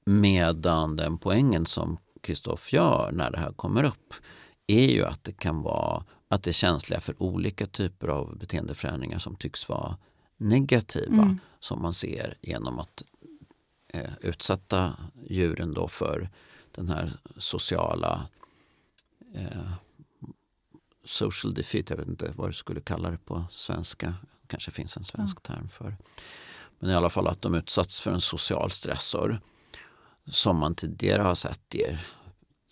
Medan 0.05 0.97
den 0.97 1.19
poängen 1.19 1.67
som 1.67 1.99
Kristoff 2.21 2.73
gör 2.73 3.13
när 3.13 3.31
det 3.31 3.39
här 3.39 3.53
kommer 3.53 3.85
upp 3.85 4.15
är 4.67 4.91
ju 4.91 5.05
att 5.05 5.25
det 5.25 5.33
kan 5.33 5.63
vara 5.63 6.05
att 6.29 6.43
det 6.43 6.51
är 6.51 6.53
känsliga 6.53 7.01
för 7.01 7.23
olika 7.23 7.67
typer 7.67 8.09
av 8.09 8.39
beteendeförändringar 8.39 9.19
som 9.19 9.37
tycks 9.37 9.69
vara 9.69 9.97
negativa 10.37 11.23
Mm. 11.23 11.41
som 11.61 11.83
man 11.83 11.95
ser 11.95 12.35
genom 12.41 12.79
att 12.79 13.03
eh, 13.89 14.11
utsätta 14.21 14.97
djuren 15.29 15.75
då 15.75 15.89
för 15.89 16.29
den 16.71 16.89
här 16.89 17.13
sociala 17.37 18.29
eh, 19.35 19.73
social 21.05 21.55
defeat, 21.55 21.91
jag 21.91 21.97
vet 21.97 22.09
inte 22.09 22.33
vad 22.37 22.49
du 22.49 22.53
skulle 22.53 22.81
kalla 22.81 23.11
det 23.11 23.19
på 23.19 23.45
svenska. 23.51 24.15
kanske 24.47 24.71
finns 24.71 24.97
en 24.97 25.05
svensk 25.05 25.43
term 25.43 25.69
för. 25.69 25.97
Men 26.79 26.91
i 26.91 26.95
alla 26.95 27.11
fall 27.11 27.27
att 27.27 27.43
de 27.43 27.55
utsatts 27.55 28.01
för 28.01 28.11
en 28.11 28.21
social 28.21 28.71
stressor 28.71 29.41
som 30.27 30.57
man 30.57 30.75
tidigare 30.75 31.23
har 31.23 31.35
sett 31.35 31.75
ger, 31.75 32.07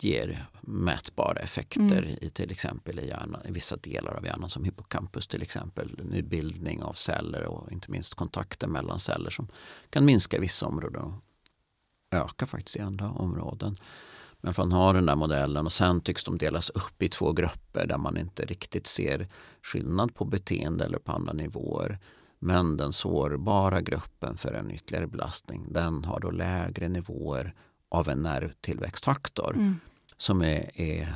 ger 0.03 0.45
mätbara 0.61 1.39
effekter 1.39 2.03
Mm. 2.03 2.17
i 2.21 2.29
till 2.29 2.51
exempel 2.51 2.99
i, 2.99 3.07
hjärnan, 3.07 3.41
i 3.45 3.51
vissa 3.51 3.77
delar 3.77 4.13
av 4.13 4.25
hjärnan 4.25 4.49
som 4.49 4.63
hippocampus 4.63 5.27
till 5.27 5.41
exempel. 5.41 5.99
Nybildning 6.03 6.83
av 6.83 6.93
celler 6.93 7.45
och 7.45 7.71
inte 7.71 7.91
minst 7.91 8.15
kontakter 8.15 8.67
mellan 8.67 8.99
celler 8.99 9.29
som 9.29 9.47
kan 9.89 10.05
minska 10.05 10.37
i 10.37 10.39
vissa 10.39 10.65
områden 10.65 11.01
och 11.01 11.13
öka 12.11 12.45
faktiskt 12.45 12.75
i 12.75 12.79
andra 12.79 13.09
områden. 13.11 13.77
Men 14.41 14.53
man 14.57 14.71
har 14.71 14.93
den 14.93 15.05
där 15.05 15.15
modellen 15.15 15.65
och 15.65 15.73
sen 15.73 16.01
tycks 16.01 16.23
de 16.23 16.37
delas 16.37 16.69
upp 16.69 17.03
i 17.03 17.09
två 17.09 17.31
grupper 17.31 17.87
där 17.87 17.97
man 17.97 18.17
inte 18.17 18.45
riktigt 18.45 18.87
ser 18.87 19.27
skillnad 19.61 20.15
på 20.15 20.25
beteende 20.25 20.85
eller 20.85 20.99
på 20.99 21.11
andra 21.11 21.33
nivåer. 21.33 21.99
Men 22.39 22.77
den 22.77 22.93
sårbara 22.93 23.81
gruppen 23.81 24.37
för 24.37 24.53
en 24.53 24.71
ytterligare 24.71 25.07
belastning 25.07 25.65
den 25.69 26.03
har 26.03 26.19
då 26.19 26.31
lägre 26.31 26.87
nivåer 26.87 27.53
av 27.89 28.09
en 28.09 28.19
nervtillväxtfaktor 28.23 29.51
Mm. 29.55 29.79
som 30.17 30.41
är, 30.41 30.81
är 30.81 31.15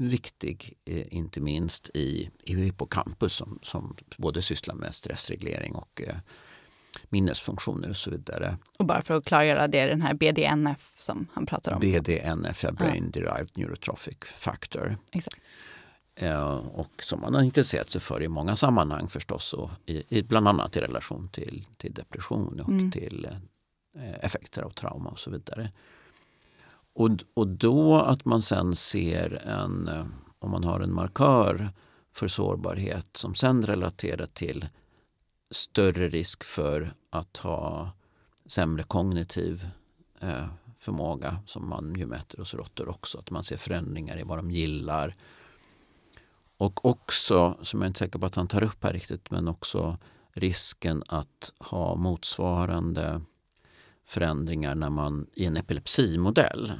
viktig, 0.00 0.72
eh, 0.84 1.14
inte 1.14 1.40
minst 1.40 1.90
i, 1.94 2.30
i 2.42 2.54
hippocampus 2.54 3.32
som, 3.32 3.58
som 3.62 3.96
både 4.16 4.42
sysslar 4.42 4.74
med 4.74 4.94
stressreglering 4.94 5.74
och 5.74 6.02
eh, 6.06 6.16
minnesfunktioner 7.08 7.88
och 7.88 7.96
så 7.96 8.10
vidare. 8.10 8.58
Och 8.78 8.84
bara 8.86 9.02
för 9.02 9.14
att 9.16 9.24
klargöra, 9.24 9.68
det 9.68 9.78
är 9.78 9.88
den 9.88 10.02
här 10.02 10.14
BDNF 10.14 10.92
som 10.98 11.26
han 11.32 11.46
pratar 11.46 11.72
om. 11.72 11.80
BDNF, 11.80 12.64
ja, 12.64 12.72
Brain 12.72 13.10
Derived 13.10 13.50
Neurotrophic 13.54 14.16
Factor. 14.36 14.96
Exakt. 15.12 15.38
Eh, 16.16 16.56
och 16.56 16.90
som 17.02 17.20
man 17.20 17.34
har 17.34 17.42
intresserat 17.42 17.90
sig 17.90 18.00
för 18.00 18.22
i 18.22 18.28
många 18.28 18.56
sammanhang 18.56 19.08
förstås. 19.08 19.52
Och 19.52 19.70
i, 19.86 20.04
i, 20.18 20.22
bland 20.22 20.48
annat 20.48 20.76
i 20.76 20.80
relation 20.80 21.28
till, 21.28 21.66
till 21.76 21.92
depression 21.94 22.60
och 22.60 22.68
Mm. 22.68 22.90
till 22.90 23.24
eh, 23.30 23.36
Eh, 23.96 24.24
effekter 24.24 24.62
av 24.62 24.70
trauma 24.70 25.10
och 25.10 25.18
så 25.18 25.30
vidare. 25.30 25.70
Och, 26.92 27.10
och 27.34 27.48
då 27.48 27.94
att 27.96 28.24
man 28.24 28.42
sen 28.42 28.74
ser 28.74 29.46
en, 29.46 29.88
eh, 29.88 30.06
om 30.38 30.50
man 30.50 30.64
har 30.64 30.80
en 30.80 30.94
markör 30.94 31.70
för 32.12 32.28
sårbarhet 32.28 33.16
som 33.16 33.34
sen 33.34 33.66
relaterar 33.66 34.26
till 34.26 34.68
större 35.50 36.08
risk 36.08 36.44
för 36.44 36.94
att 37.10 37.36
ha 37.36 37.90
sämre 38.46 38.82
kognitiv 38.82 39.68
eh, 40.20 40.46
förmåga 40.78 41.38
som 41.46 41.68
man 41.68 41.94
ju 41.94 42.06
mäter 42.06 42.38
hos 42.38 42.54
råttor 42.54 42.88
också. 42.88 43.18
Att 43.18 43.30
man 43.30 43.44
ser 43.44 43.56
förändringar 43.56 44.18
i 44.18 44.22
vad 44.22 44.38
de 44.38 44.50
gillar. 44.50 45.14
Och 46.56 46.84
också, 46.84 47.58
som 47.62 47.80
jag 47.80 47.84
är 47.84 47.88
inte 47.88 47.98
säker 47.98 48.18
på 48.18 48.26
att 48.26 48.34
han 48.34 48.48
tar 48.48 48.64
upp 48.64 48.84
här 48.84 48.92
riktigt, 48.92 49.30
men 49.30 49.48
också 49.48 49.98
risken 50.32 51.02
att 51.08 51.52
ha 51.58 51.96
motsvarande 51.96 53.20
förändringar 54.04 54.74
när 54.74 54.90
man 54.90 55.26
i 55.32 55.44
en 55.44 55.56
epilepsimodell 55.56 56.72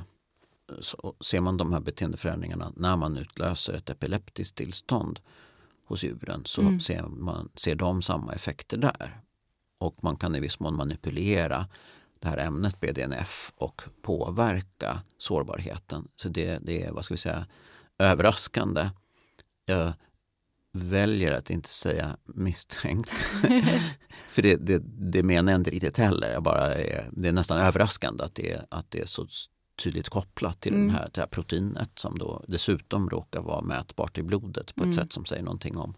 så 0.81 1.15
ser 1.21 1.41
man 1.41 1.57
de 1.57 1.73
här 1.73 1.81
beteendeförändringarna 1.81 2.73
när 2.77 2.97
man 2.97 3.17
utlöser 3.17 3.75
ett 3.75 3.91
epileptiskt 3.91 4.57
tillstånd 4.57 5.21
hos 5.85 6.05
djuren 6.05 6.43
så 6.45 6.61
mm. 6.61 6.81
ser, 6.81 7.03
man, 7.03 7.49
ser 7.55 7.75
de 7.75 8.03
samma 8.03 8.33
effekter 8.33 8.77
där. 8.77 9.21
Och 9.79 10.05
man 10.05 10.17
kan 10.17 10.37
i 10.37 10.41
viss 10.41 10.61
mån 10.61 10.77
manipulera 10.77 11.67
det 12.19 12.29
här 12.29 12.39
ämnet 12.39 12.81
BDNF 12.81 13.53
och 13.57 13.83
påverka 14.03 15.03
sårbarheten. 15.19 16.09
Så 16.17 16.29
det, 16.29 16.59
det 16.63 16.83
är, 16.83 16.93
vad 16.93 17.05
ska 17.05 17.15
vi 17.15 17.19
säga, 17.19 17.47
överraskande. 17.99 18.91
Jag 19.65 19.93
väljer 20.75 21.33
att 21.33 21.51
inte 21.51 21.69
säga 21.69 22.17
misstänkt. 22.25 23.11
För 24.29 24.43
det, 24.43 24.57
det, 24.57 24.83
det 25.13 25.23
menar 25.23 25.53
jag 25.53 25.61
inte 25.61 25.71
riktigt 25.71 25.99
heller. 25.99 26.33
Jag 26.33 26.43
bara 26.43 26.75
är, 26.75 27.09
det 27.13 27.29
är 27.29 27.33
nästan 27.33 27.59
överraskande 27.59 28.25
att 28.25 28.35
det, 28.35 28.61
att 28.69 28.91
det 28.91 29.01
är 29.01 29.07
så 29.07 29.27
tydligt 29.83 30.09
kopplat 30.09 30.61
till 30.61 30.75
mm. 30.75 30.87
den 30.87 30.97
här, 30.97 31.11
det 31.13 31.21
här 31.21 31.27
proteinet 31.27 31.99
som 31.99 32.19
då 32.19 32.45
dessutom 32.49 33.11
råkar 33.11 33.43
vara 33.43 33.61
mätbart 33.61 34.19
i 34.19 34.23
blodet 34.23 34.75
på 34.75 34.81
ett 34.81 34.85
mm. 34.85 34.93
sätt 34.93 35.13
som 35.13 35.25
säger 35.25 35.43
någonting 35.43 35.77
om, 35.77 35.95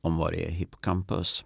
om 0.00 0.16
vad 0.16 0.32
det 0.32 0.46
är 0.46 0.50
hippocampus. 0.50 1.44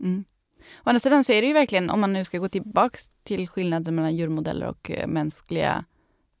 Mm. 0.00 0.24
Å 0.58 0.82
andra 0.84 1.00
sidan 1.00 1.24
så 1.24 1.32
är 1.32 1.42
det 1.42 1.48
ju 1.48 1.54
verkligen, 1.54 1.90
om 1.90 2.00
man 2.00 2.12
nu 2.12 2.24
ska 2.24 2.38
gå 2.38 2.48
tillbaks 2.48 3.10
till 3.22 3.48
skillnaden 3.48 3.94
mellan 3.94 4.16
djurmodeller 4.16 4.66
och 4.66 4.90
eh, 4.90 5.06
mänskliga 5.06 5.84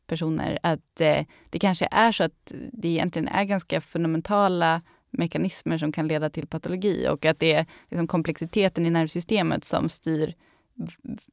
personer, 0.06 0.58
att 0.62 1.00
eh, 1.00 1.24
det 1.50 1.58
kanske 1.58 1.88
är 1.90 2.12
så 2.12 2.24
att 2.24 2.52
det 2.72 2.88
egentligen 2.88 3.28
är 3.28 3.44
ganska 3.44 3.80
fundamentala 3.80 4.82
mekanismer 5.10 5.78
som 5.78 5.92
kan 5.92 6.08
leda 6.08 6.30
till 6.30 6.46
patologi 6.46 7.08
och 7.08 7.24
att 7.24 7.38
det 7.38 7.52
är 7.52 7.66
liksom 7.88 8.06
komplexiteten 8.06 8.86
i 8.86 8.90
nervsystemet 8.90 9.64
som 9.64 9.88
styr 9.88 10.34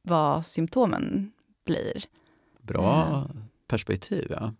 vad 0.02 0.46
symptomen 0.46 1.32
blir. 1.64 2.04
Bra 2.60 3.24
uh, 3.30 3.42
perspektiv, 3.66 4.26
ja. 4.30 4.54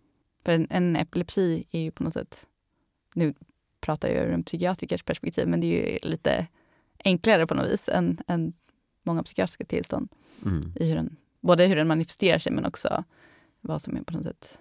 För 0.45 0.51
en, 0.51 0.67
en, 0.69 0.95
epilepsi 0.95 1.65
är 1.71 1.79
ju 1.79 1.91
på 1.91 2.03
något 2.03 2.13
sätt, 2.13 2.47
nu 3.13 3.33
pratar 3.81 4.09
jag 4.09 4.25
ur 4.25 4.33
en 4.33 4.43
psykiatrikers 4.43 5.03
perspektiv, 5.03 5.47
men 5.47 5.59
det 5.59 5.67
är 5.67 5.91
ju 5.91 6.09
lite 6.09 6.47
enklare 7.03 7.47
på 7.47 7.53
något 7.53 7.71
vis 7.71 7.89
än, 7.89 8.17
än 8.27 8.53
många 9.03 9.23
psykiatriska 9.23 9.65
tillstånd. 9.65 10.09
Mm. 10.45 10.73
I 10.75 10.89
hur 10.89 10.95
den, 10.95 11.15
både 11.41 11.65
hur 11.65 11.75
den 11.75 11.87
manifesterar 11.87 12.39
sig 12.39 12.51
men 12.51 12.65
också 12.65 13.03
vad 13.61 13.81
som 13.81 13.97
är 13.97 14.01
på 14.01 14.13
något 14.13 14.23
sätt 14.23 14.57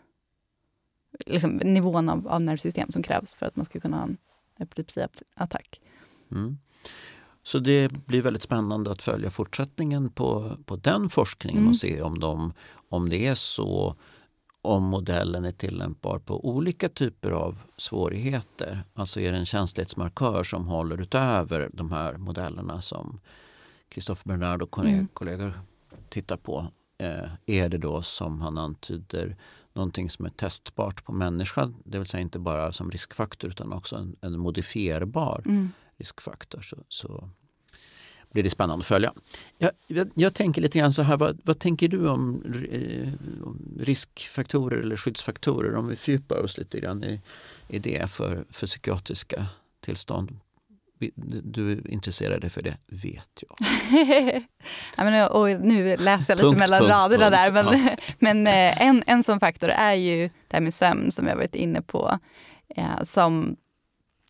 liksom, 1.27 1.57
nivån 1.57 2.09
av, 2.09 2.29
av 2.29 2.43
nervsystem 2.43 2.91
som 2.91 3.03
krävs 3.03 3.35
för 3.35 3.47
att 3.47 3.57
man 3.57 3.67
ska 3.67 3.81
kunna 3.81 3.97
ha 3.97 4.05
en 4.05 4.17
epilepsiattack. 4.59 5.81
Mm. 6.33 6.59
Så 7.43 7.59
det 7.59 8.07
blir 8.07 8.23
väldigt 8.23 8.43
spännande 8.43 8.91
att 8.91 9.03
följa 9.03 9.31
fortsättningen 9.31 10.11
på, 10.11 10.57
på 10.65 10.77
den 10.77 11.09
forskningen 11.09 11.59
mm. 11.59 11.71
och 11.71 11.77
se 11.77 12.03
om, 12.03 12.19
de, 12.19 12.53
om 12.89 13.09
det 13.09 13.27
är 13.27 13.35
så 13.35 13.97
om 14.63 14.83
modellen 14.85 15.45
är 15.45 15.53
tillämpbar 15.53 16.19
på 16.19 16.49
olika 16.49 16.89
typer 16.89 17.31
av 17.31 17.59
svårigheter. 17.77 18.85
Alltså 18.95 19.21
är 19.21 19.33
det 19.33 19.39
en 19.39 19.47
känslighetsmarkör 19.47 20.45
som 20.45 20.67
håller 20.67 21.01
utöver 21.01 21.71
de 21.73 21.93
här 21.93 22.17
modellerna 22.17 22.81
som 22.81 23.21
Christopher 23.91 24.29
Bernard 24.29 24.63
och 24.63 24.79
mm. 24.79 25.09
kollegor 25.13 25.53
tittar 26.09 26.37
på. 26.37 26.67
Eh, 26.99 27.31
är 27.47 27.69
det 27.69 27.79
då 27.79 28.03
som 28.03 28.41
han 28.41 28.59
antyder 28.59 29.37
någonting 29.73 30.11
som 30.11 30.25
är 30.25 30.31
testbart 30.31 31.05
på 31.05 31.13
människan, 31.13 31.77
det 31.85 31.99
vill 31.99 32.07
säga 32.07 32.21
inte 32.21 32.39
bara 32.39 32.73
som 32.73 32.91
riskfaktor 32.91 33.51
utan 33.51 33.73
också 33.73 33.97
en, 33.97 34.17
en 34.21 34.39
modifierbar 34.39 35.43
mm. 35.45 35.73
riskfaktor. 35.97 36.61
Så, 36.61 36.77
så, 36.89 37.31
blir 38.31 38.43
det 38.43 38.51
spännande 38.51 38.83
att 38.83 38.87
följa. 38.87 39.13
Jag, 39.59 39.71
jag, 39.87 40.11
jag 40.15 40.35
tänker 40.35 40.63
lite 40.63 40.79
grann 40.79 40.93
så 40.93 41.03
här, 41.03 41.17
vad, 41.17 41.41
vad 41.45 41.59
tänker 41.59 41.89
du 41.89 42.09
om, 42.09 42.43
eh, 42.71 43.13
om, 43.47 43.79
riskfaktorer 43.81 44.79
eller 44.79 44.97
skyddsfaktorer 44.97 45.77
om 45.77 45.89
vi 45.89 45.97
fördjupar 45.97 46.37
oss 46.37 46.59
lite 46.59 46.81
grann 46.81 47.05
i, 47.05 47.21
i 47.69 47.79
det 47.79 48.11
för, 48.11 48.45
för 48.51 48.67
psykiatriska 48.67 49.47
tillstånd? 49.81 50.39
Du 51.43 51.73
är 51.73 51.91
intresserad 51.91 52.53
för 52.53 52.63
det, 52.63 52.77
vet 52.87 53.43
jag. 53.43 53.57
ja, 54.97 55.05
men, 55.05 55.29
och 55.29 55.61
nu 55.61 55.97
läser 55.97 56.25
jag 56.29 56.37
lite 56.37 56.43
punkt, 56.43 56.59
mellan 56.59 56.81
punkt, 56.81 56.91
raderna 56.91 57.31
punkt. 57.31 57.53
där. 57.53 57.53
Men, 57.53 57.87
ja. 57.87 57.97
men 58.19 58.47
eh, 58.47 58.83
en, 58.83 59.03
en 59.07 59.23
sån 59.23 59.41
faktor 59.41 59.69
är 59.69 59.95
ju 59.95 60.31
det 60.49 60.57
här 60.57 60.61
med 60.61 60.75
sömn 60.75 61.13
som 61.13 61.27
har 61.27 61.37
varit 61.37 61.55
inne 61.55 61.83
på. 61.83 62.19
Eh, 62.77 63.03
som, 63.03 63.57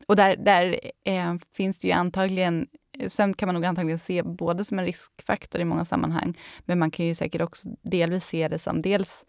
och 0.06 0.16
där, 0.16 0.36
där 0.36 0.80
eh, 1.04 1.34
finns 1.56 1.78
det 1.78 1.88
ju 1.88 1.94
antagligen 1.94 2.66
Sömn 3.08 3.34
kan 3.34 3.46
man 3.46 3.54
nog 3.54 3.64
antagligen 3.64 3.98
se 3.98 4.22
både 4.22 4.64
som 4.64 4.78
en 4.78 4.84
riskfaktor 4.84 5.60
i 5.60 5.64
många 5.64 5.84
sammanhang, 5.84 6.38
men 6.64 6.78
man 6.78 6.90
kan 6.90 7.06
ju 7.06 7.14
säkert 7.14 7.40
också 7.40 7.68
delvis 7.82 8.24
se 8.24 8.48
det 8.48 8.58
som 8.58 8.82
dels 8.82 9.24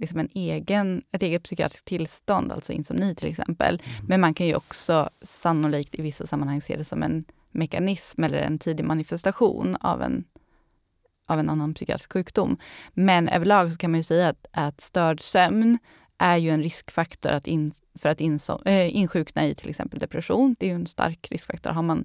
liksom 0.00 0.18
en 0.18 0.28
egen, 0.34 1.02
ett 1.12 1.22
eget 1.22 1.42
psykiatriskt 1.42 1.86
tillstånd, 1.86 2.52
alltså 2.52 2.72
insomni 2.72 3.14
till 3.14 3.28
exempel. 3.28 3.82
Mm. 3.84 4.06
Men 4.06 4.20
man 4.20 4.34
kan 4.34 4.46
ju 4.46 4.54
också 4.54 5.10
sannolikt 5.22 5.94
i 5.94 6.02
vissa 6.02 6.26
sammanhang 6.26 6.60
se 6.60 6.76
det 6.76 6.84
som 6.84 7.02
en 7.02 7.24
mekanism 7.50 8.24
eller 8.24 8.38
en 8.38 8.58
tidig 8.58 8.84
manifestation 8.84 9.76
av 9.80 10.02
en, 10.02 10.24
av 11.28 11.38
en 11.38 11.50
annan 11.50 11.74
psykiatrisk 11.74 12.12
sjukdom. 12.12 12.56
Men 12.92 13.28
överlag 13.28 13.72
så 13.72 13.78
kan 13.78 13.90
man 13.90 13.98
ju 14.00 14.04
säga 14.04 14.28
att, 14.28 14.46
att 14.52 14.80
störd 14.80 15.20
sömn 15.20 15.78
är 16.18 16.36
ju 16.36 16.50
en 16.50 16.62
riskfaktor 16.62 17.30
att 17.30 17.46
in, 17.46 17.72
för 17.98 18.08
att 18.08 18.20
inso, 18.20 18.64
äh, 18.64 18.96
insjukna 18.96 19.46
i 19.46 19.54
till 19.54 19.70
exempel 19.70 19.98
depression. 19.98 20.56
Det 20.58 20.66
är 20.66 20.70
ju 20.70 20.76
en 20.76 20.86
stark 20.86 21.28
riskfaktor. 21.30 21.70
Har 21.70 21.82
man 21.82 22.04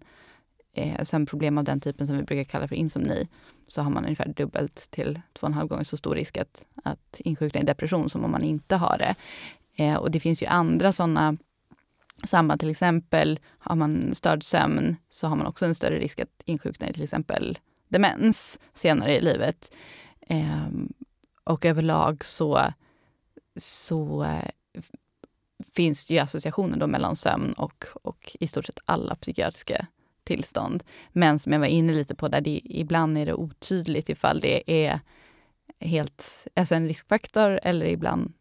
eh, 0.76 1.04
sömnproblem 1.04 1.58
av 1.58 1.64
den 1.64 1.80
typen 1.80 2.08
som 2.08 2.18
vi 2.18 2.24
brukar 2.24 2.44
kalla 2.44 2.68
för 2.68 2.76
insomni 2.76 3.28
så 3.68 3.82
har 3.82 3.90
man 3.90 4.04
ungefär 4.04 4.28
dubbelt 4.28 4.92
till 4.92 5.22
två 5.34 5.46
och 5.46 5.50
en 5.50 5.54
halv 5.54 5.68
gånger 5.68 5.84
så 5.84 5.98
stor 5.98 6.16
risk 6.16 6.38
att, 6.38 6.66
att 6.84 7.20
insjukna 7.20 7.60
i 7.60 7.64
depression 7.64 8.10
som 8.10 8.26
om 8.26 8.32
man 8.32 8.44
inte 8.44 8.76
har 8.76 8.98
det. 8.98 9.16
Eh, 9.76 9.96
och 9.96 10.12
det 10.12 10.20
finns 10.20 10.42
ju 10.42 10.46
andra 10.46 10.92
sådana 10.92 11.38
samband. 12.24 12.60
Till 12.60 12.70
exempel 12.70 13.40
har 13.58 13.76
man 13.76 14.16
störd 14.16 14.44
sömn 14.44 14.96
så 15.10 15.28
har 15.28 15.36
man 15.36 15.48
också 15.48 15.66
en 15.66 15.76
större 15.76 16.00
risk 16.00 16.20
att 16.20 16.42
insjukna 16.46 16.90
i 16.90 16.94
till 16.94 17.04
exempel 17.04 17.58
demens 17.88 18.60
senare 18.74 19.18
i 19.18 19.22
livet. 19.22 19.74
Eh, 20.22 20.68
och 21.44 21.66
överlag 21.66 22.26
så, 22.26 22.74
så 23.56 24.24
eh, 24.24 24.50
finns 25.76 26.08
det 26.08 26.14
ju 26.14 26.20
associationer 26.20 26.78
då 26.78 26.88
mellan 26.88 27.16
sömn 27.16 27.54
och, 27.54 27.86
och 28.04 28.38
i 28.40 28.48
stort 28.48 28.66
sett 28.66 28.80
alla 28.86 29.16
psykiatriska 29.16 29.88
tillstånd. 30.26 30.84
Men 31.12 31.40
som 31.40 31.52
jag 31.52 31.60
var 31.60 31.68
inne 31.68 31.94
lite 31.94 32.16
på, 32.16 32.28
där 32.28 32.42
det, 32.42 32.62
ibland 32.64 33.18
är 33.18 33.26
det 33.26 33.34
otydligt 33.34 34.10
ifall 34.10 34.40
det 34.40 34.86
är 34.86 35.00
helt, 35.80 36.48
alltså 36.54 36.76
en 36.76 36.88
riskfaktor 36.88 37.60
eller 37.64 37.86
ibland 37.86 38.34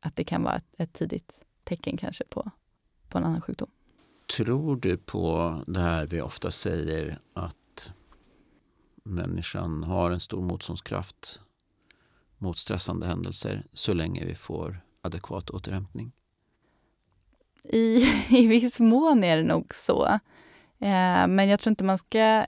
att 0.00 0.16
det 0.16 0.24
kan 0.24 0.42
vara 0.42 0.56
ett, 0.56 0.74
ett 0.78 0.92
tidigt 0.92 1.40
tecken 1.64 1.96
kanske 1.96 2.24
på, 2.24 2.50
på 3.08 3.18
en 3.18 3.24
annan 3.24 3.40
sjukdom. 3.40 3.70
Tror 4.36 4.76
du 4.76 4.96
på 4.96 5.56
det 5.66 5.80
här 5.80 6.06
vi 6.06 6.20
ofta 6.20 6.50
säger 6.50 7.18
att 7.34 7.92
människan 9.04 9.82
har 9.82 10.10
en 10.10 10.20
stor 10.20 10.42
motståndskraft 10.42 11.40
mot 12.38 12.58
stressande 12.58 13.06
händelser 13.06 13.66
så 13.72 13.94
länge 13.94 14.24
vi 14.24 14.34
får 14.34 14.80
adekvat 15.02 15.50
återhämtning? 15.50 16.12
I, 17.62 17.96
I 18.28 18.46
viss 18.46 18.80
mån 18.80 19.24
är 19.24 19.36
det 19.36 19.42
nog 19.42 19.74
så. 19.74 20.18
Eh, 20.80 21.26
men 21.26 21.48
jag 21.48 21.60
tror 21.60 21.70
inte 21.70 21.84
man 21.84 21.98
ska, 21.98 22.46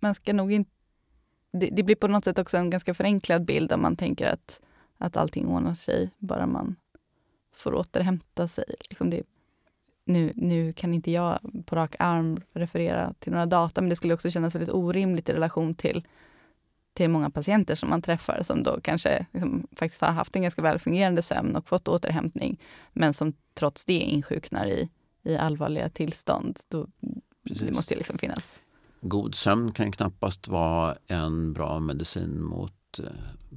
man 0.00 0.14
ska 0.14 0.32
nog 0.32 0.52
inte 0.52 0.70
det, 1.52 1.66
det, 1.66 1.82
blir 1.82 1.96
på 1.96 2.08
något 2.08 2.24
sätt 2.24 2.38
också 2.38 2.56
en 2.56 2.70
ganska 2.70 2.94
förenklad 2.94 3.44
bild 3.44 3.72
om 3.72 3.82
man 3.82 3.96
tänker 3.96 4.26
att, 4.26 4.60
att 4.98 5.16
allting 5.16 5.46
ordnar 5.46 5.74
sig 5.74 6.10
bara 6.18 6.46
man 6.46 6.76
får 7.52 7.74
återhämta 7.74 8.48
sig. 8.48 8.64
Liksom 8.90 9.10
det, 9.10 9.22
nu, 10.04 10.32
nu 10.36 10.72
kan 10.72 10.94
inte 10.94 11.10
jag 11.10 11.38
på 11.66 11.76
rak 11.76 11.96
arm 11.98 12.40
referera 12.52 13.14
till 13.18 13.32
några 13.32 13.46
data, 13.46 13.80
men 13.80 13.90
det 13.90 13.96
skulle 13.96 14.14
också 14.14 14.30
kännas 14.30 14.54
väldigt 14.54 14.74
orimligt 14.74 15.28
i 15.28 15.32
relation 15.32 15.74
till, 15.74 16.06
till 16.92 17.10
många 17.10 17.30
patienter 17.30 17.74
som 17.74 17.90
man 17.90 18.02
träffar, 18.02 18.42
som 18.42 18.62
då 18.62 18.80
kanske 18.80 19.26
liksom 19.32 19.66
faktiskt 19.76 20.00
har 20.00 20.12
haft 20.12 20.36
en 20.36 20.42
ganska 20.42 20.62
välfungerande 20.62 21.22
sömn 21.22 21.56
och 21.56 21.68
fått 21.68 21.88
återhämtning, 21.88 22.60
men 22.92 23.14
som 23.14 23.32
trots 23.54 23.84
det 23.84 23.98
insjuknar 23.98 24.66
i, 24.66 24.88
i 25.22 25.36
allvarliga 25.36 25.88
tillstånd. 25.88 26.58
Då, 26.68 26.86
Precis. 27.48 27.66
Det 27.68 27.74
måste 27.74 27.94
ju 27.94 27.98
liksom 27.98 28.18
finnas. 28.18 28.58
God 29.00 29.34
sömn 29.34 29.72
kan 29.72 29.92
knappast 29.92 30.48
vara 30.48 30.96
en 31.06 31.52
bra 31.52 31.80
medicin 31.80 32.42
mot 32.42 32.98
eh, 32.98 33.04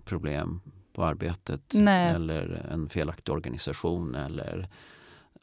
problem 0.05 0.61
på 0.93 1.03
arbetet 1.05 1.71
Nej. 1.73 2.13
eller 2.15 2.67
en 2.71 2.89
felaktig 2.89 3.33
organisation 3.33 4.15
eller 4.15 4.69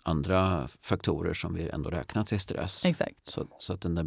andra 0.03 0.69
faktorer 0.81 1.35
som 1.35 1.55
vi 1.55 1.69
ändå 1.69 1.91
räknar 1.91 2.25
till 2.25 2.41
stress. 2.41 2.85
Exakt. 2.85 3.15
Så, 3.31 3.47
så 3.59 3.73
att 3.73 3.81
den 3.81 3.95
där 3.95 4.07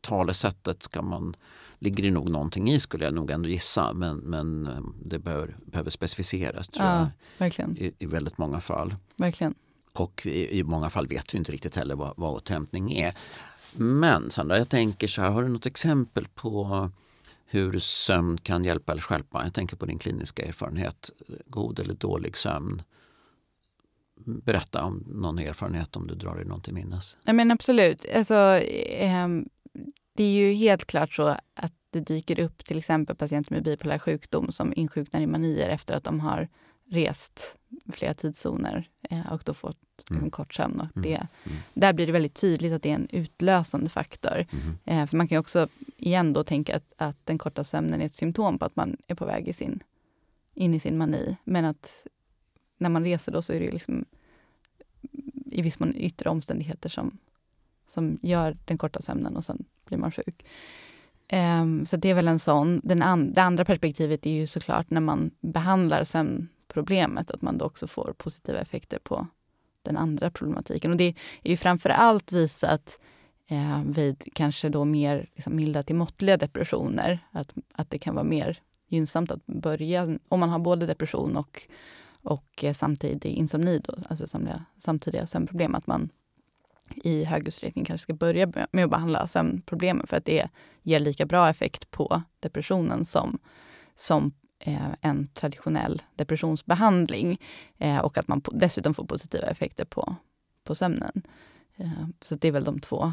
talesättet 0.00 0.82
ska 0.82 1.02
man, 1.02 1.36
ligger 1.78 2.02
det 2.04 2.10
nog 2.10 2.30
någonting 2.30 2.68
i 2.70 2.80
skulle 2.80 3.04
jag 3.04 3.14
nog 3.14 3.30
ändå 3.30 3.48
gissa 3.48 3.92
men, 3.92 4.16
men 4.16 4.66
eh, 4.66 4.80
det 5.04 5.18
bör, 5.18 5.56
behöver 5.66 5.90
specificeras 5.90 6.68
tror 6.68 6.86
Ja, 6.86 7.10
jag, 7.38 7.78
i, 7.78 7.92
i 7.98 8.06
väldigt 8.06 8.38
många 8.38 8.60
fall. 8.60 8.94
verkligen. 9.16 9.54
Och 9.96 10.26
i, 10.26 10.58
i 10.58 10.64
många 10.64 10.90
fall 10.90 11.06
vet 11.06 11.34
vi 11.34 11.38
inte 11.38 11.52
riktigt 11.52 11.76
heller 11.76 11.94
vad, 11.94 12.14
vad 12.16 12.34
återhämtning 12.34 12.92
är. 12.92 13.14
Men 13.76 14.30
Sandra, 14.30 14.58
jag 14.58 14.68
tänker 14.68 15.08
så 15.08 15.22
här, 15.22 15.30
har 15.30 15.42
du 15.42 15.48
något 15.48 15.66
exempel 15.66 16.28
på 16.34 16.90
hur 17.46 17.78
sömn 17.78 18.38
kan 18.38 18.64
hjälpa 18.64 18.92
eller 18.92 19.02
stjälpa? 19.02 19.44
Jag 19.44 19.54
tänker 19.54 19.76
på 19.76 19.86
din 19.86 19.98
kliniska 19.98 20.44
erfarenhet, 20.44 21.10
god 21.46 21.80
eller 21.80 21.94
dålig 21.94 22.36
sömn. 22.36 22.82
Berätta 24.24 24.84
om 24.84 25.04
någon 25.06 25.38
erfarenhet 25.38 25.96
om 25.96 26.06
du 26.06 26.14
drar 26.14 26.36
dig 26.36 26.44
någon 26.44 26.60
till 26.60 26.74
minnes. 26.74 27.16
Ja, 27.24 27.32
men 27.32 27.50
absolut. 27.50 28.06
Alltså, 28.14 28.34
ehm, 28.34 29.48
det 30.16 30.24
är 30.24 30.30
ju 30.30 30.52
helt 30.52 30.86
klart 30.86 31.14
så 31.14 31.26
att 31.54 31.72
det 31.90 32.00
dyker 32.00 32.40
upp 32.40 32.64
till 32.64 32.78
exempel 32.78 33.16
patienter 33.16 33.52
med 33.52 33.62
bipolär 33.62 33.98
sjukdom 33.98 34.52
som 34.52 34.72
insjuknar 34.76 35.20
i 35.20 35.26
manier 35.26 35.68
efter 35.68 35.94
att 35.94 36.04
de 36.04 36.20
har 36.20 36.48
rest 36.90 37.56
flera 37.92 38.14
tidszoner 38.14 38.88
eh, 39.10 39.32
och 39.32 39.42
då 39.44 39.54
fått 39.54 39.78
Mm. 40.10 40.24
en 40.24 40.30
kort 40.30 40.54
sömn. 40.54 40.80
Och 40.80 40.96
Mm. 40.96 41.02
det, 41.10 41.26
Mm. 41.44 41.58
Där 41.74 41.92
blir 41.92 42.06
det 42.06 42.12
väldigt 42.12 42.34
tydligt 42.34 42.72
att 42.72 42.82
det 42.82 42.90
är 42.90 42.94
en 42.94 43.08
utlösande 43.10 43.90
faktor. 43.90 44.46
Mhm. 44.50 44.78
Eh, 44.84 45.06
för 45.06 45.16
man 45.16 45.28
kan 45.28 45.36
ju 45.36 45.40
också 45.40 45.68
igen 45.96 46.32
då 46.32 46.44
tänka 46.44 46.76
att, 46.76 46.92
att 46.96 47.16
den 47.26 47.38
korta 47.38 47.64
sömnen 47.64 48.00
är 48.00 48.06
ett 48.06 48.14
symptom 48.14 48.58
på 48.58 48.64
att 48.64 48.76
man 48.76 48.96
är 49.06 49.14
på 49.14 49.26
väg 49.26 49.48
i 49.48 49.52
sin, 49.52 49.82
in 50.54 50.74
i 50.74 50.80
sin 50.80 50.98
mani. 50.98 51.36
Men 51.44 51.64
att 51.64 52.06
när 52.78 52.88
man 52.90 53.04
reser 53.04 53.32
då 53.32 53.42
så 53.42 53.52
är 53.52 53.60
det 53.60 53.70
liksom 53.72 54.04
i 55.46 55.62
viss 55.62 55.78
mån 55.78 55.94
yttre 55.96 56.30
omständigheter 56.30 56.88
som, 56.88 57.18
som 57.88 58.18
gör 58.22 58.56
den 58.64 58.78
korta 58.78 59.00
sömnen 59.00 59.36
och 59.36 59.44
sen 59.44 59.64
blir 59.84 59.98
man 59.98 60.12
sjuk. 60.12 60.44
Ehm, 61.28 61.86
så 61.86 61.96
det 61.96 62.10
är 62.10 62.14
väl 62.14 62.28
en 62.28 62.38
sån. 62.38 62.80
Den 62.84 63.02
an, 63.02 63.32
det 63.32 63.42
andra 63.42 63.64
perspektivet 63.64 64.26
är 64.26 64.30
ju 64.30 64.46
såklart 64.46 64.90
när 64.90 65.00
man 65.00 65.30
behandlar 65.40 66.04
problemet, 66.76 67.30
att 67.30 67.42
man 67.42 67.58
då 67.58 67.64
också 67.64 67.86
får 67.86 68.14
positiva 68.18 68.58
effekter 68.58 68.98
på 68.98 69.26
den 69.82 69.96
andra 69.96 70.30
problematiken. 70.30 70.90
Och 70.90 70.96
det 70.96 71.14
är 71.42 71.50
ju 71.50 71.56
framför 71.56 71.90
allt 71.90 72.32
visat 72.32 72.98
eh, 73.48 73.82
vid 73.84 74.28
kanske 74.34 74.68
då 74.68 74.84
mer 74.84 75.30
liksom, 75.34 75.56
milda 75.56 75.82
till 75.82 75.96
måttliga 75.96 76.36
depressioner, 76.36 77.18
att, 77.32 77.54
att 77.74 77.90
det 77.90 77.98
kan 77.98 78.14
vara 78.14 78.24
mer 78.24 78.60
gynnsamt 78.88 79.30
att 79.30 79.46
börja, 79.46 80.18
om 80.28 80.40
man 80.40 80.48
har 80.48 80.58
både 80.58 80.86
depression 80.86 81.36
och, 81.36 81.62
och 82.22 82.64
eh, 82.64 82.72
samtidig 82.72 83.30
insomni, 83.32 83.78
då, 83.78 83.94
alltså 84.08 84.26
samtidiga, 84.26 84.64
samtidiga 84.78 85.26
sömnproblem, 85.26 85.74
att 85.74 85.86
man 85.86 86.08
i 86.94 87.24
hög 87.24 87.48
utsträckning 87.48 87.84
kanske 87.84 88.02
ska 88.02 88.14
börja 88.14 88.46
med- 88.70 88.84
att 88.84 88.90
behandla 88.90 89.26
sömnproblemen 89.26 90.06
för 90.06 90.16
att 90.16 90.24
det 90.24 90.48
ger 90.82 91.00
lika 91.00 91.26
bra 91.26 91.48
effekt 91.48 91.90
på 91.90 92.22
depressionen 92.40 93.04
som, 93.04 93.38
som 93.94 94.32
en 95.00 95.28
traditionell 95.34 96.02
depressionsbehandling 96.14 97.40
eh, 97.78 97.98
och 97.98 98.18
att 98.18 98.28
man 98.28 98.42
dessutom 98.52 98.94
får 98.94 99.04
positiva 99.04 99.46
effekter 99.46 99.84
på, 99.84 100.16
på 100.64 100.74
sömnen. 100.74 101.22
Eh, 101.76 102.06
så 102.22 102.34
det 102.34 102.48
är 102.48 102.52
väl 102.52 102.64
de 102.64 102.80
två 102.80 103.12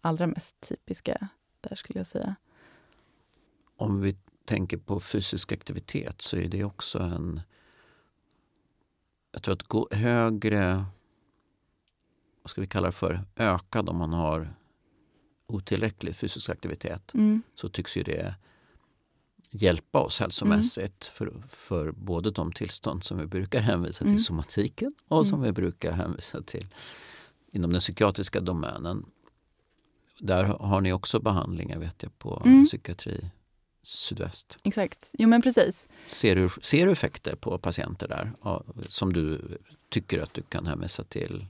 allra 0.00 0.26
mest 0.26 0.60
typiska 0.60 1.28
där 1.60 1.74
skulle 1.74 2.00
jag 2.00 2.06
säga. 2.06 2.34
Om 3.76 4.00
vi 4.00 4.16
tänker 4.44 4.76
på 4.76 5.00
fysisk 5.00 5.52
aktivitet 5.52 6.22
så 6.22 6.36
är 6.36 6.48
det 6.48 6.64
också 6.64 6.98
en... 6.98 7.40
Jag 9.32 9.42
tror 9.42 9.54
att 9.54 9.62
gå 9.62 9.88
högre, 9.92 10.84
vad 12.42 12.50
ska 12.50 12.60
vi 12.60 12.66
kalla 12.66 12.86
det 12.86 12.92
för, 12.92 13.20
ökad 13.36 13.88
om 13.88 13.96
man 13.96 14.12
har 14.12 14.54
otillräcklig 15.46 16.16
fysisk 16.16 16.50
aktivitet 16.50 17.12
så 17.54 17.68
tycks 17.68 17.96
ju 17.96 18.02
det 18.02 18.34
hjälpa 19.54 20.00
oss 20.00 20.20
hälsomässigt 20.20 21.06
för, 21.06 21.32
för 21.48 21.92
både 21.92 22.30
de 22.30 22.52
tillstånd 22.52 23.04
som 23.04 23.18
vi 23.18 23.26
brukar 23.26 23.60
hänvisa 23.60 24.04
Mm. 24.04 24.16
till 24.16 24.24
somatiken 24.24 24.92
och 25.08 25.26
som 25.26 25.38
Mm. 25.38 25.44
vi 25.46 25.52
brukar 25.52 25.92
hänvisa 25.92 26.42
till 26.42 26.68
inom 27.52 27.70
den 27.72 27.80
psykiatriska 27.80 28.40
domänen. 28.40 29.06
Där 30.18 30.44
har 30.44 30.80
ni 30.80 30.92
också 30.92 31.20
behandlingar 31.20 31.78
vet 31.78 32.02
jag 32.02 32.18
på 32.18 32.42
Mm. 32.46 32.64
psykiatri 32.64 33.30
sydväst. 33.82 34.58
Exakt. 34.62 35.10
Jo 35.18 35.28
men 35.28 35.42
precis. 35.42 35.88
Ser 36.08 36.36
du, 36.36 36.48
ser 36.62 36.86
du 36.86 36.92
effekter 36.92 37.34
på 37.36 37.58
patienter 37.58 38.08
där 38.08 38.32
som 38.80 39.12
du 39.12 39.58
tycker 39.88 40.18
att 40.22 40.34
du 40.34 40.42
kan 40.42 40.66
hänvisa 40.66 41.04
till? 41.04 41.46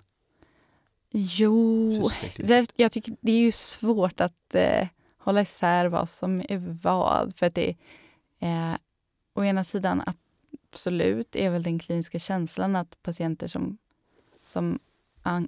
Jo, 1.11 2.11
det, 2.37 2.67
jag 2.77 2.93
tycker 2.93 3.17
det 3.21 3.33
är 3.33 3.39
ju 3.41 3.53
svårt 3.53 4.21
att 4.21 4.55
eh, 4.55 4.89
hålla 5.25 5.43
isär 5.43 5.87
vad 5.87 6.09
som 6.09 6.41
är 6.41 6.79
vad. 6.83 7.37
För 7.37 7.47
att 7.47 7.55
det 7.55 7.77
eh, 8.41 8.75
å 9.35 9.45
ena 9.45 9.65
sidan 9.65 10.03
absolut 10.73 11.37
är 11.37 11.51
väl 11.51 11.63
den 11.63 11.79
kliniska 11.79 12.19
känslan 12.19 12.77
att 12.77 13.03
patienter 13.03 13.47
som, 13.47 13.79
som 14.43 14.79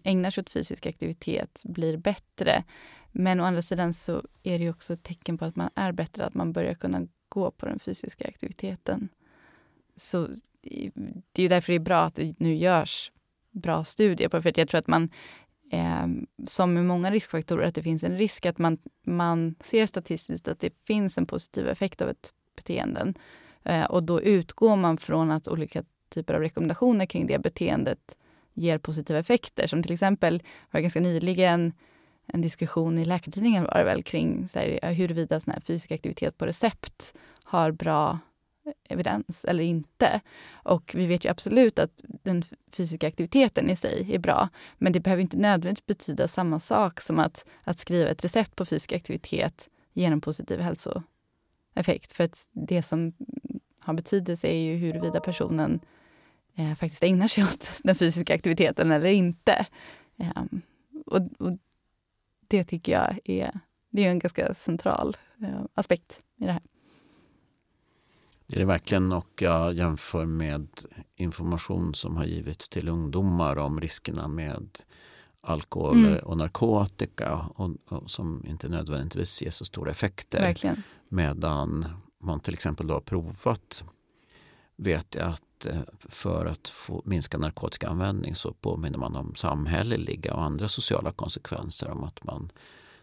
ägnar 0.05 0.31
sig 0.31 0.41
åt 0.41 0.51
fysisk 0.51 0.87
aktivitet 0.87 1.63
blir 1.65 1.97
bättre. 1.97 2.65
Men 3.13 3.41
å 3.41 3.45
andra 3.45 3.63
sidan 3.63 3.93
så 3.93 4.23
är 4.43 4.59
det 4.59 4.65
ju 4.65 4.71
också 4.71 4.93
ett 4.93 5.03
tecken 5.03 5.39
på 5.39 5.45
att 5.45 5.57
man 5.57 5.71
är 5.75 5.93
bättre, 5.93 6.25
att 6.25 6.35
man 6.35 6.53
börjar 6.53 6.75
kunna 6.75 7.07
gå 7.29 7.51
på 7.51 7.67
den 7.67 7.79
fysiska 7.79 8.29
aktiviteten. 8.29 9.09
Så 9.97 10.29
det 10.63 10.91
är 11.35 11.43
ju 11.43 11.49
därför 11.49 11.73
det 11.73 11.77
är 11.77 11.81
bra 11.81 12.01
att 12.01 12.15
det 12.15 12.35
nu 12.39 12.55
görs 12.55 13.13
bra 13.51 13.85
studier 13.85 14.29
på 14.29 14.37
det. 14.37 14.43
För 14.43 14.53
jag 14.57 14.69
tror 14.69 14.79
att 14.79 14.87
man 14.87 15.11
eh, 15.71 16.07
som 16.47 16.75
med 16.75 16.85
många 16.85 17.11
riskfaktorer, 17.11 17.67
att 17.67 17.75
det 17.75 17.83
finns 17.83 18.05
en 18.05 18.19
risk 18.19 18.47
att 18.47 18.59
man, 18.59 18.79
man 19.07 19.55
ser 19.61 19.87
statistiskt 19.87 20.49
att 20.49 20.61
det 20.61 20.73
finns 20.87 21.19
en 21.19 21.27
positiv 21.27 21.69
effekt 21.69 22.03
av 22.03 22.09
ett 22.09 22.33
beteende. 22.57 23.15
Eh, 23.65 23.85
och 23.85 24.03
då 24.03 24.21
utgår 24.21 24.77
man 24.77 24.99
från 24.99 25.31
att 25.31 25.49
olika 25.49 25.85
typer 26.09 26.35
av 26.35 26.41
rekommendationer 26.41 27.07
kring 27.07 27.27
det 27.27 27.39
beteendet 27.39 28.17
ger 28.55 28.79
positiva 28.79 29.19
effekter. 29.19 29.67
Som 29.67 29.83
till 29.83 29.93
exempel 29.93 30.43
var 30.71 30.81
ganska 30.81 31.01
nyligen 31.01 31.73
en 32.27 32.41
diskussion 32.41 32.99
i 32.99 33.05
Läkartidningen 33.05 33.65
var 33.65 33.79
det 33.79 33.85
väl 33.85 34.03
kring 34.03 34.49
så 34.49 34.59
här, 34.59 34.93
huruvida 34.93 35.41
sån 35.41 35.53
här 35.53 35.61
fysisk 35.61 35.93
aktivitet 35.93 36.39
på 36.39 36.47
recept 36.47 37.15
har 37.43 37.71
bra 37.71 38.19
evidens 38.89 39.45
eller 39.45 39.65
inte. 39.65 40.21
Och 40.53 40.93
vi 40.95 41.07
vet 41.07 41.25
ju 41.25 41.29
absolut 41.29 41.79
att 41.79 42.03
den 42.23 42.43
fysiska 42.73 43.09
aktiviteten 43.09 43.71
i 43.71 43.77
sig 43.77 44.15
är 44.15 44.19
bra. 44.19 44.49
Men 44.79 44.93
det 44.93 45.01
behöver 45.01 45.23
inte 45.23 45.37
nödvändigtvis 45.37 45.87
betyda 45.87 46.29
samma 46.29 46.59
sak 46.59 47.01
som 47.01 47.19
att, 47.19 47.47
att 47.65 47.79
skriva 47.79 48.11
ett 48.11 48.25
recept 48.25 48.57
på 48.57 48.65
fysisk 48.67 48.93
aktivitet 48.93 49.69
ger 49.93 50.13
en 50.13 50.21
positiv 50.21 50.61
hälsoeffekt. 50.61 52.13
För 52.13 52.25
att 52.25 52.49
det 52.53 52.83
som 52.83 53.13
har 53.81 53.95
betydelse 53.95 54.49
är 54.49 54.59
ju 54.59 54.77
huruvida 54.77 55.21
personen 55.21 55.81
eh, 56.55 56.75
faktiskt 56.75 57.03
ägnar 57.03 57.29
sig 57.29 57.45
åt 57.45 57.71
den 57.83 57.97
fysiska 57.97 58.35
aktiviteten 58.35 58.93
eller 58.93 59.11
inte. 59.11 59.67
Eh, 60.17 60.43
och, 61.07 61.21
och 61.39 61.59
det 62.49 62.65
tycker 62.65 62.93
jag 62.93 63.19
är, 63.25 63.61
det 63.91 64.05
är 64.05 64.11
en 64.11 64.19
ganska 64.19 64.55
central 64.55 65.17
eh, 65.43 65.61
aspekt 65.75 66.21
i 66.37 66.45
det 66.45 66.53
här. 66.53 66.63
Det 68.47 68.57
är 68.57 68.61
det 68.61 68.65
verkligen 68.67 69.13
och 69.13 69.31
jag 69.43 69.75
jämför 69.75 70.27
med 70.27 70.69
information 71.17 71.95
som 71.95 72.17
har 72.17 72.25
givits 72.25 72.69
till 72.69 72.89
ungdomar 72.89 73.57
om 73.59 73.81
riskerna 73.81 74.29
med 74.29 74.79
alkohol 75.41 75.97
Mm. 75.97 76.19
och 76.19 76.37
narkotika 76.37 77.35
och, 77.35 77.71
och 77.89 78.11
som 78.11 78.43
inte 78.47 78.69
nödvändigtvis 78.69 79.43
ger 79.43 79.51
så 79.51 79.65
stora 79.65 79.91
effekter. 79.91 80.41
Verkligen. 80.41 80.83
Medan 81.09 81.87
man 82.19 82.41
till 82.41 82.55
exempel 82.55 82.87
då 82.87 82.95
har 82.95 83.01
provat 83.01 83.85
vet 84.77 85.15
jag 85.15 85.27
att 85.29 85.67
eh, 85.67 85.81
för 85.99 86.47
att 86.47 86.69
få 86.69 87.03
minska 87.05 87.39
narkotikaanvändning 87.39 88.35
så 88.35 88.53
påminner 88.53 88.99
man 88.99 89.17
om 89.17 89.35
samhälleliga 89.35 90.35
och 90.35 90.43
andra 90.43 90.69
sociala 90.69 91.13
konsekvenser 91.13 91.91
om 91.91 92.05
att 92.05 92.25
man 92.25 92.51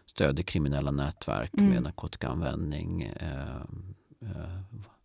stödjer 0.06 0.44
kriminella 0.44 0.90
nätverk 0.90 1.50
Mm. 1.58 1.70
med 1.70 1.82
narkotikaanvändning, 1.82 3.02
eh, 3.02 3.56
eh, 4.20 4.60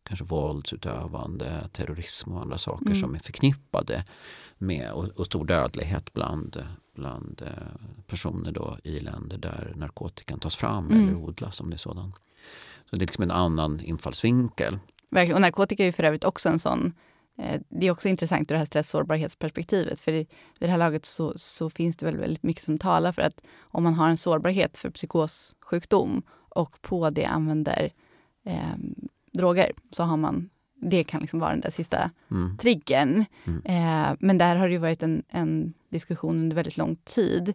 kanske 0.09 0.25
våldsutövande, 0.25 1.69
terrorism 1.71 2.31
och 2.31 2.41
andra 2.41 2.57
saker 2.57 2.85
Mm. 2.85 2.99
som 2.99 3.15
är 3.15 3.19
förknippade 3.19 4.03
med 4.57 4.91
och, 4.91 5.05
och 5.05 5.25
stor 5.25 5.45
dödlighet 5.45 6.13
bland, 6.13 6.63
bland 6.95 7.41
eh, 7.41 7.87
personer 8.07 8.51
då 8.51 8.77
i 8.83 8.99
länder 8.99 9.37
där 9.37 9.73
narkotikan 9.75 10.39
tas 10.39 10.55
fram 10.55 10.85
Mm. 10.91 11.03
eller 11.07 11.17
odlas 11.17 11.61
om 11.61 11.69
det 11.69 11.75
är 11.75 11.77
sådan. 11.77 12.13
Så 12.89 12.95
det 12.95 13.03
är 13.03 13.07
liksom 13.07 13.23
en 13.23 13.31
annan 13.31 13.79
infallsvinkel. 13.79 14.79
Verkligen. 15.11 15.35
Och 15.35 15.41
narkotika 15.41 15.83
är 15.83 15.85
ju 15.85 15.91
för 15.91 16.03
övrigt 16.03 16.23
också 16.23 16.49
en 16.49 16.59
sån 16.59 16.93
eh, 17.37 17.61
det 17.69 17.87
är 17.87 17.91
också 17.91 18.07
intressant 18.07 18.51
ur 18.51 18.55
det 18.55 18.59
här 18.59 18.65
stresssårbarhetsperspektivet. 18.65 19.99
För 19.99 20.11
i, 20.11 20.27
vid 20.59 20.69
det 20.69 20.71
här 20.71 20.77
laget 20.77 21.05
så, 21.05 21.33
så 21.35 21.69
finns 21.69 21.97
det 21.97 22.05
väl 22.05 22.17
väldigt 22.17 22.43
mycket 22.43 22.63
som 22.63 22.77
talar 22.77 23.11
för 23.11 23.21
att 23.21 23.41
om 23.59 23.83
man 23.83 23.93
har 23.93 24.09
en 24.09 24.17
sårbarhet 24.17 24.77
för 24.77 24.89
psykossjukdom 24.89 26.21
och 26.49 26.81
på 26.81 27.09
det 27.09 27.25
använder 27.25 27.89
eh, 28.45 28.73
droger 29.39 29.71
så 29.91 30.03
har 30.03 30.17
man 30.17 30.49
det 30.81 31.03
kan 31.03 31.21
liksom 31.21 31.39
vara 31.39 31.51
den 31.51 31.59
där 31.61 31.69
sista 31.69 32.11
Mm. 32.31 32.57
triggern. 32.57 33.25
Mm. 33.45 33.61
Eh, 33.65 34.17
men 34.19 34.37
där 34.37 34.55
har 34.55 34.67
det 34.67 34.71
ju 34.73 34.77
varit 34.79 35.03
en, 35.03 35.23
en 35.29 35.73
diskussion 35.89 36.39
under 36.39 36.55
väldigt 36.55 36.77
lång 36.77 36.95
tid. 36.95 37.53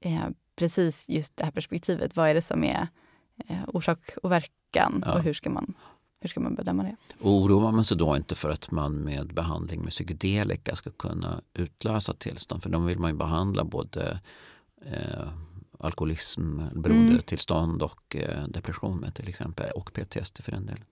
Eh, 0.00 0.26
precis 0.56 1.08
just 1.08 1.36
det 1.36 1.44
här 1.44 1.50
perspektivet. 1.50 2.16
Vad 2.16 2.28
är 2.28 2.34
det 2.34 2.42
som 2.42 2.64
är 2.64 2.88
eh, 3.48 3.62
orsak 3.66 3.98
och 4.22 4.32
verkan 4.32 5.02
Ja. 5.06 5.12
och 5.14 5.22
hur 5.22 5.34
ska, 5.34 5.50
man, 5.50 5.74
hur 6.20 6.28
ska 6.28 6.40
man 6.40 6.54
bedöma 6.54 6.82
det? 6.82 6.96
Oroar 7.20 7.72
man 7.72 7.84
sig 7.84 7.96
då 7.96 8.16
inte 8.16 8.34
för 8.34 8.50
att 8.50 8.70
man 8.70 8.94
med 8.96 9.34
behandling 9.34 9.80
med 9.80 9.90
psykedelika 9.90 10.74
ska 10.76 10.90
kunna 10.90 11.40
utlösa 11.54 12.12
tillstånd? 12.14 12.62
För 12.62 12.70
de 12.70 12.86
vill 12.86 12.98
man 12.98 13.10
ju 13.10 13.16
behandla 13.16 13.64
både 13.64 14.20
eh, 14.86 15.28
alkoholism, 15.78 16.60
beroendetillstånd 16.74 17.82
och 17.82 18.16
eh, 18.16 18.44
depression 18.48 18.96
med 18.98 19.14
till 19.14 19.28
exempel. 19.28 19.70
Och 19.70 19.92
PTSD 19.92 20.42
för 20.42 20.52
den 20.52 20.66
delen. 20.66 20.84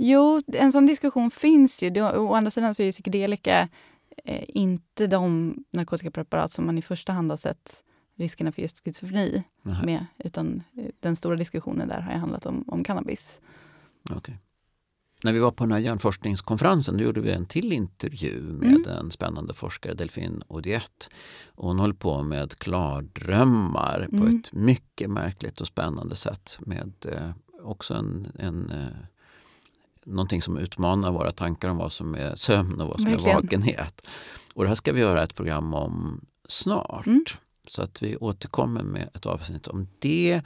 Jo, 0.00 0.40
en 0.46 0.72
sån 0.72 0.86
diskussion 0.86 1.30
finns 1.30 1.82
ju. 1.82 1.90
Det- 1.90 2.02
Å 2.18 2.34
andra 2.34 2.50
sidan 2.50 2.74
så 2.74 2.82
är 2.82 2.86
ju 2.86 2.92
psykedelika 2.92 3.68
eh, 4.24 4.44
inte 4.48 5.06
de 5.06 5.54
narkotikapreparat 5.70 6.52
som 6.52 6.66
man 6.66 6.78
i 6.78 6.82
första 6.82 7.12
hand 7.12 7.30
har 7.30 7.36
sett 7.36 7.82
riskerna 8.16 8.52
för 8.52 8.62
just 8.62 8.84
schizofreni 8.84 9.42
Nähä, 9.62 9.84
med. 9.86 10.06
Utan 10.18 10.62
eh, 10.76 10.84
den 11.00 11.16
stora 11.16 11.36
diskussionen 11.36 11.88
där 11.88 12.00
har 12.00 12.12
ju 12.12 12.18
handlat 12.18 12.46
om, 12.46 12.64
om 12.66 12.84
cannabis. 12.84 13.40
okej. 14.10 14.38
När 15.22 15.32
vi 15.32 15.38
var 15.38 15.50
på 15.50 15.64
den 15.64 15.72
här 15.72 15.78
hjärnforskningskonferensen 15.78 16.96
då 16.96 17.04
gjorde 17.04 17.20
vi 17.20 17.30
en 17.32 17.46
till 17.46 17.72
intervju 17.72 18.42
med 18.42 18.68
Mm. 18.86 18.98
en 18.98 19.10
spännande 19.10 19.54
forskare, 19.54 19.94
Delfin 19.94 20.42
Odiet. 20.48 21.08
Hon 21.54 21.78
höll 21.78 21.94
på 21.94 22.22
med 22.22 22.58
klardrömmar 22.58 24.06
på 24.10 24.16
Mm. 24.16 24.38
ett 24.38 24.52
mycket 24.52 25.10
märkligt 25.10 25.60
och 25.60 25.66
spännande 25.66 26.16
sätt 26.16 26.58
med 26.60 26.92
eh, 27.12 27.30
också 27.62 27.94
en, 27.94 28.32
en 28.38 28.70
eh, 28.70 28.86
någonting 30.08 30.42
som 30.42 30.58
utmanar 30.58 31.12
våra 31.12 31.32
tankar 31.32 31.68
om 31.68 31.76
vad 31.76 31.92
som 31.92 32.14
är 32.14 32.34
sömn 32.34 32.80
och 32.80 32.88
vad 32.88 33.00
som 33.00 33.10
Verkligen. 33.10 33.36
är 33.36 33.42
vakenhet. 33.42 34.06
Och 34.54 34.62
det 34.62 34.68
här 34.68 34.74
ska 34.74 34.92
vi 34.92 35.00
göra 35.00 35.22
ett 35.22 35.34
program 35.34 35.74
om 35.74 36.20
snart. 36.48 37.06
Mm. 37.06 37.24
Så 37.66 37.82
att 37.82 38.02
vi 38.02 38.16
återkommer 38.16 38.82
med 38.82 39.10
ett 39.14 39.26
avsnitt 39.26 39.68
om 39.68 39.88
det. 39.98 40.42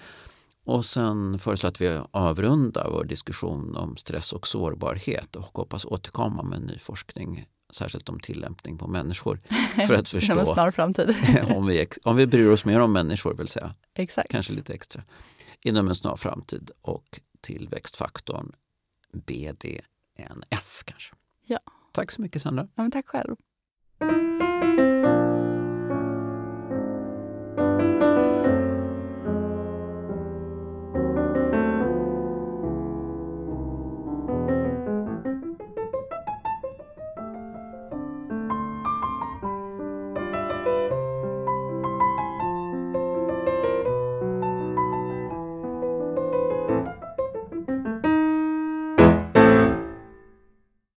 Och 0.64 0.86
sen 0.86 1.38
föreslår 1.38 1.70
att 1.70 1.80
vi 1.80 2.00
avrundar 2.10 2.90
vår 2.90 3.04
diskussion 3.04 3.76
om 3.76 3.96
stress 3.96 4.32
och 4.32 4.46
sårbarhet 4.46 5.36
och 5.36 5.50
hoppas 5.52 5.84
återkomma 5.84 6.42
med 6.42 6.62
ny 6.62 6.78
forskning, 6.78 7.46
särskilt 7.72 8.08
om 8.08 8.20
tillämpning 8.20 8.78
på 8.78 8.86
människor. 8.86 9.40
För 9.74 9.82
att 9.82 9.90
Inom 9.90 9.98
en 9.98 10.04
förstå 10.04 10.54
snar 10.54 10.70
framtid. 10.70 11.16
om 11.56 11.66
vi, 11.66 11.86
om 12.04 12.16
vi 12.16 12.26
bryr 12.26 12.50
oss 12.50 12.64
mer 12.64 12.80
om 12.80 12.92
människor, 12.92 13.34
vill 13.34 13.48
säga, 13.48 13.74
Exakt. 13.94 14.30
kanske 14.30 14.52
lite 14.52 14.74
extra, 14.74 15.02
inom 15.62 15.88
en 15.88 15.94
snar 15.94 16.16
framtid 16.16 16.70
och 16.82 17.20
tillväxtfaktorn 17.40 18.52
BDNF 19.12 20.82
kanske. 20.84 21.14
Ja. 21.46 21.58
Tack 21.92 22.10
så 22.10 22.22
mycket 22.22 22.42
Sandra. 22.42 22.68
Ja, 22.74 22.90
tack 22.92 23.06
själv. 23.06 23.36